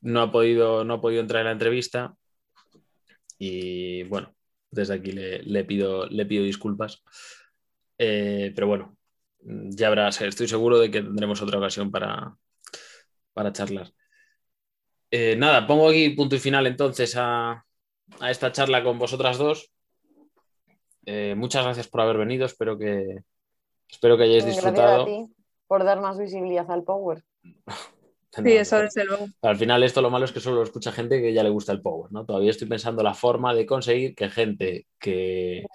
no, 0.01 0.21
ha 0.21 0.31
podido, 0.31 0.83
no 0.83 0.95
ha 0.95 1.01
podido 1.01 1.21
entrar 1.21 1.41
en 1.41 1.45
la 1.47 1.51
entrevista. 1.53 2.15
Y 3.37 4.03
bueno, 4.03 4.35
desde 4.69 4.95
aquí 4.95 5.11
le, 5.11 5.41
le 5.43 5.65
pido, 5.65 6.07
le 6.07 6.25
pido 6.25 6.43
disculpas. 6.43 7.03
Pero 7.97 8.67
bueno, 8.67 8.97
ya 9.43 9.87
habrá, 9.87 10.09
estoy 10.09 10.47
seguro 10.47 10.79
de 10.79 10.91
que 10.91 11.01
tendremos 11.01 11.41
otra 11.41 11.57
ocasión 11.57 11.91
para, 11.91 12.35
para 13.33 13.51
charlar. 13.51 13.91
Eh, 15.09 15.35
nada, 15.37 15.67
pongo 15.67 15.89
aquí 15.89 16.09
punto 16.11 16.35
y 16.35 16.39
final 16.39 16.67
entonces 16.67 17.15
a, 17.17 17.65
a 18.19 18.31
esta 18.31 18.51
charla 18.51 18.83
con 18.83 18.97
vosotras 18.97 19.37
dos. 19.37 19.71
Eh, 21.05 21.35
muchas 21.35 21.63
gracias 21.63 21.87
por 21.87 22.01
haber 22.01 22.17
venido. 22.17 22.45
Espero 22.45 22.77
que, 22.77 23.23
espero 23.89 24.17
que 24.17 24.23
hayáis 24.23 24.45
Gracias 24.45 24.63
disfrutado. 24.63 25.03
a 25.03 25.05
ti 25.05 25.27
por 25.67 25.83
dar 25.83 26.01
más 26.01 26.17
visibilidad 26.17 26.69
al 26.69 26.83
Power. 26.83 27.23
Sí, 28.33 28.53
eso 28.53 28.79
desde 28.79 29.03
luego. 29.03 29.27
Al 29.41 29.57
final, 29.57 29.83
esto 29.83 30.01
lo 30.01 30.09
malo 30.09 30.23
es 30.23 30.31
que 30.31 30.39
solo 30.39 30.55
lo 30.55 30.63
escucha 30.63 30.93
gente 30.93 31.21
que 31.21 31.33
ya 31.33 31.43
le 31.43 31.49
gusta 31.49 31.73
el 31.73 31.81
Power. 31.81 32.13
¿no? 32.13 32.25
Todavía 32.25 32.51
estoy 32.51 32.65
pensando 32.65 33.03
la 33.03 33.13
forma 33.13 33.53
de 33.53 33.65
conseguir 33.65 34.15
que 34.15 34.29
gente 34.29 34.87
que, 34.97 35.65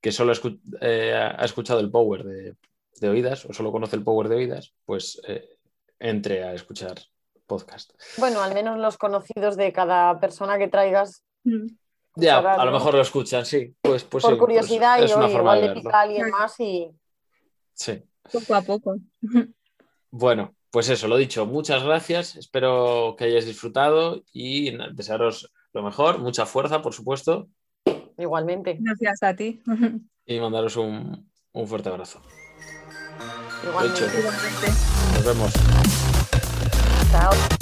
que 0.00 0.10
solo 0.10 0.32
escu 0.32 0.58
eh, 0.80 1.14
ha 1.14 1.44
escuchado 1.44 1.78
el 1.78 1.88
Power 1.88 2.24
de, 2.24 2.56
de, 3.00 3.08
oídas 3.08 3.44
o 3.46 3.52
solo 3.52 3.72
conoce 3.72 3.96
el 3.96 4.04
Power 4.04 4.28
de 4.28 4.36
oídas, 4.36 4.74
pues 4.84 5.20
eh, 5.26 5.48
entre 5.98 6.44
a 6.44 6.54
escuchar 6.54 6.98
podcast. 7.46 7.92
Bueno, 8.18 8.42
al 8.42 8.54
menos 8.54 8.78
los 8.78 8.96
conocidos 8.96 9.56
de 9.56 9.72
cada 9.72 10.20
persona 10.20 10.58
que 10.58 10.68
traigas. 10.68 11.24
Mm. 11.44 11.66
Ya, 12.16 12.38
a 12.38 12.64
lo 12.64 12.72
mejor 12.72 12.94
lo 12.94 13.00
escuchan, 13.00 13.46
sí. 13.46 13.74
Pues, 13.80 14.04
pues 14.04 14.22
Por 14.22 14.34
sí, 14.34 14.38
curiosidad 14.38 14.98
pues 14.98 15.10
y 15.10 15.12
es 15.12 15.16
una 15.16 15.26
oye, 15.26 15.34
forma 15.34 15.56
igual 15.56 15.60
de 15.60 15.74
le 15.74 15.80
pica 15.80 15.98
a 15.98 16.02
alguien 16.02 16.30
más 16.30 16.60
y. 16.60 16.90
Sí. 17.72 18.02
Poco 18.32 18.54
a 18.54 18.62
poco. 18.62 18.96
Bueno, 20.12 20.56
pues 20.72 20.88
eso, 20.88 21.06
lo 21.06 21.16
dicho, 21.16 21.46
muchas 21.46 21.84
gracias. 21.84 22.34
Espero 22.34 23.14
que 23.16 23.26
hayáis 23.26 23.46
disfrutado 23.46 24.24
y 24.32 24.76
desearos 24.92 25.52
lo 25.72 25.84
mejor, 25.84 26.18
mucha 26.18 26.46
fuerza, 26.46 26.82
por 26.82 26.94
supuesto, 26.94 27.48
Igualmente. 28.20 28.76
Gracias 28.80 29.22
a 29.22 29.34
ti. 29.34 29.62
y 30.26 30.40
mandaros 30.40 30.76
un, 30.76 31.30
un 31.52 31.66
fuerte 31.66 31.88
abrazo. 31.88 32.20
Igualmente. 33.62 34.24
Nos 35.14 35.24
vemos. 35.24 35.52
Chao. 37.10 37.59